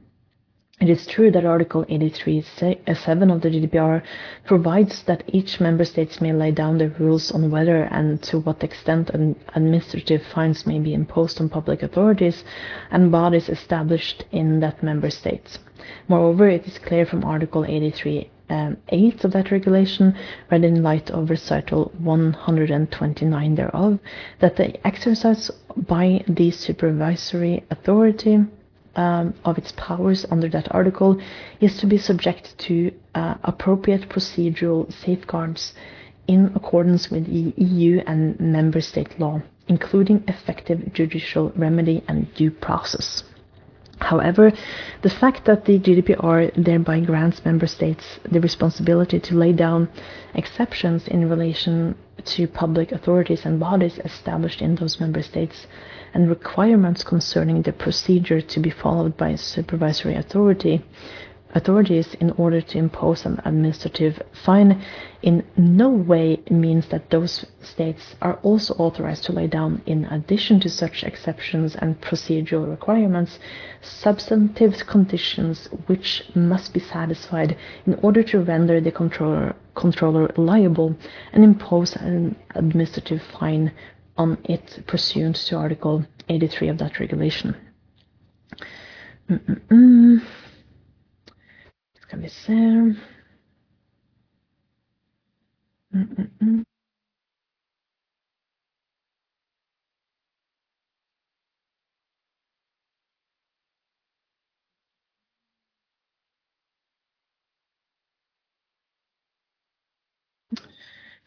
It 0.80 0.91
is 0.91 1.07
true 1.07 1.32
that 1.32 1.43
Article 1.43 1.86
83.7 1.86 3.34
of 3.34 3.41
the 3.41 3.49
GDPR 3.49 4.03
provides 4.45 5.01
that 5.03 5.23
each 5.25 5.59
member 5.59 5.84
state 5.84 6.21
may 6.21 6.32
lay 6.32 6.51
down 6.51 6.78
the 6.78 6.89
rules 6.99 7.32
on 7.32 7.49
whether 7.49 7.86
and 7.86 8.21
to 8.23 8.38
what 8.41 8.63
extent 8.63 9.09
administrative 9.55 10.21
fines 10.21 10.67
may 10.67 10.78
be 10.78 10.93
imposed 10.93 11.41
on 11.41 11.49
public 11.49 11.82
authorities 11.82 12.43
and 12.91 13.11
bodies 13.11 13.49
established 13.49 14.25
in 14.32 14.59
that 14.59 14.84
member 14.84 15.09
state. 15.09 15.57
Moreover, 16.07 16.47
it 16.47 16.67
is 16.67 16.78
clear 16.78 17.07
from 17.07 17.25
Article 17.25 17.65
83 17.65 18.30
um, 18.49 18.78
8 18.89 19.23
of 19.23 19.32
that 19.32 19.49
regulation, 19.49 20.15
read 20.51 20.63
in 20.63 20.84
light 20.84 21.09
of 21.09 21.32
recital 21.32 21.91
129 21.97 23.55
thereof, 23.55 23.97
that 24.39 24.55
the 24.57 24.86
exercise 24.86 25.49
by 25.75 26.23
the 26.28 26.51
supervisory 26.51 27.65
authority 27.71 28.45
um, 28.98 29.34
of 29.45 29.58
its 29.58 29.72
powers 29.78 30.26
under 30.32 30.50
that 30.50 30.68
article 30.74 31.22
is 31.62 31.78
to 31.78 31.86
be 31.88 31.98
subject 31.98 32.58
to 32.58 32.91
uh, 33.16 33.36
appropriate 33.43 34.10
procedural 34.10 34.91
safeguards 34.91 35.74
in 36.28 36.52
accordance 36.56 37.10
with 37.10 37.26
the 37.28 37.54
EU 37.64 38.02
and 38.06 38.38
member 38.39 38.82
state 38.82 39.18
law, 39.20 39.41
including 39.68 40.24
effective 40.28 40.91
judicial 40.93 41.52
remedy 41.56 42.04
and 42.08 42.34
due 42.34 42.52
process. 42.52 43.24
However, 44.00 44.52
the 45.02 45.10
fact 45.10 45.45
that 45.45 45.66
the 45.66 45.80
GDPR 45.80 46.52
thereby 46.56 47.00
grants 47.00 47.43
member 47.43 47.66
states 47.66 48.20
the 48.30 48.39
responsibility 48.39 49.20
to 49.20 49.36
lay 49.36 49.54
down 49.54 49.89
exceptions 50.36 51.08
in 51.08 51.28
relation 51.30 51.95
to 52.26 52.48
public 52.48 52.91
authorities 52.91 53.45
and 53.45 53.60
bodies 53.60 54.00
established 54.04 54.62
in 54.62 54.76
those 54.76 55.00
member 55.00 55.24
states 55.24 55.66
and 56.18 56.30
requirements 56.30 57.03
concerning 57.03 57.61
the 57.61 57.72
procedure 57.72 58.41
to 58.41 58.59
be 58.59 58.72
followed 58.72 59.15
by 59.18 59.36
supervisory 59.36 60.15
authority 60.15 60.84
authorities 61.53 62.15
in 62.15 62.32
order 62.32 62.59
to 62.59 62.78
impose 62.78 63.24
an 63.24 63.39
administrative 63.45 64.20
fine 64.43 64.84
in 65.22 65.43
no 65.55 65.89
way 65.89 66.41
means 66.49 66.88
that 66.88 67.09
those 67.11 67.45
states 67.61 68.15
are 68.20 68.39
also 68.41 68.74
authorized 68.76 69.24
to 69.24 69.32
lay 69.32 69.47
down, 69.47 69.82
in 69.86 70.05
addition 70.05 70.59
to 70.59 70.70
such 70.70 71.03
exceptions 71.03 71.76
and 71.76 72.01
procedural 72.01 72.68
requirements, 72.68 73.39
substantive 73.82 74.76
conditions 74.88 75.70
which 75.86 76.24
must 76.36 76.74
be 76.74 76.80
satisfied 76.80 77.55
in 77.86 77.93
order 78.01 78.24
to 78.24 78.41
render 78.41 78.82
the 78.82 78.91
controller, 78.91 79.55
controller 79.76 80.32
liable 80.36 80.95
and 81.32 81.43
impose 81.43 81.95
an 81.95 82.36
administrative 82.55 83.22
fine 83.39 83.72
on 84.18 84.38
it 84.45 84.84
pursuant 84.88 85.36
to 85.38 85.55
Article 85.55 86.05
83 86.30 86.70
of 86.70 86.78
that 86.80 86.99
regulation. 86.99 87.55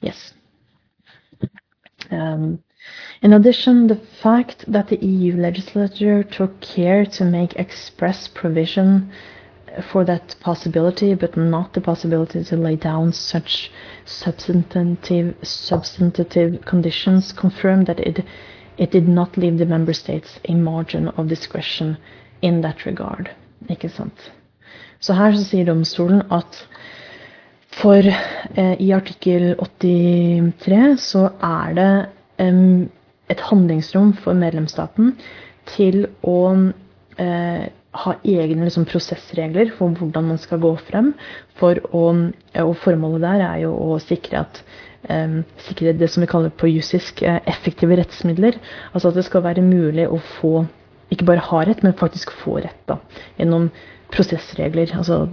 Yes. 0.00 0.32
Um, 2.10 2.62
in 3.22 3.32
addition, 3.34 3.86
the 3.86 4.00
fact 4.22 4.64
that 4.72 4.88
the 4.88 4.96
EU 5.04 5.36
legislature 5.36 6.22
took 6.22 6.60
care 6.60 7.04
to 7.04 7.24
make 7.24 7.54
express 7.56 8.28
provision 8.28 9.10
for 9.92 10.04
that 10.04 10.34
possibility, 10.40 11.14
but 11.14 11.36
not 11.36 11.74
the 11.74 11.80
possibility 11.80 12.42
to 12.42 12.56
lay 12.56 12.76
down 12.76 13.12
such 13.12 13.70
substantive 14.04 15.36
substantive 15.42 16.64
conditions, 16.64 17.32
confirmed 17.32 17.86
that 17.86 18.00
it 18.00 18.24
it 18.78 18.90
did 18.90 19.06
not 19.06 19.36
leave 19.36 19.58
the 19.58 19.66
member 19.66 19.92
states 19.92 20.40
a 20.48 20.54
margin 20.54 21.08
of 21.08 21.28
discretion 21.28 21.98
in 22.40 22.62
that 22.62 22.86
regard. 22.86 23.30
Ikke 23.68 23.88
sant? 23.90 24.32
Så 25.00 25.12
her 25.14 25.32
så 25.32 25.44
sier 25.44 25.64
domstolen 25.64 26.22
at 26.32 26.66
for 27.80 28.00
eh, 28.56 28.76
i 28.80 28.90
artikkel 28.92 29.54
83 29.60 30.96
så 31.00 31.28
er 31.42 31.74
det 31.74 32.08
et 32.40 33.44
handlingsrom 33.50 34.14
for 34.24 34.38
medlemsstaten 34.38 35.14
til 35.70 36.06
å 36.26 36.38
eh, 37.20 37.66
ha 37.90 38.12
egne 38.22 38.66
liksom, 38.66 38.86
prosessregler 38.90 39.72
for 39.76 39.94
hvordan 39.98 40.30
man 40.32 40.40
skal 40.40 40.60
gå 40.62 40.72
frem. 40.86 41.12
For 41.58 41.80
å, 41.90 42.04
og 42.62 42.76
formålet 42.84 43.26
der 43.26 43.44
er 43.46 43.62
jo 43.64 43.74
å 43.74 43.98
sikre 44.02 44.44
at 44.44 44.62
eh, 45.10 45.40
sikre 45.66 45.96
det 45.98 46.10
som 46.12 46.24
vi 46.24 46.30
kaller 46.30 46.54
på 46.54 46.70
jussisk 46.70 47.24
uh, 47.26 47.40
effektive 47.50 47.98
rettsmidler. 47.98 48.60
Altså 48.92 49.10
at 49.10 49.18
det 49.18 49.26
skal 49.28 49.46
være 49.46 49.66
mulig 49.66 50.06
å 50.08 50.20
få 50.40 50.66
ikke 51.10 51.26
bare 51.26 51.42
ha 51.42 51.64
rett, 51.66 51.82
men 51.82 51.96
faktisk 51.98 52.30
få 52.38 52.60
rett 52.62 52.84
da, 52.86 53.00
gjennom 53.38 53.66
prosessregler. 54.14 54.92
Altså, 54.94 55.24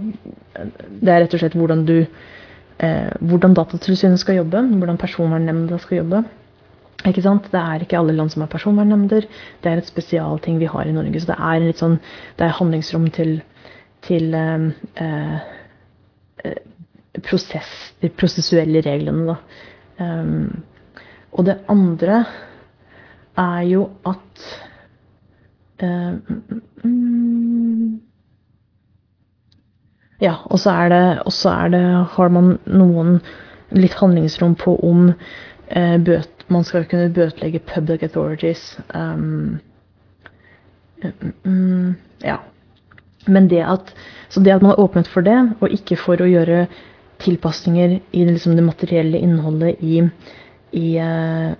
det 0.58 1.12
er 1.12 1.22
rett 1.22 1.36
og 1.36 1.42
slett 1.42 1.54
hvordan 1.58 1.84
du 1.86 2.00
uh, 2.02 3.10
hvordan 3.20 3.54
Datatilsynet 3.54 4.18
skal 4.18 4.40
jobbe, 4.40 4.64
hvordan 4.80 4.98
Personvernnemnda 4.98 5.78
skal 5.82 6.02
jobbe. 6.02 6.24
Ikke 7.06 7.22
sant? 7.22 7.46
Det 7.52 7.60
er 7.60 7.84
ikke 7.84 7.98
alle 8.00 8.16
land 8.16 8.32
som 8.32 8.42
har 8.42 8.50
personvernnemnder. 8.50 9.28
Det 9.62 9.70
er 9.70 9.78
et 9.78 9.90
spesialting 9.90 10.58
vi 10.58 10.70
har 10.70 10.88
i 10.88 10.94
Norge. 10.96 11.20
Så 11.20 11.30
det 11.30 11.38
er 11.38 11.62
litt 11.62 11.82
sånn, 11.82 12.00
det 12.38 12.48
er 12.48 12.56
handlingsrom 12.58 13.06
til, 13.14 13.36
til 14.06 14.34
eh, 14.34 14.66
eh, 15.04 16.58
prosess, 17.22 17.70
de 18.02 18.10
prosessuelle 18.10 18.82
reglene, 18.84 19.34
da. 19.34 19.38
Um, 19.98 20.62
og 21.34 21.48
det 21.48 21.56
andre 21.68 22.20
er 23.38 23.62
jo 23.66 23.88
at 24.06 24.44
uh, 25.82 26.14
Ja, 30.18 30.34
og 30.50 30.58
så 30.58 30.70
er 30.70 30.90
er 30.90 31.68
det 31.70 32.06
Har 32.14 32.28
man 32.28 32.58
noen 32.66 33.20
litt 33.70 33.94
handlingsrom 33.94 34.54
på 34.54 34.76
om 34.82 35.12
uh, 35.12 35.98
bøter 35.98 36.37
man 36.52 36.64
skal 36.64 36.86
kunne 36.88 37.12
bøtelegge 37.14 37.60
public 37.68 38.02
authorities. 38.02 38.78
Um, 38.94 39.58
mm, 41.44 41.94
ja. 42.24 42.38
Men 43.26 43.48
det 43.50 43.60
at, 43.66 43.92
så 44.28 44.40
det 44.40 44.54
at 44.54 44.62
man 44.62 44.72
har 44.72 44.80
åpnet 44.80 45.08
for 45.08 45.20
det, 45.26 45.36
og 45.60 45.72
ikke 45.74 45.98
for 46.00 46.20
å 46.22 46.28
gjøre 46.30 46.66
tilpasninger 47.22 47.98
i 48.14 48.24
liksom 48.24 48.54
det 48.56 48.64
materielle 48.64 49.18
innholdet 49.18 49.82
i, 49.82 50.00
i 50.78 50.88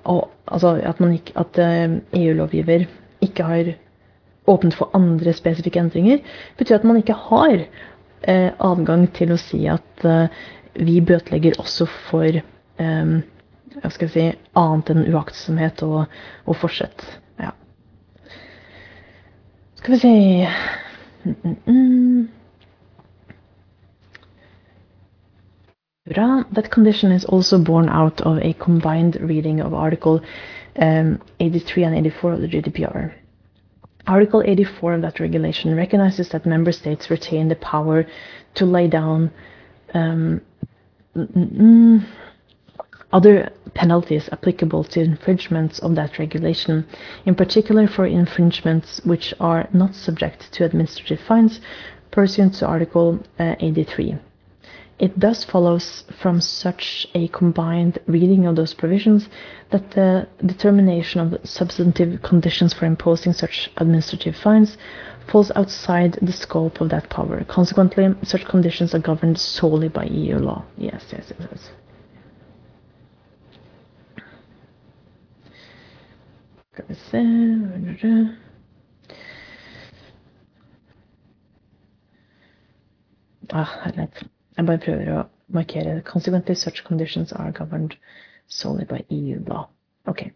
og, 0.05 0.29
Altså 0.49 0.71
at, 0.81 1.01
at 1.37 1.59
EU-lovgiver 2.17 2.87
ikke 3.21 3.45
har 3.45 3.73
åpnet 4.49 4.77
for 4.79 4.89
andre 4.97 5.35
spesifikke 5.37 5.81
endringer, 5.83 6.23
betyr 6.57 6.79
at 6.79 6.87
man 6.89 6.97
ikke 7.03 7.17
har 7.29 7.57
eh, 7.59 8.51
adgang 8.65 9.07
til 9.17 9.35
å 9.35 9.41
si 9.41 9.65
at 9.69 10.05
eh, 10.09 10.31
vi 10.79 11.01
bøtelegger 11.05 11.59
også 11.61 11.85
for 12.09 12.39
eh, 12.41 13.13
skal 13.93 14.11
si, 14.13 14.25
annet 14.59 14.91
enn 14.93 15.07
uaktsomhet 15.13 15.83
og, 15.87 16.07
og. 16.49 16.67
Ja. 17.39 17.53
Skal 19.79 19.95
vi 19.95 20.01
si 20.03 20.15
mm, 21.25 21.37
mm, 21.45 21.57
mm. 21.67 22.29
That 26.55 26.71
condition 26.71 27.13
is 27.13 27.25
also 27.27 27.59
born 27.59 27.89
out 27.89 28.21
of 28.23 28.39
a 28.39 28.55
combined 28.55 29.17
reading 29.21 29.61
of 29.61 29.75
Article 29.75 30.21
um, 30.79 31.21
83 31.39 31.85
and 31.85 31.95
84 31.97 32.33
of 32.33 32.41
the 32.41 32.49
GDPR. 32.49 33.13
Article 34.07 34.43
84 34.45 34.95
of 34.95 35.03
that 35.03 35.21
regulation 35.21 35.77
recognizes 35.77 36.31
that 36.31 36.47
member 36.47 36.73
states 36.73 37.11
retain 37.11 37.49
the 37.49 37.57
power 37.57 38.07
to 38.55 38.65
lay 38.65 38.89
down 38.89 39.31
um, 39.93 40.41
other 43.13 43.51
penalties 43.75 44.29
applicable 44.33 44.85
to 44.85 45.01
infringements 45.01 45.79
of 45.79 45.95
that 45.95 46.19
regulation, 46.19 46.87
in 47.25 47.35
particular 47.35 47.87
for 47.87 48.07
infringements 48.07 49.01
which 49.05 49.33
are 49.41 49.69
not 49.73 49.95
subject 49.95 50.53
to 50.53 50.65
administrative 50.65 51.21
fines 51.21 51.61
pursuant 52.11 52.55
to 52.55 52.67
Article 52.67 53.19
uh, 53.39 53.55
83. 53.61 54.17
It 54.99 55.19
thus 55.19 55.45
follows 55.45 56.05
from 56.21 56.41
such 56.41 57.07
a 57.15 57.29
combined 57.29 58.01
reading 58.07 58.47
of 58.47 58.57
those 58.57 58.75
provisions 58.75 59.29
that 59.71 59.93
the 59.93 60.27
determination 60.45 61.21
of 61.21 61.39
substantive 61.45 62.21
conditions 62.23 62.75
for 62.75 62.87
imposing 62.87 63.33
such 63.33 63.71
administrative 63.77 64.35
fines 64.35 64.77
falls 65.29 65.53
outside 65.55 66.19
the 66.21 66.33
scope 66.33 66.81
of 66.81 66.89
that 66.89 67.09
power. 67.11 67.45
Consequently, 67.45 68.09
such 68.25 68.45
conditions 68.47 68.93
are 68.95 68.99
governed 68.99 69.39
solely 69.39 69.89
by 69.89 70.05
EU 70.07 70.39
law. 70.39 70.65
Yes, 70.77 71.05
yes, 71.13 71.33
yes. 71.39 71.49
yes. 71.53 71.71
Se 77.11 77.19
Ah, 83.51 83.65
herlighet. 83.85 84.23
Jeg 84.57 84.67
bare 84.67 84.79
prøver 84.79 85.13
å 85.15 85.23
markere 85.49 86.03
Consequently, 86.05 86.55
such 86.55 86.85
conditions 86.85 87.33
are 87.33 87.51
governed 87.53 87.97
solely 88.47 88.85
by 88.85 89.05
EU 89.09 89.41
law. 89.47 89.69
Okay. 90.09 90.33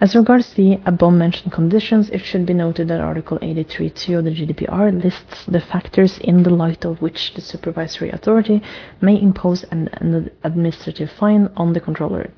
As 0.00 0.14
regards 0.14 0.54
the 0.54 0.78
above-mentioned 0.86 1.52
conditions, 1.52 2.08
it 2.10 2.20
should 2.20 2.46
be 2.46 2.54
noted 2.54 2.86
that 2.88 3.00
Article 3.00 3.38
83.2 3.38 4.18
of 4.18 4.24
the 4.24 4.30
GDPR 4.30 5.02
lists 5.02 5.44
the 5.46 5.60
factors 5.60 6.18
in 6.18 6.44
the 6.44 6.50
light 6.50 6.84
of 6.84 7.02
which 7.02 7.34
the 7.34 7.40
supervisory 7.40 8.10
authority 8.10 8.62
may 9.00 9.20
impose 9.20 9.64
an, 9.72 9.88
an 9.94 10.30
administrative 10.44 11.10
fine 11.10 11.48
on 11.56 11.72
the 11.72 11.80
controller. 11.80 12.30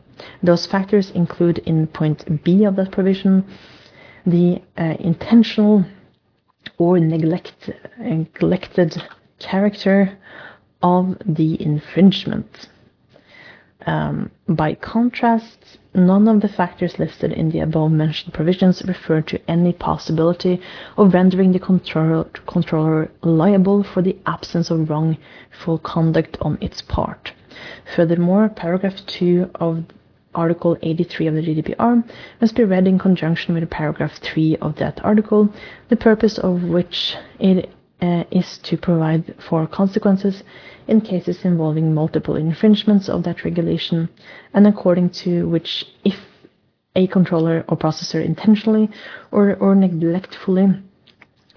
Those 0.42 0.66
factors 0.66 1.10
include 1.10 1.58
in 1.58 1.86
point 1.86 2.42
B 2.44 2.64
of 2.64 2.76
that 2.76 2.92
provision 2.92 3.44
the 4.26 4.62
uh, 4.76 4.96
intentional 4.98 5.84
or 6.78 6.98
neglect, 6.98 7.70
neglected 7.98 9.02
character 9.38 10.18
of 10.82 11.16
the 11.26 11.60
infringement. 11.62 12.68
Um, 13.86 14.30
by 14.46 14.74
contrast, 14.74 15.78
none 15.94 16.28
of 16.28 16.42
the 16.42 16.48
factors 16.48 16.98
listed 16.98 17.32
in 17.32 17.50
the 17.50 17.60
above 17.60 17.90
mentioned 17.92 18.34
provisions 18.34 18.82
refer 18.86 19.22
to 19.22 19.50
any 19.50 19.72
possibility 19.72 20.60
of 20.98 21.14
rendering 21.14 21.52
the 21.52 21.58
controller, 21.58 22.24
controller 22.46 23.10
liable 23.22 23.82
for 23.82 24.02
the 24.02 24.16
absence 24.26 24.70
of 24.70 24.90
wrongful 24.90 25.78
conduct 25.78 26.36
on 26.42 26.58
its 26.60 26.82
part. 26.82 27.32
Furthermore, 27.96 28.50
paragraph 28.50 29.04
2 29.06 29.50
of 29.54 29.84
Article 30.34 30.76
83 30.82 31.26
of 31.26 31.34
the 31.34 31.42
GDPR 31.42 32.04
must 32.40 32.54
be 32.54 32.64
read 32.64 32.86
in 32.86 32.98
conjunction 32.98 33.54
with 33.54 33.68
paragraph 33.68 34.12
3 34.22 34.56
of 34.58 34.76
that 34.76 35.04
article, 35.04 35.52
the 35.88 35.96
purpose 35.96 36.38
of 36.38 36.62
which 36.62 37.16
it 37.38 37.70
uh, 38.00 38.24
is 38.30 38.58
to 38.58 38.76
provide 38.76 39.34
for 39.48 39.66
consequences 39.66 40.42
in 40.86 41.00
cases 41.00 41.44
involving 41.44 41.92
multiple 41.92 42.36
infringements 42.36 43.08
of 43.08 43.24
that 43.24 43.44
regulation, 43.44 44.08
and 44.54 44.66
according 44.66 45.10
to 45.10 45.48
which, 45.48 45.84
if 46.04 46.14
a 46.96 47.06
controller 47.06 47.64
or 47.68 47.76
processor 47.76 48.24
intentionally 48.24 48.88
or, 49.30 49.54
or 49.56 49.74
neglectfully 49.74 50.66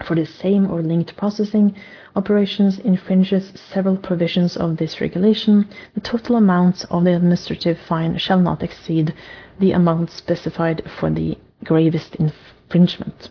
for 0.06 0.14
the 0.14 0.26
same 0.26 0.70
or 0.70 0.82
linked 0.82 1.16
processing 1.16 1.74
operations 2.16 2.78
infringes 2.78 3.52
several 3.72 3.96
provisions 3.96 4.56
of 4.56 4.76
this 4.76 5.00
regulation, 5.00 5.68
the 5.94 6.00
total 6.00 6.36
amount 6.36 6.84
of 6.90 7.04
the 7.04 7.14
administrative 7.14 7.78
fine 7.78 8.18
shall 8.18 8.40
not 8.40 8.62
exceed 8.62 9.14
the 9.58 9.72
amount 9.72 10.10
specified 10.10 10.82
for 10.98 11.10
the 11.10 11.36
gravest 11.64 12.16
infringement. 12.16 13.30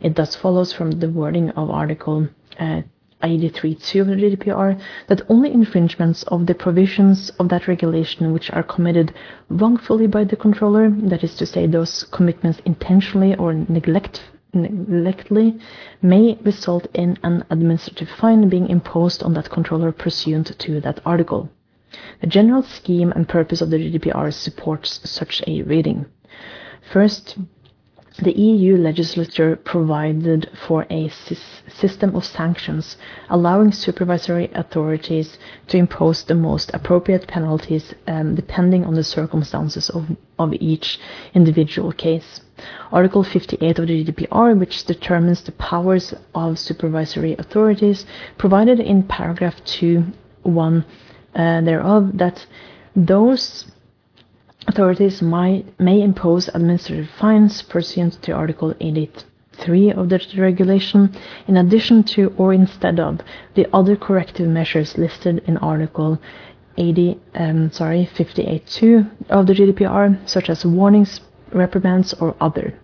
It 0.00 0.16
thus 0.16 0.34
follows 0.34 0.72
from 0.72 0.92
the 0.92 1.10
wording 1.10 1.50
of 1.50 1.70
Article 1.70 2.28
uh, 2.58 2.82
83.2 3.22 4.00
of 4.00 4.06
the 4.08 4.14
GDPR 4.14 4.80
that 5.08 5.22
only 5.28 5.52
infringements 5.52 6.22
of 6.24 6.46
the 6.46 6.54
provisions 6.54 7.30
of 7.40 7.48
that 7.48 7.66
regulation 7.66 8.32
which 8.32 8.50
are 8.50 8.62
committed 8.62 9.14
wrongfully 9.48 10.06
by 10.06 10.24
the 10.24 10.36
controller, 10.36 10.90
that 10.90 11.24
is 11.24 11.34
to 11.36 11.46
say, 11.46 11.66
those 11.66 12.04
commitments 12.04 12.60
intentionally 12.64 13.34
or 13.36 13.54
neglect, 13.54 14.22
neglectly, 14.56 15.58
may 16.02 16.38
result 16.42 16.86
in 16.94 17.18
an 17.22 17.44
administrative 17.50 18.08
fine 18.08 18.48
being 18.48 18.68
imposed 18.68 19.22
on 19.22 19.34
that 19.34 19.50
controller 19.50 19.92
pursuant 19.92 20.58
to 20.58 20.80
that 20.80 21.00
article. 21.06 21.48
The 22.20 22.26
general 22.26 22.62
scheme 22.62 23.12
and 23.12 23.28
purpose 23.28 23.60
of 23.60 23.70
the 23.70 23.78
GDPR 23.78 24.32
supports 24.32 25.08
such 25.08 25.42
a 25.46 25.62
reading. 25.62 26.06
First, 26.92 27.38
the 28.22 28.32
EU 28.32 28.76
legislature 28.78 29.56
provided 29.56 30.50
for 30.66 30.86
a 30.90 31.10
system 31.68 32.16
of 32.16 32.24
sanctions, 32.24 32.96
allowing 33.28 33.72
supervisory 33.72 34.50
authorities 34.54 35.38
to 35.68 35.76
impose 35.76 36.24
the 36.24 36.34
most 36.34 36.70
appropriate 36.72 37.26
penalties 37.26 37.94
um, 38.06 38.34
depending 38.34 38.84
on 38.84 38.94
the 38.94 39.04
circumstances 39.04 39.90
of, 39.90 40.06
of 40.38 40.54
each 40.54 40.98
individual 41.34 41.92
case. 41.92 42.40
Article 42.90 43.22
58 43.22 43.78
of 43.78 43.86
the 43.86 44.04
GDPR, 44.04 44.58
which 44.58 44.84
determines 44.84 45.42
the 45.42 45.52
powers 45.52 46.14
of 46.34 46.58
supervisory 46.58 47.34
authorities, 47.38 48.06
provided 48.38 48.80
in 48.80 49.02
paragraph 49.02 49.62
2 49.64 50.04
1 50.42 50.84
uh, 51.34 51.60
thereof 51.60 52.16
that 52.16 52.46
those 52.94 53.66
Authorities 54.68 55.22
might, 55.22 55.64
may 55.78 56.02
impose 56.02 56.48
administrative 56.48 57.08
fines 57.18 57.62
pursuant 57.62 58.20
to 58.22 58.32
Article 58.32 58.74
83 58.80 59.92
of 59.92 60.08
the 60.08 60.20
regulation, 60.38 61.14
in 61.46 61.56
addition 61.56 62.02
to 62.02 62.34
or 62.36 62.52
instead 62.52 62.98
of 62.98 63.20
the 63.54 63.66
other 63.72 63.96
corrective 63.96 64.48
measures 64.48 64.98
listed 64.98 65.42
in 65.46 65.56
Article 65.58 66.18
80, 66.76 67.18
um, 67.36 67.70
sorry, 67.70 68.08
58.2 68.14 69.08
of 69.30 69.46
the 69.46 69.54
GDPR, 69.54 70.28
such 70.28 70.50
as 70.50 70.66
warnings, 70.66 71.20
reprimands, 71.52 72.12
or 72.14 72.34
other. 72.40 72.74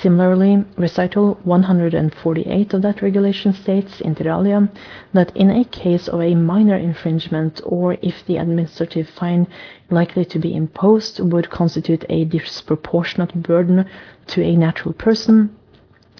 Similarly, 0.00 0.64
recital 0.76 1.38
148 1.44 2.74
of 2.74 2.82
that 2.82 3.00
regulation 3.02 3.52
states, 3.52 4.00
inter 4.00 4.30
alia, 4.30 4.68
that 5.12 5.34
in 5.36 5.50
a 5.50 5.64
case 5.64 6.08
of 6.08 6.20
a 6.20 6.34
minor 6.34 6.76
infringement 6.76 7.60
or 7.64 7.96
if 8.02 8.24
the 8.26 8.36
administrative 8.36 9.08
fine 9.08 9.46
likely 9.90 10.24
to 10.26 10.38
be 10.38 10.54
imposed 10.54 11.20
would 11.20 11.50
constitute 11.50 12.04
a 12.08 12.24
disproportionate 12.24 13.34
burden 13.42 13.86
to 14.28 14.42
a 14.42 14.56
natural 14.56 14.94
person, 14.94 15.54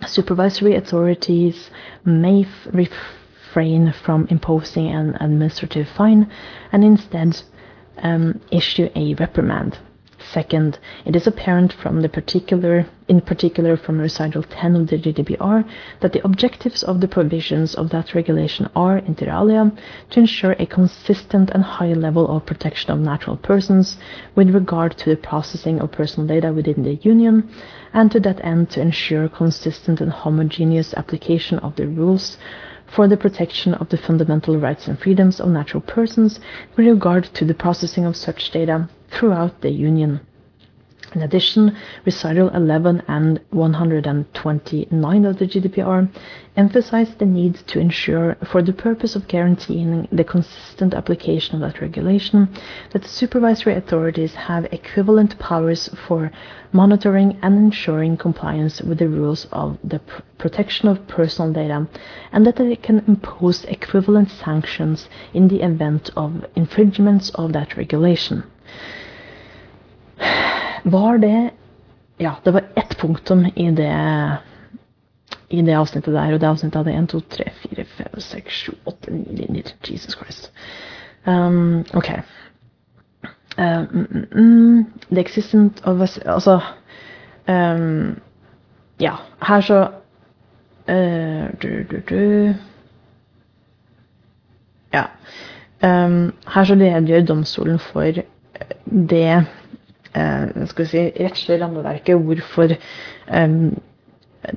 supervisory 0.06 0.74
authorities 0.76 1.70
may 2.04 2.46
refrain 2.72 3.92
from 3.92 4.26
imposing 4.30 4.88
an 4.88 5.16
administrative 5.20 5.88
fine 5.88 6.30
and 6.72 6.84
instead 6.84 7.42
um, 7.98 8.40
issue 8.50 8.88
a 8.94 9.14
reprimand. 9.14 9.78
Second, 10.32 10.78
it 11.04 11.14
is 11.14 11.26
apparent 11.26 11.72
from 11.72 12.00
the 12.00 12.08
particular, 12.08 12.86
in 13.08 13.20
particular 13.20 13.76
from 13.76 14.00
recital 14.00 14.42
10 14.42 14.74
of 14.74 14.86
the 14.86 14.98
GDPR, 14.98 15.64
that 16.00 16.12
the 16.14 16.24
objectives 16.24 16.82
of 16.82 17.00
the 17.00 17.06
provisions 17.08 17.74
of 17.74 17.90
that 17.90 18.14
regulation 18.14 18.68
are, 18.74 18.98
inter 18.98 19.28
alia, 19.30 19.70
to 20.10 20.20
ensure 20.20 20.56
a 20.58 20.64
consistent 20.66 21.50
and 21.50 21.62
high 21.62 21.92
level 21.92 22.26
of 22.34 22.46
protection 22.46 22.90
of 22.90 23.00
natural 23.00 23.36
persons 23.36 23.98
with 24.34 24.54
regard 24.54 24.96
to 24.96 25.10
the 25.10 25.16
processing 25.16 25.78
of 25.80 25.92
personal 25.92 26.26
data 26.26 26.52
within 26.52 26.82
the 26.82 26.94
Union, 27.02 27.46
and 27.92 28.10
to 28.10 28.18
that 28.20 28.42
end 28.42 28.70
to 28.70 28.80
ensure 28.80 29.28
consistent 29.28 30.00
and 30.00 30.10
homogeneous 30.10 30.94
application 30.94 31.58
of 31.58 31.76
the 31.76 31.86
rules 31.86 32.38
for 32.94 33.08
the 33.08 33.16
protection 33.16 33.74
of 33.74 33.88
the 33.88 33.96
fundamental 33.96 34.58
rights 34.58 34.86
and 34.86 34.98
freedoms 34.98 35.40
of 35.40 35.48
natural 35.48 35.80
persons 35.80 36.38
with 36.76 36.86
regard 36.86 37.24
to 37.24 37.44
the 37.44 37.54
processing 37.54 38.04
of 38.04 38.16
such 38.16 38.50
data 38.52 38.88
throughout 39.10 39.60
the 39.60 39.70
Union. 39.70 40.20
In 41.14 41.22
addition, 41.22 41.76
Recital 42.04 42.48
11 42.48 43.02
and 43.06 43.40
129 43.50 45.24
of 45.24 45.38
the 45.38 45.46
GDPR 45.46 46.08
emphasize 46.56 47.14
the 47.14 47.24
need 47.24 47.54
to 47.68 47.78
ensure, 47.78 48.36
for 48.50 48.62
the 48.62 48.72
purpose 48.72 49.14
of 49.14 49.28
guaranteeing 49.28 50.08
the 50.10 50.24
consistent 50.24 50.92
application 50.92 51.54
of 51.54 51.60
that 51.60 51.80
regulation, 51.80 52.48
that 52.90 53.04
supervisory 53.04 53.74
authorities 53.74 54.34
have 54.34 54.64
equivalent 54.72 55.38
powers 55.38 55.88
for 56.04 56.32
monitoring 56.72 57.38
and 57.42 57.58
ensuring 57.58 58.16
compliance 58.16 58.82
with 58.82 58.98
the 58.98 59.08
rules 59.08 59.46
of 59.52 59.78
the 59.84 60.00
pr 60.00 60.22
protection 60.38 60.88
of 60.88 61.06
personal 61.06 61.52
data, 61.52 61.86
and 62.32 62.44
that 62.44 62.56
they 62.56 62.74
can 62.74 63.04
impose 63.06 63.64
equivalent 63.66 64.30
sanctions 64.30 65.08
in 65.32 65.46
the 65.46 65.62
event 65.62 66.10
of 66.16 66.44
infringements 66.56 67.30
of 67.36 67.52
that 67.52 67.76
regulation. 67.76 68.42
Var 70.84 71.18
det 71.18 71.50
Ja, 72.18 72.36
det 72.44 72.50
var 72.50 72.64
ett 72.76 72.98
punktum 72.98 73.46
i 73.56 73.70
det 73.70 73.92
i 75.48 75.62
det 75.62 75.74
avsnittet 75.76 76.14
der, 76.14 76.32
og 76.34 76.40
det 76.40 76.48
avsnittet 76.48 76.78
hadde 76.78 76.96
1, 76.98 77.08
2, 77.08 77.20
3, 77.30 77.44
4, 77.74 77.84
5, 77.84 78.20
6, 78.20 78.52
7, 78.52 78.72
8, 78.86 79.10
9 79.10 79.36
linjer. 79.36 79.74
Jesus 79.90 80.14
Christ. 80.14 80.52
Um, 81.26 81.84
OK. 81.94 82.10
Um, 83.58 84.26
mm, 84.32 84.84
the 85.10 85.20
existence 85.20 85.82
of 85.84 86.00
a, 86.00 86.08
Altså 86.26 86.60
um, 87.48 88.20
Ja, 89.00 89.14
her 89.42 89.60
så 89.60 89.88
uh, 90.88 91.60
du, 91.62 91.82
du, 91.90 92.00
du. 92.08 92.54
Ja. 94.92 95.04
her 96.54 96.64
så 96.64 96.74
redegjør 96.74 97.24
domstolen 97.26 97.78
for 97.78 98.00
det 99.08 99.22
eh, 99.22 99.42
skal 100.14 100.84
vi 100.84 100.90
si, 100.90 101.02
rettslige 101.24 101.60
rammeverket, 101.64 102.20
hvorfor 102.22 102.74
eh, 102.74 103.56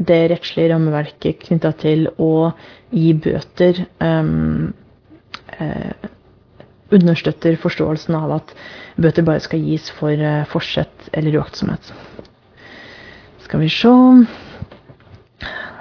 det 0.10 0.20
rettslige 0.34 0.74
rammeverket 0.74 1.40
knytta 1.48 1.72
til 1.80 2.08
å 2.22 2.52
gi 2.92 3.14
bøter 3.24 3.80
eh, 4.04 4.32
eh, 5.58 6.12
understøtter 6.94 7.58
forståelsen 7.60 8.16
av 8.16 8.36
at 8.40 8.54
bøter 9.02 9.26
bare 9.28 9.44
skal 9.44 9.64
gis 9.64 9.90
for 9.98 10.14
eh, 10.14 10.44
forsett 10.52 11.10
eller 11.14 11.40
uaktsomhet. 11.42 11.92
Skal 13.48 13.64
vi 13.64 13.72
se 13.72 13.96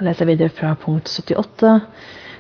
Leser 0.05 0.29
videre 0.29 0.53
fra 0.53 0.75
punkt 0.77 1.09
78. 1.09 1.71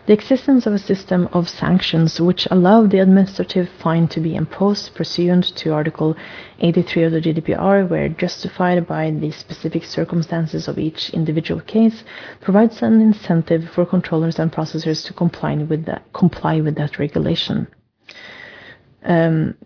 The 0.06 0.12
existence 0.12 0.66
of 0.66 0.72
a 0.72 0.78
system 0.78 1.28
of 1.32 1.48
sanctions 1.48 2.20
which 2.20 2.46
allow 2.52 2.86
the 2.86 3.00
administrative 3.00 3.68
fine 3.68 4.06
to 4.08 4.20
be 4.20 4.36
imposed 4.36 4.94
pursuant 4.94 5.46
to 5.56 5.72
Article 5.72 6.16
83 6.60 7.02
of 7.02 7.12
the 7.12 7.20
GDPR, 7.20 7.88
where 7.88 8.08
justified 8.08 8.86
by 8.86 9.10
the 9.10 9.32
specific 9.32 9.82
circumstances 9.82 10.68
of 10.68 10.78
each 10.78 11.10
individual 11.10 11.60
case, 11.60 12.04
provides 12.40 12.82
an 12.82 13.00
incentive 13.00 13.68
for 13.70 13.84
controllers 13.84 14.38
and 14.38 14.52
processors 14.52 15.04
to 15.06 15.12
comply 15.12 15.56
with 15.56 15.86
that, 15.86 16.04
comply 16.12 16.60
with 16.60 16.76
that 16.76 17.00
regulation. 17.00 17.66
Um, 19.04 19.56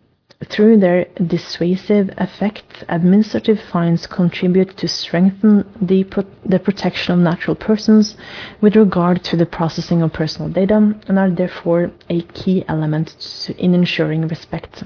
through 0.48 0.78
their 0.78 1.04
dissuasive 1.26 2.10
effect, 2.16 2.84
administrative 2.88 3.60
fines 3.60 4.06
contribute 4.06 4.76
to 4.78 4.88
strengthen 4.88 5.64
the, 5.82 6.04
pro 6.04 6.24
the 6.46 6.58
protection 6.58 7.12
of 7.14 7.20
natural 7.20 7.54
persons 7.54 8.16
with 8.60 8.74
regard 8.74 9.22
to 9.22 9.36
the 9.36 9.44
processing 9.44 10.00
of 10.02 10.12
personal 10.12 10.48
data 10.48 10.94
and 11.08 11.18
are 11.18 11.30
therefore 11.30 11.90
a 12.08 12.22
key 12.22 12.64
element 12.68 13.14
in 13.58 13.74
ensuring 13.74 14.26
respect 14.28 14.82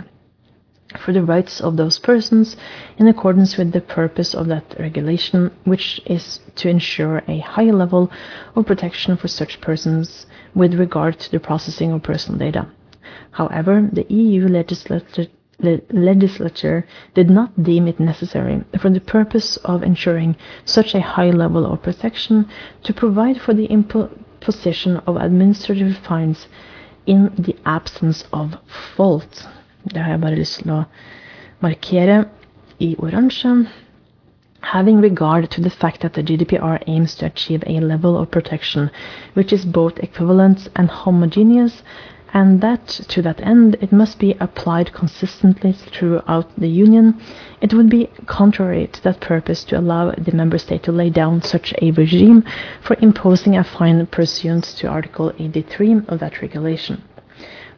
for 0.98 1.12
the 1.12 1.22
rights 1.22 1.60
of 1.60 1.76
those 1.76 1.98
persons 1.98 2.56
in 2.98 3.08
accordance 3.08 3.56
with 3.56 3.72
the 3.72 3.80
purpose 3.80 4.34
of 4.34 4.46
that 4.46 4.64
regulation, 4.78 5.50
which 5.64 6.00
is 6.06 6.40
to 6.56 6.68
ensure 6.68 7.22
a 7.26 7.38
high 7.40 7.70
level 7.70 8.10
of 8.54 8.66
protection 8.66 9.16
for 9.16 9.28
such 9.28 9.60
persons 9.60 10.26
with 10.54 10.74
regard 10.74 11.18
to 11.18 11.30
the 11.30 11.40
processing 11.40 11.92
of 11.92 12.02
personal 12.02 12.38
data. 12.38 12.68
However, 13.32 13.88
the 13.92 14.06
EU 14.12 14.46
legislature 14.46 15.26
the 15.58 15.82
legislature 15.90 16.86
did 17.14 17.30
not 17.30 17.62
deem 17.62 17.88
it 17.88 18.00
necessary, 18.00 18.62
for 18.80 18.90
the 18.90 19.00
purpose 19.00 19.56
of 19.58 19.82
ensuring 19.82 20.36
such 20.64 20.94
a 20.94 21.00
high 21.00 21.30
level 21.30 21.64
of 21.66 21.82
protection, 21.82 22.48
to 22.82 22.92
provide 22.92 23.40
for 23.40 23.54
the 23.54 23.66
imposition 23.66 24.96
of 25.06 25.16
administrative 25.16 25.96
fines 25.98 26.48
in 27.06 27.32
the 27.38 27.56
absence 27.64 28.24
of 28.32 28.56
fault. 28.96 29.46
Det 29.84 30.02
har 30.02 30.10
jeg 30.10 30.20
bare 30.20 30.36
lyst 30.36 30.60
til 30.62 30.70
å 30.72 30.84
markere 31.60 32.24
i 32.80 32.94
oransje. 32.98 33.66
Having 34.72 35.02
regard 35.02 35.50
to 35.50 35.60
the 35.60 35.70
fact 35.70 36.00
that 36.00 36.14
the 36.14 36.22
GDPR 36.22 36.78
aims 36.86 37.14
to 37.16 37.26
achieve 37.26 37.62
a 37.66 37.80
level 37.80 38.16
of 38.16 38.30
protection 38.30 38.90
which 39.34 39.52
is 39.52 39.66
both 39.66 39.98
equivalent 39.98 40.68
and 40.74 40.88
homogeneous, 40.88 41.82
and 42.34 42.60
that 42.60 42.86
to 42.88 43.22
that 43.22 43.40
end 43.40 43.76
it 43.80 43.92
must 43.92 44.18
be 44.18 44.36
applied 44.40 44.92
consistently 44.92 45.72
throughout 45.72 46.48
the 46.58 46.68
Union, 46.68 47.18
it 47.60 47.72
would 47.72 47.88
be 47.88 48.10
contrary 48.26 48.88
to 48.88 49.02
that 49.04 49.20
purpose 49.20 49.62
to 49.64 49.78
allow 49.78 50.10
the 50.10 50.32
member 50.32 50.58
state 50.58 50.82
to 50.82 50.92
lay 50.92 51.08
down 51.08 51.40
such 51.40 51.72
a 51.80 51.92
regime 51.92 52.44
for 52.82 52.96
imposing 53.00 53.56
a 53.56 53.62
fine 53.62 54.04
pursuant 54.08 54.64
to 54.64 54.88
Article 54.88 55.32
83 55.38 56.00
of 56.08 56.18
that 56.18 56.42
regulation. 56.42 57.00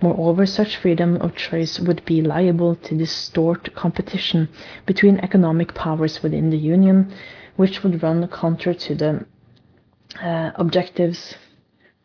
Moreover, 0.00 0.46
such 0.46 0.76
freedom 0.76 1.16
of 1.16 1.36
choice 1.36 1.78
would 1.78 2.04
be 2.06 2.22
liable 2.22 2.76
to 2.76 2.96
distort 2.96 3.74
competition 3.74 4.48
between 4.86 5.18
economic 5.20 5.74
powers 5.74 6.22
within 6.22 6.50
the 6.50 6.58
Union, 6.58 7.12
which 7.56 7.82
would 7.82 8.02
run 8.02 8.26
counter 8.28 8.72
to 8.72 8.94
the 8.94 9.26
uh, 10.22 10.50
objectives 10.56 11.34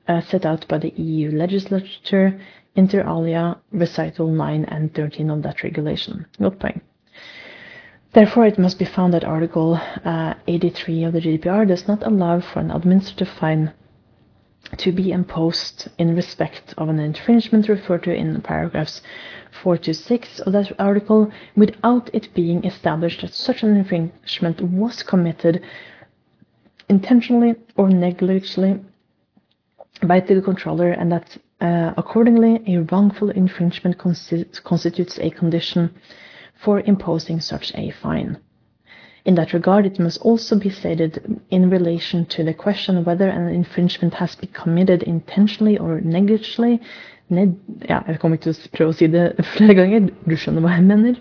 set 0.07 0.45
out 0.45 0.67
by 0.67 0.77
the 0.77 0.93
EU 0.95 1.31
legislature, 1.31 2.39
inter 2.75 3.01
alia 3.07 3.57
recital 3.71 4.27
9 4.27 4.65
and 4.65 4.93
13 4.93 5.29
of 5.29 5.43
that 5.43 5.63
regulation. 5.63 6.25
Godt. 6.39 6.81
Therefore, 8.13 8.45
it 8.45 8.59
must 8.59 8.77
be 8.77 8.85
found 8.85 9.13
that 9.13 9.23
Article 9.23 9.79
uh, 10.03 10.33
83 10.47 11.03
of 11.05 11.13
the 11.13 11.21
GDPR 11.21 11.67
does 11.67 11.87
not 11.87 12.05
allow 12.05 12.41
for 12.41 12.59
an 12.59 12.71
administrative 12.71 13.29
fine 13.29 13.73
to 14.77 14.91
be 14.91 15.11
imposed 15.11 15.87
in 15.97 16.15
respect 16.15 16.73
of 16.77 16.89
an 16.89 16.99
infringement 16.99 17.67
referred 17.67 18.03
to 18.03 18.13
in 18.13 18.41
paragraphs 18.41 19.01
4 19.63 19.77
to 19.77 19.93
6 19.93 20.39
of 20.41 20.53
that 20.53 20.71
article 20.79 21.31
without 21.55 22.09
it 22.13 22.33
being 22.33 22.63
established 22.63 23.21
that 23.21 23.33
such 23.33 23.63
an 23.63 23.75
infringement 23.75 24.61
was 24.61 25.03
committed 25.03 25.61
intentionally 26.89 27.55
or 27.75 27.89
negligently 27.89 28.79
by 30.03 30.19
the 30.19 30.41
controller 30.41 30.91
and 30.91 31.11
that 31.11 31.37
uh, 31.59 31.93
accordingly 31.97 32.61
a 32.67 32.81
wrongful 32.91 33.29
infringement 33.29 33.97
constitutes 33.97 35.19
a 35.19 35.29
condition 35.29 35.93
for 36.63 36.81
imposing 36.81 37.39
such 37.39 37.71
a 37.75 37.91
fine. 38.01 38.37
In 39.23 39.35
that 39.35 39.53
regard, 39.53 39.85
it 39.85 39.99
must 39.99 40.19
also 40.21 40.57
be 40.57 40.69
stated 40.71 41.39
in 41.51 41.69
relation 41.69 42.25
to 42.27 42.43
the 42.43 42.55
question 42.55 43.03
whether 43.03 43.29
an 43.29 43.49
infringement 43.49 44.15
has 44.15 44.35
been 44.35 44.49
committed 44.49 45.03
intentionally 45.03 45.77
or 45.77 46.01
negligently 46.01 46.81
ned, 47.29 47.55
ja, 47.89 48.01
Jeg 48.07 48.19
kommer 48.19 48.37
ikke 48.37 48.51
til 48.51 48.55
å 48.55 48.75
prøve 48.75 48.93
å 48.93 48.97
si 48.97 49.07
det 49.07 49.25
flere 49.55 49.75
ganger, 49.77 50.09
du 50.27 50.35
skjønner 50.35 50.65
hva 50.65 50.73
jeg 50.75 50.87
mener. 50.89 51.19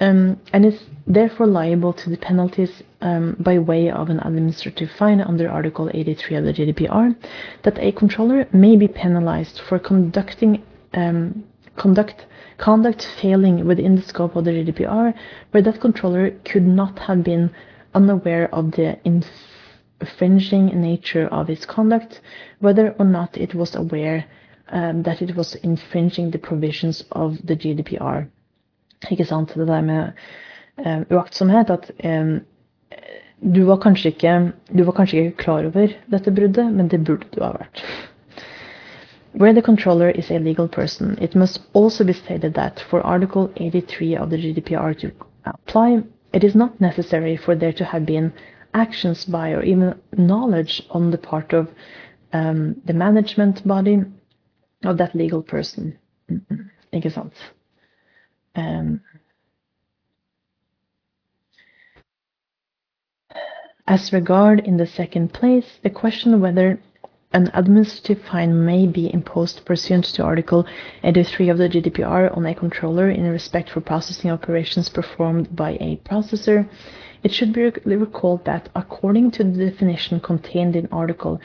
Um, 0.00 0.40
and 0.52 0.64
is 0.64 0.82
therefore 1.06 1.46
liable 1.46 1.92
to 1.92 2.10
the 2.10 2.16
penalties 2.16 2.82
um, 3.00 3.36
by 3.38 3.58
way 3.58 3.90
of 3.90 4.08
an 4.08 4.20
administrative 4.20 4.90
fine 4.98 5.20
under 5.20 5.48
Article 5.48 5.90
83 5.92 6.36
of 6.36 6.44
the 6.44 6.52
GDPR, 6.52 7.16
that 7.62 7.78
a 7.78 7.92
controller 7.92 8.48
may 8.52 8.76
be 8.76 8.88
penalized 8.88 9.60
for 9.60 9.78
conducting 9.78 10.62
um, 10.94 11.44
conduct 11.76 12.26
conduct 12.56 13.08
failing 13.20 13.66
within 13.66 13.96
the 13.96 14.02
scope 14.02 14.36
of 14.36 14.44
the 14.44 14.50
GDPR, 14.50 15.12
where 15.50 15.62
that 15.62 15.80
controller 15.80 16.30
could 16.44 16.66
not 16.66 16.98
have 17.00 17.24
been 17.24 17.50
unaware 17.94 18.52
of 18.54 18.72
the 18.72 18.96
infringing 19.04 20.66
nature 20.80 21.26
of 21.28 21.50
its 21.50 21.66
conduct, 21.66 22.20
whether 22.60 22.94
or 22.98 23.04
not 23.04 23.36
it 23.36 23.54
was 23.54 23.74
aware 23.74 24.24
um, 24.68 25.02
that 25.02 25.20
it 25.20 25.34
was 25.36 25.54
infringing 25.56 26.30
the 26.30 26.38
provisions 26.38 27.04
of 27.12 27.38
the 27.44 27.56
GDPR. 27.56 28.28
Ikke 29.10 29.24
sant? 29.24 29.54
Det 29.54 29.68
der 29.68 29.80
med 29.80 30.12
uh, 30.86 31.02
uaktsomhet 31.10 31.70
at 31.70 31.90
um, 32.04 32.40
du 33.54 33.64
var, 33.64 33.96
ikke, 34.06 34.52
du 34.78 34.84
var 34.84 34.92
kanskje 34.92 35.18
ikke 35.18 35.36
klar 35.36 35.66
over 35.66 35.92
dette 36.10 36.30
bruddet, 36.30 36.72
men 36.72 36.88
det 36.88 37.04
burde 37.04 37.26
du 37.34 37.42
ha 37.42 37.52
vært. 37.52 37.84
Where 39.34 39.52
the 39.52 39.62
controller 39.62 40.10
is 40.10 40.30
a 40.30 40.38
legal 40.38 40.68
person, 40.68 41.18
it 41.20 41.34
must 41.34 41.60
also 41.74 42.04
be 42.04 42.12
stated 42.12 42.54
that 42.54 42.80
for 42.80 43.00
Article 43.00 43.50
83 43.56 44.16
of 44.16 44.30
the 44.30 44.36
GDPR 44.36 44.94
to 45.00 45.10
apply, 45.44 46.02
it 46.32 46.44
is 46.44 46.54
not 46.54 46.80
necessary 46.80 47.36
for 47.36 47.56
there 47.56 47.72
to 47.72 47.84
have 47.84 48.06
been 48.06 48.32
actions 48.74 49.24
by 49.24 49.50
or 49.50 49.62
even 49.62 49.94
knowledge 50.16 50.82
on 50.90 51.10
the 51.10 51.18
part 51.18 51.52
of 51.52 51.68
um, 52.32 52.76
the 52.84 52.92
management 52.92 53.66
body 53.66 54.04
of 54.84 54.98
that 54.98 55.14
legal 55.14 55.42
person. 55.42 55.94
Ikke 56.92 57.10
sant? 57.10 57.53
Um, 58.54 59.00
as 63.86 64.12
regard 64.12 64.60
in 64.60 64.76
the 64.76 64.86
second 64.86 65.32
place, 65.32 65.78
the 65.82 65.90
question 65.90 66.40
whether 66.40 66.78
an 67.34 67.50
administrative 67.52 68.24
fine 68.24 68.64
may 68.64 68.86
be 68.86 69.12
imposed 69.12 69.64
pursuant 69.64 70.04
to 70.04 70.22
Article 70.22 70.64
83 71.02 71.48
of 71.48 71.58
the 71.58 71.68
GDPR 71.68 72.34
on 72.36 72.46
a 72.46 72.54
controller 72.54 73.10
in 73.10 73.24
respect 73.28 73.70
for 73.70 73.80
processing 73.80 74.30
operations 74.30 74.88
performed 74.88 75.54
by 75.54 75.72
a 75.80 76.00
processor. 76.08 76.68
It 77.24 77.32
should 77.32 77.52
be 77.52 77.72
recalled 77.96 78.44
that, 78.44 78.68
according 78.76 79.32
to 79.32 79.44
the 79.44 79.70
definition 79.70 80.20
contained 80.20 80.76
in 80.76 80.86
Article 80.92 81.40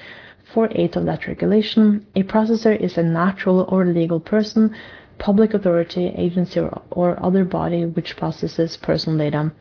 4.8 0.53 0.95
of 0.95 1.05
that 1.05 1.25
regulation, 1.25 2.05
a 2.15 2.21
processor 2.21 2.79
is 2.79 2.97
a 2.97 3.03
natural 3.03 3.65
or 3.69 3.85
legal 3.85 4.19
person, 4.19 4.75
public 5.19 5.53
authority, 5.53 6.07
agency, 6.17 6.59
or, 6.59 6.81
or 6.91 7.23
other 7.23 7.45
body 7.45 7.85
which 7.85 8.17
processes 8.17 8.77
personal 8.77 9.19
data 9.19 9.51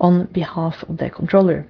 on 0.00 0.26
behalf 0.26 0.82
of 0.88 0.96
the 0.96 1.10
controller. 1.10 1.66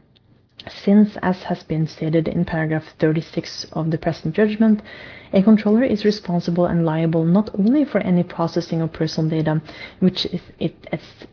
Since, 0.69 1.17
as 1.23 1.45
has 1.45 1.63
been 1.63 1.87
stated 1.87 2.29
in 2.29 2.45
paragraph 2.45 2.85
36 2.99 3.65
of 3.73 3.91
the 3.91 3.97
present 3.97 4.35
judgment, 4.35 4.83
a 5.33 5.43
controller 5.43 5.83
is 5.83 6.05
responsible 6.05 6.67
and 6.67 6.85
liable 6.85 7.25
not 7.25 7.49
only 7.59 7.87
for 7.87 7.99
any 8.01 8.23
processing 8.23 8.83
of 8.83 8.93
personal 8.93 9.31
data 9.31 9.63
which 10.01 10.27
it 10.59 10.75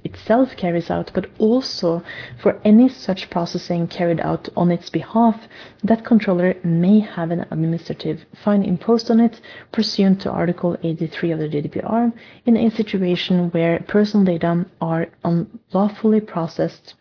itself 0.06 0.56
carries 0.56 0.90
out, 0.90 1.12
but 1.14 1.30
also 1.40 2.04
for 2.42 2.62
any 2.64 2.88
such 2.88 3.30
processing 3.30 3.88
carried 3.88 4.22
out 4.22 4.48
on 4.56 4.72
its 4.72 4.90
behalf, 4.90 5.50
that 5.84 6.06
controller 6.06 6.56
may 6.64 7.02
have 7.02 7.30
an 7.30 7.46
administrative 7.52 8.26
fine 8.34 8.64
imposed 8.64 9.12
on 9.12 9.20
it 9.20 9.42
pursuant 9.74 10.22
to 10.22 10.32
Article 10.32 10.78
83 10.84 11.32
of 11.32 11.40
the 11.40 11.50
GDPR 11.50 12.14
in 12.46 12.56
a 12.56 12.72
situation 12.72 13.50
where 13.52 13.80
personal 13.90 14.26
data 14.26 14.66
are 14.80 15.08
unlawfully 15.26 16.22
processed 16.22 16.94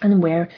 and 0.00 0.22
where 0.22 0.48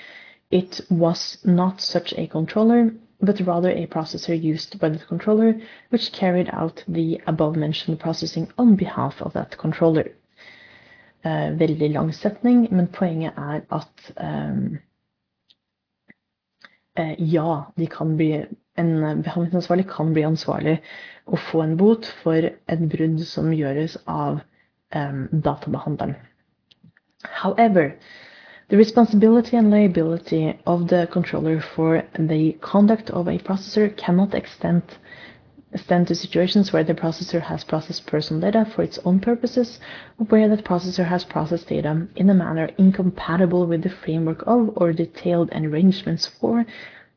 it 0.51 0.80
was 0.90 1.38
not 1.44 1.80
such 1.80 2.14
a 2.16 2.26
controller, 2.26 2.90
but 3.20 3.40
rather 3.40 3.70
a 3.70 3.86
processor 3.86 4.40
used 4.40 4.78
by 4.78 4.88
the 4.88 4.99
controller, 4.99 5.61
which 5.90 6.12
carried 6.12 6.49
out 6.53 6.84
the 6.86 7.20
above-mentioned 7.26 7.99
processing 7.99 8.51
on 8.59 8.76
behalf 8.76 9.20
of 9.22 9.32
that 9.32 9.57
controller. 9.57 10.12
Uh, 11.24 11.51
veldig 11.59 11.92
lang 11.92 12.12
setning, 12.12 12.68
men 12.70 12.86
poenget 12.86 13.34
er 13.36 13.64
at 13.72 14.12
um, 14.16 14.78
uh, 16.99 17.14
ja, 17.18 17.64
de 17.76 17.86
kan 17.86 18.16
bli, 18.16 18.44
en 18.78 19.22
behandlingsansvarlig 19.22 19.88
kan 19.90 20.12
bli 20.12 20.22
ansvarlig 20.22 20.76
og 21.26 21.38
få 21.38 21.64
en 21.64 21.76
bot 21.76 22.07
for 22.22 22.47
et 22.47 22.84
brudd 22.92 23.24
som 23.26 23.51
gjøres 23.51 23.97
av 24.07 24.38
um, 24.94 25.26
databehandleren. 25.32 26.14
However, 27.42 27.97
The 28.69 28.77
responsibility 28.77 29.57
and 29.57 29.71
liability 29.71 30.59
of 30.67 30.89
the 30.89 31.09
controller 31.12 31.61
for 31.61 32.03
the 32.19 32.55
conduct 32.61 33.11
of 33.11 33.29
a 33.29 33.39
processor 33.39 33.97
cannot 33.97 34.35
extend 34.35 34.83
extend 35.73 36.09
to 36.09 36.14
situations 36.14 36.73
where 36.73 36.83
the 36.83 36.95
processor 36.95 37.41
has 37.41 37.62
processed 37.62 38.07
personal 38.07 38.41
data 38.41 38.64
for 38.75 38.83
its 38.83 38.99
own 39.05 39.21
purposes, 39.21 39.79
or 40.19 40.27
where 40.27 40.49
that 40.49 40.64
processor 40.64 41.05
has 41.05 41.23
processed 41.25 41.69
data 41.69 42.09
in 42.17 42.31
a 42.31 42.35
manner 42.35 42.71
incompatible 42.79 43.67
with 43.67 43.83
the 43.83 43.91
framework 43.91 44.43
of 44.47 44.71
or 44.77 44.93
detailed 44.93 45.51
arrangements 45.53 46.27
for 46.27 46.64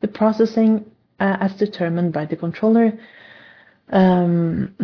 the 0.02 0.08
processing 0.08 0.86
uh, 1.20 1.38
as 1.39 1.54
determined 1.56 2.14
by 2.14 2.26
the 2.26 2.36
controller. 2.36 2.93
Um, 3.91 4.76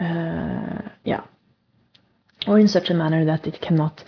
uh, 0.00 0.88
yeah 1.04 1.24
or 2.46 2.58
in 2.58 2.68
such 2.68 2.90
a 2.90 2.94
manner 2.94 3.24
that 3.24 3.46
it 3.46 3.60
cannot 3.60 4.02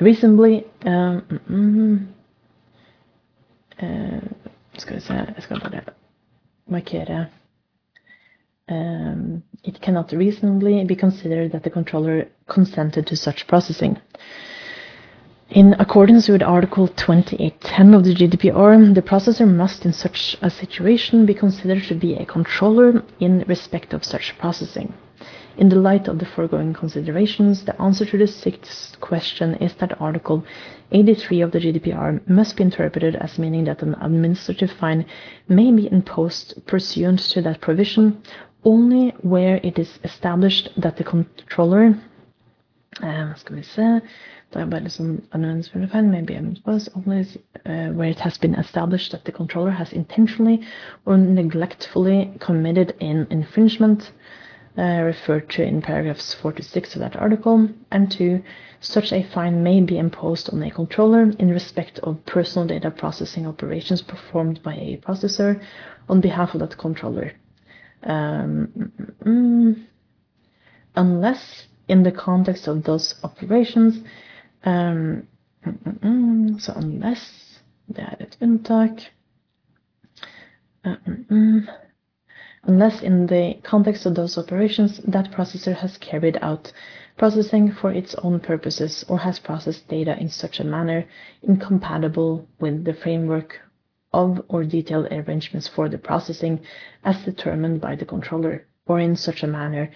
reasonably 0.00 0.64
um, 0.84 1.22
mm, 1.50 2.06
uh, 3.82 4.20
bare 5.70 5.84
markere 6.70 7.30
um, 8.68 9.42
It 9.64 9.80
cannot 9.80 10.12
reasonably 10.12 10.84
be 10.84 10.94
considered 10.94 11.52
that 11.52 11.64
the 11.64 11.70
controller 11.70 12.28
consented 12.46 13.06
to 13.08 13.16
such 13.16 13.46
processing. 13.46 13.98
In 15.50 15.74
accordance 15.78 16.28
with 16.28 16.42
Article 16.42 16.88
2810 16.88 17.94
of 17.94 18.04
the 18.04 18.14
GDPR, 18.14 18.94
the 18.94 19.02
processor 19.02 19.48
must 19.48 19.84
in 19.84 19.92
such 19.92 20.36
a 20.42 20.50
situation 20.50 21.26
be 21.26 21.34
considered 21.34 21.84
to 21.84 21.94
be 21.94 22.14
a 22.14 22.26
controller 22.26 23.02
in 23.18 23.44
respect 23.48 23.94
of 23.94 24.04
such 24.04 24.36
processing. 24.38 24.92
In 25.58 25.68
the 25.70 25.76
light 25.76 26.06
of 26.06 26.20
the 26.20 26.24
foregoing 26.24 26.72
considerations, 26.72 27.64
the 27.64 27.82
answer 27.82 28.04
to 28.04 28.16
the 28.16 28.28
sixth 28.28 29.00
question 29.00 29.56
is 29.56 29.74
that 29.80 30.00
Article 30.00 30.44
83 30.92 31.40
of 31.40 31.50
the 31.50 31.58
GDPR 31.58 32.20
must 32.28 32.56
be 32.56 32.62
interpreted 32.62 33.16
as 33.16 33.40
meaning 33.40 33.64
that 33.64 33.82
an 33.82 33.96
administrative 34.00 34.70
fine 34.70 35.04
may 35.48 35.72
be 35.72 35.90
imposed 35.90 36.64
pursuant 36.66 37.18
to 37.30 37.42
that 37.42 37.60
provision 37.60 38.22
only 38.62 39.08
where 39.22 39.56
it 39.64 39.80
is 39.80 39.98
established 40.04 40.70
that 40.80 40.96
the 40.96 41.02
controller 41.02 41.98
uh, 43.02 43.34
skal 43.34 43.56
only 47.04 47.26
uh, 47.66 47.88
where 47.98 48.08
it 48.08 48.20
has 48.20 48.38
been 48.38 48.54
established 48.54 49.10
that 49.10 49.24
the 49.24 49.32
controller 49.32 49.72
has 49.72 49.92
intentionally 49.92 50.62
or 51.04 51.18
neglectfully 51.18 52.32
committed 52.38 52.94
an 53.00 53.26
infringement 53.30 54.12
referred 54.82 55.50
to 55.50 55.62
in 55.62 55.82
paragraphs 55.82 56.34
46 56.34 56.94
of 56.94 57.00
that 57.00 57.16
article, 57.16 57.68
and 57.90 58.10
two, 58.10 58.42
such 58.80 59.12
a 59.12 59.22
fine 59.34 59.62
may 59.62 59.80
be 59.80 59.98
imposed 59.98 60.50
on 60.52 60.62
a 60.62 60.70
controller 60.70 61.22
in 61.38 61.50
respect 61.50 61.98
of 62.00 62.24
personal 62.26 62.66
data 62.66 62.90
processing 62.90 63.46
operations 63.46 64.02
performed 64.02 64.62
by 64.62 64.74
a 64.74 64.96
processor 64.98 65.60
on 66.08 66.20
behalf 66.20 66.54
of 66.54 66.60
that 66.60 66.78
controller. 66.78 67.32
Um, 68.04 68.68
mm, 68.76 69.14
mm, 69.24 69.84
unless 70.94 71.66
in 71.88 72.04
the 72.04 72.12
context 72.12 72.68
of 72.68 72.84
those 72.84 73.14
operations 73.24 74.04
um, 74.64 75.26
mm, 75.64 76.58
Så 76.58 76.72
unless 76.72 77.48
Det 77.86 77.98
er 77.98 78.14
et 78.20 78.36
unntak. 78.40 78.90
Uh, 80.84 80.96
unless 82.64 83.02
in 83.02 83.26
the 83.26 83.54
context 83.62 84.06
of 84.06 84.14
those 84.14 84.38
operations 84.38 84.98
that 85.06 85.30
processor 85.30 85.74
has 85.74 85.96
carried 85.98 86.38
out 86.42 86.72
processing 87.16 87.72
for 87.72 87.90
its 87.92 88.14
own 88.16 88.40
purposes 88.40 89.04
or 89.08 89.18
has 89.18 89.38
processed 89.38 89.88
data 89.88 90.16
in 90.20 90.28
such 90.28 90.60
a 90.60 90.64
manner 90.64 91.04
incompatible 91.42 92.46
with 92.60 92.84
the 92.84 92.94
framework 92.94 93.60
of 94.12 94.40
or 94.48 94.64
detailed 94.64 95.06
arrangements 95.06 95.68
for 95.68 95.88
the 95.88 95.98
processing 95.98 96.60
as 97.04 97.16
determined 97.24 97.80
by 97.80 97.94
the 97.94 98.04
controller, 98.04 98.66
or 98.86 99.00
in 99.00 99.16
such 99.16 99.42
a 99.42 99.46
manner 99.46 99.90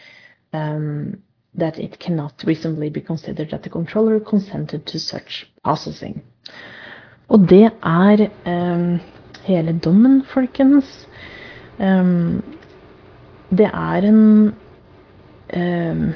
um, 0.52 1.22
that 1.55 1.78
it 1.78 1.98
cannot 1.98 2.43
reasonably 2.47 2.90
be 2.90 3.01
considered 3.01 3.51
that 3.51 3.62
the 3.62 3.70
controller 3.70 4.20
consented 4.20 4.86
to 4.86 4.98
such 4.98 5.51
processing. 5.64 6.22
Og 7.28 7.48
det 7.48 7.70
er 7.82 8.28
um, 8.47 9.01
hele 9.44 9.72
dommen, 9.84 10.24
folkens. 10.24 11.06
Um, 11.82 12.42
det 13.50 13.68
er 13.68 14.09
en 14.09 14.54
uh, 15.56 16.09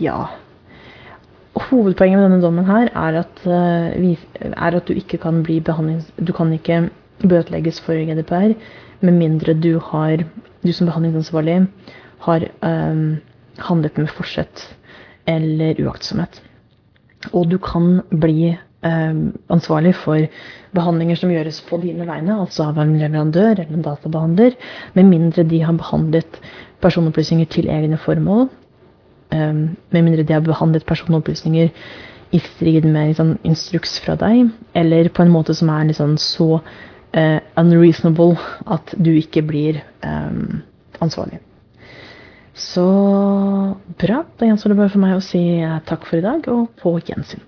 Ja. 0.00 0.18
Hovedpoenget 1.60 2.18
med 2.18 2.24
denne 2.28 2.42
dommen 2.42 2.64
her 2.64 2.88
er 2.94 3.18
at, 3.20 3.40
vi, 4.00 4.18
er 4.40 4.76
at 4.76 4.88
du 4.88 4.92
ikke 4.92 5.18
kan 5.18 5.42
bli 5.42 5.58
behandlings... 5.60 6.12
Du 6.16 6.32
kan 6.32 6.52
ikke 6.52 6.88
bøtelegges 7.20 7.80
for 7.80 7.92
GDPR 7.92 8.54
med 9.00 9.12
mindre 9.12 9.54
du 9.54 9.78
har 9.78 10.24
Du 10.62 10.72
som 10.72 10.86
behandlingsansvarlig 10.86 11.66
har 12.20 12.46
um, 12.62 13.16
handlet 13.58 13.98
med 13.98 14.08
forsett 14.12 14.76
eller 15.26 15.78
uaktsomhet. 15.80 16.42
Og 17.32 17.50
du 17.50 17.58
kan 17.58 18.02
bli 18.10 18.56
ansvarlig 18.80 19.92
for 20.00 20.24
behandlinger 20.72 21.18
som 21.20 21.32
gjøres 21.32 21.60
på 21.68 21.80
dine 21.82 22.06
vegne, 22.08 22.38
altså 22.40 22.70
av 22.70 22.78
en 22.80 22.94
leverandør 22.96 23.58
eller 23.58 23.74
en 23.76 23.84
databehandler, 23.84 24.56
med 24.94 25.10
mindre 25.10 25.44
de 25.44 25.60
har 25.64 25.76
behandlet 25.76 26.38
personopplysninger 26.80 27.50
til 27.50 27.68
egne 27.68 27.98
formål. 28.00 28.48
Um, 29.30 29.76
med 29.90 30.02
mindre 30.02 30.24
de 30.26 30.34
har 30.34 30.42
behandlet 30.42 30.86
personopplysninger 30.86 31.68
i 32.30 32.38
strid 32.38 32.86
med 32.86 33.12
liksom, 33.12 33.36
instruks 33.46 33.98
fra 34.02 34.16
deg, 34.18 34.50
eller 34.74 35.10
på 35.14 35.22
en 35.22 35.34
måte 35.34 35.54
som 35.54 35.70
er 35.74 35.90
liksom, 35.90 36.16
så 36.18 36.58
uh, 36.58 37.38
unreasonable 37.58 38.38
at 38.70 38.94
du 38.96 39.12
ikke 39.12 39.44
blir 39.46 39.82
um, 40.06 40.62
ansvarlig. 41.02 41.40
Så 42.54 42.86
bra. 43.98 44.24
Da 44.36 44.48
gjenstår 44.48 44.74
det 44.74 44.80
bare 44.82 44.92
for 44.92 45.02
meg 45.02 45.16
å 45.16 45.22
si 45.24 45.44
takk 45.88 46.04
for 46.08 46.18
i 46.18 46.24
dag, 46.26 46.44
og 46.52 46.74
på 46.82 46.98
gjensyn. 47.06 47.46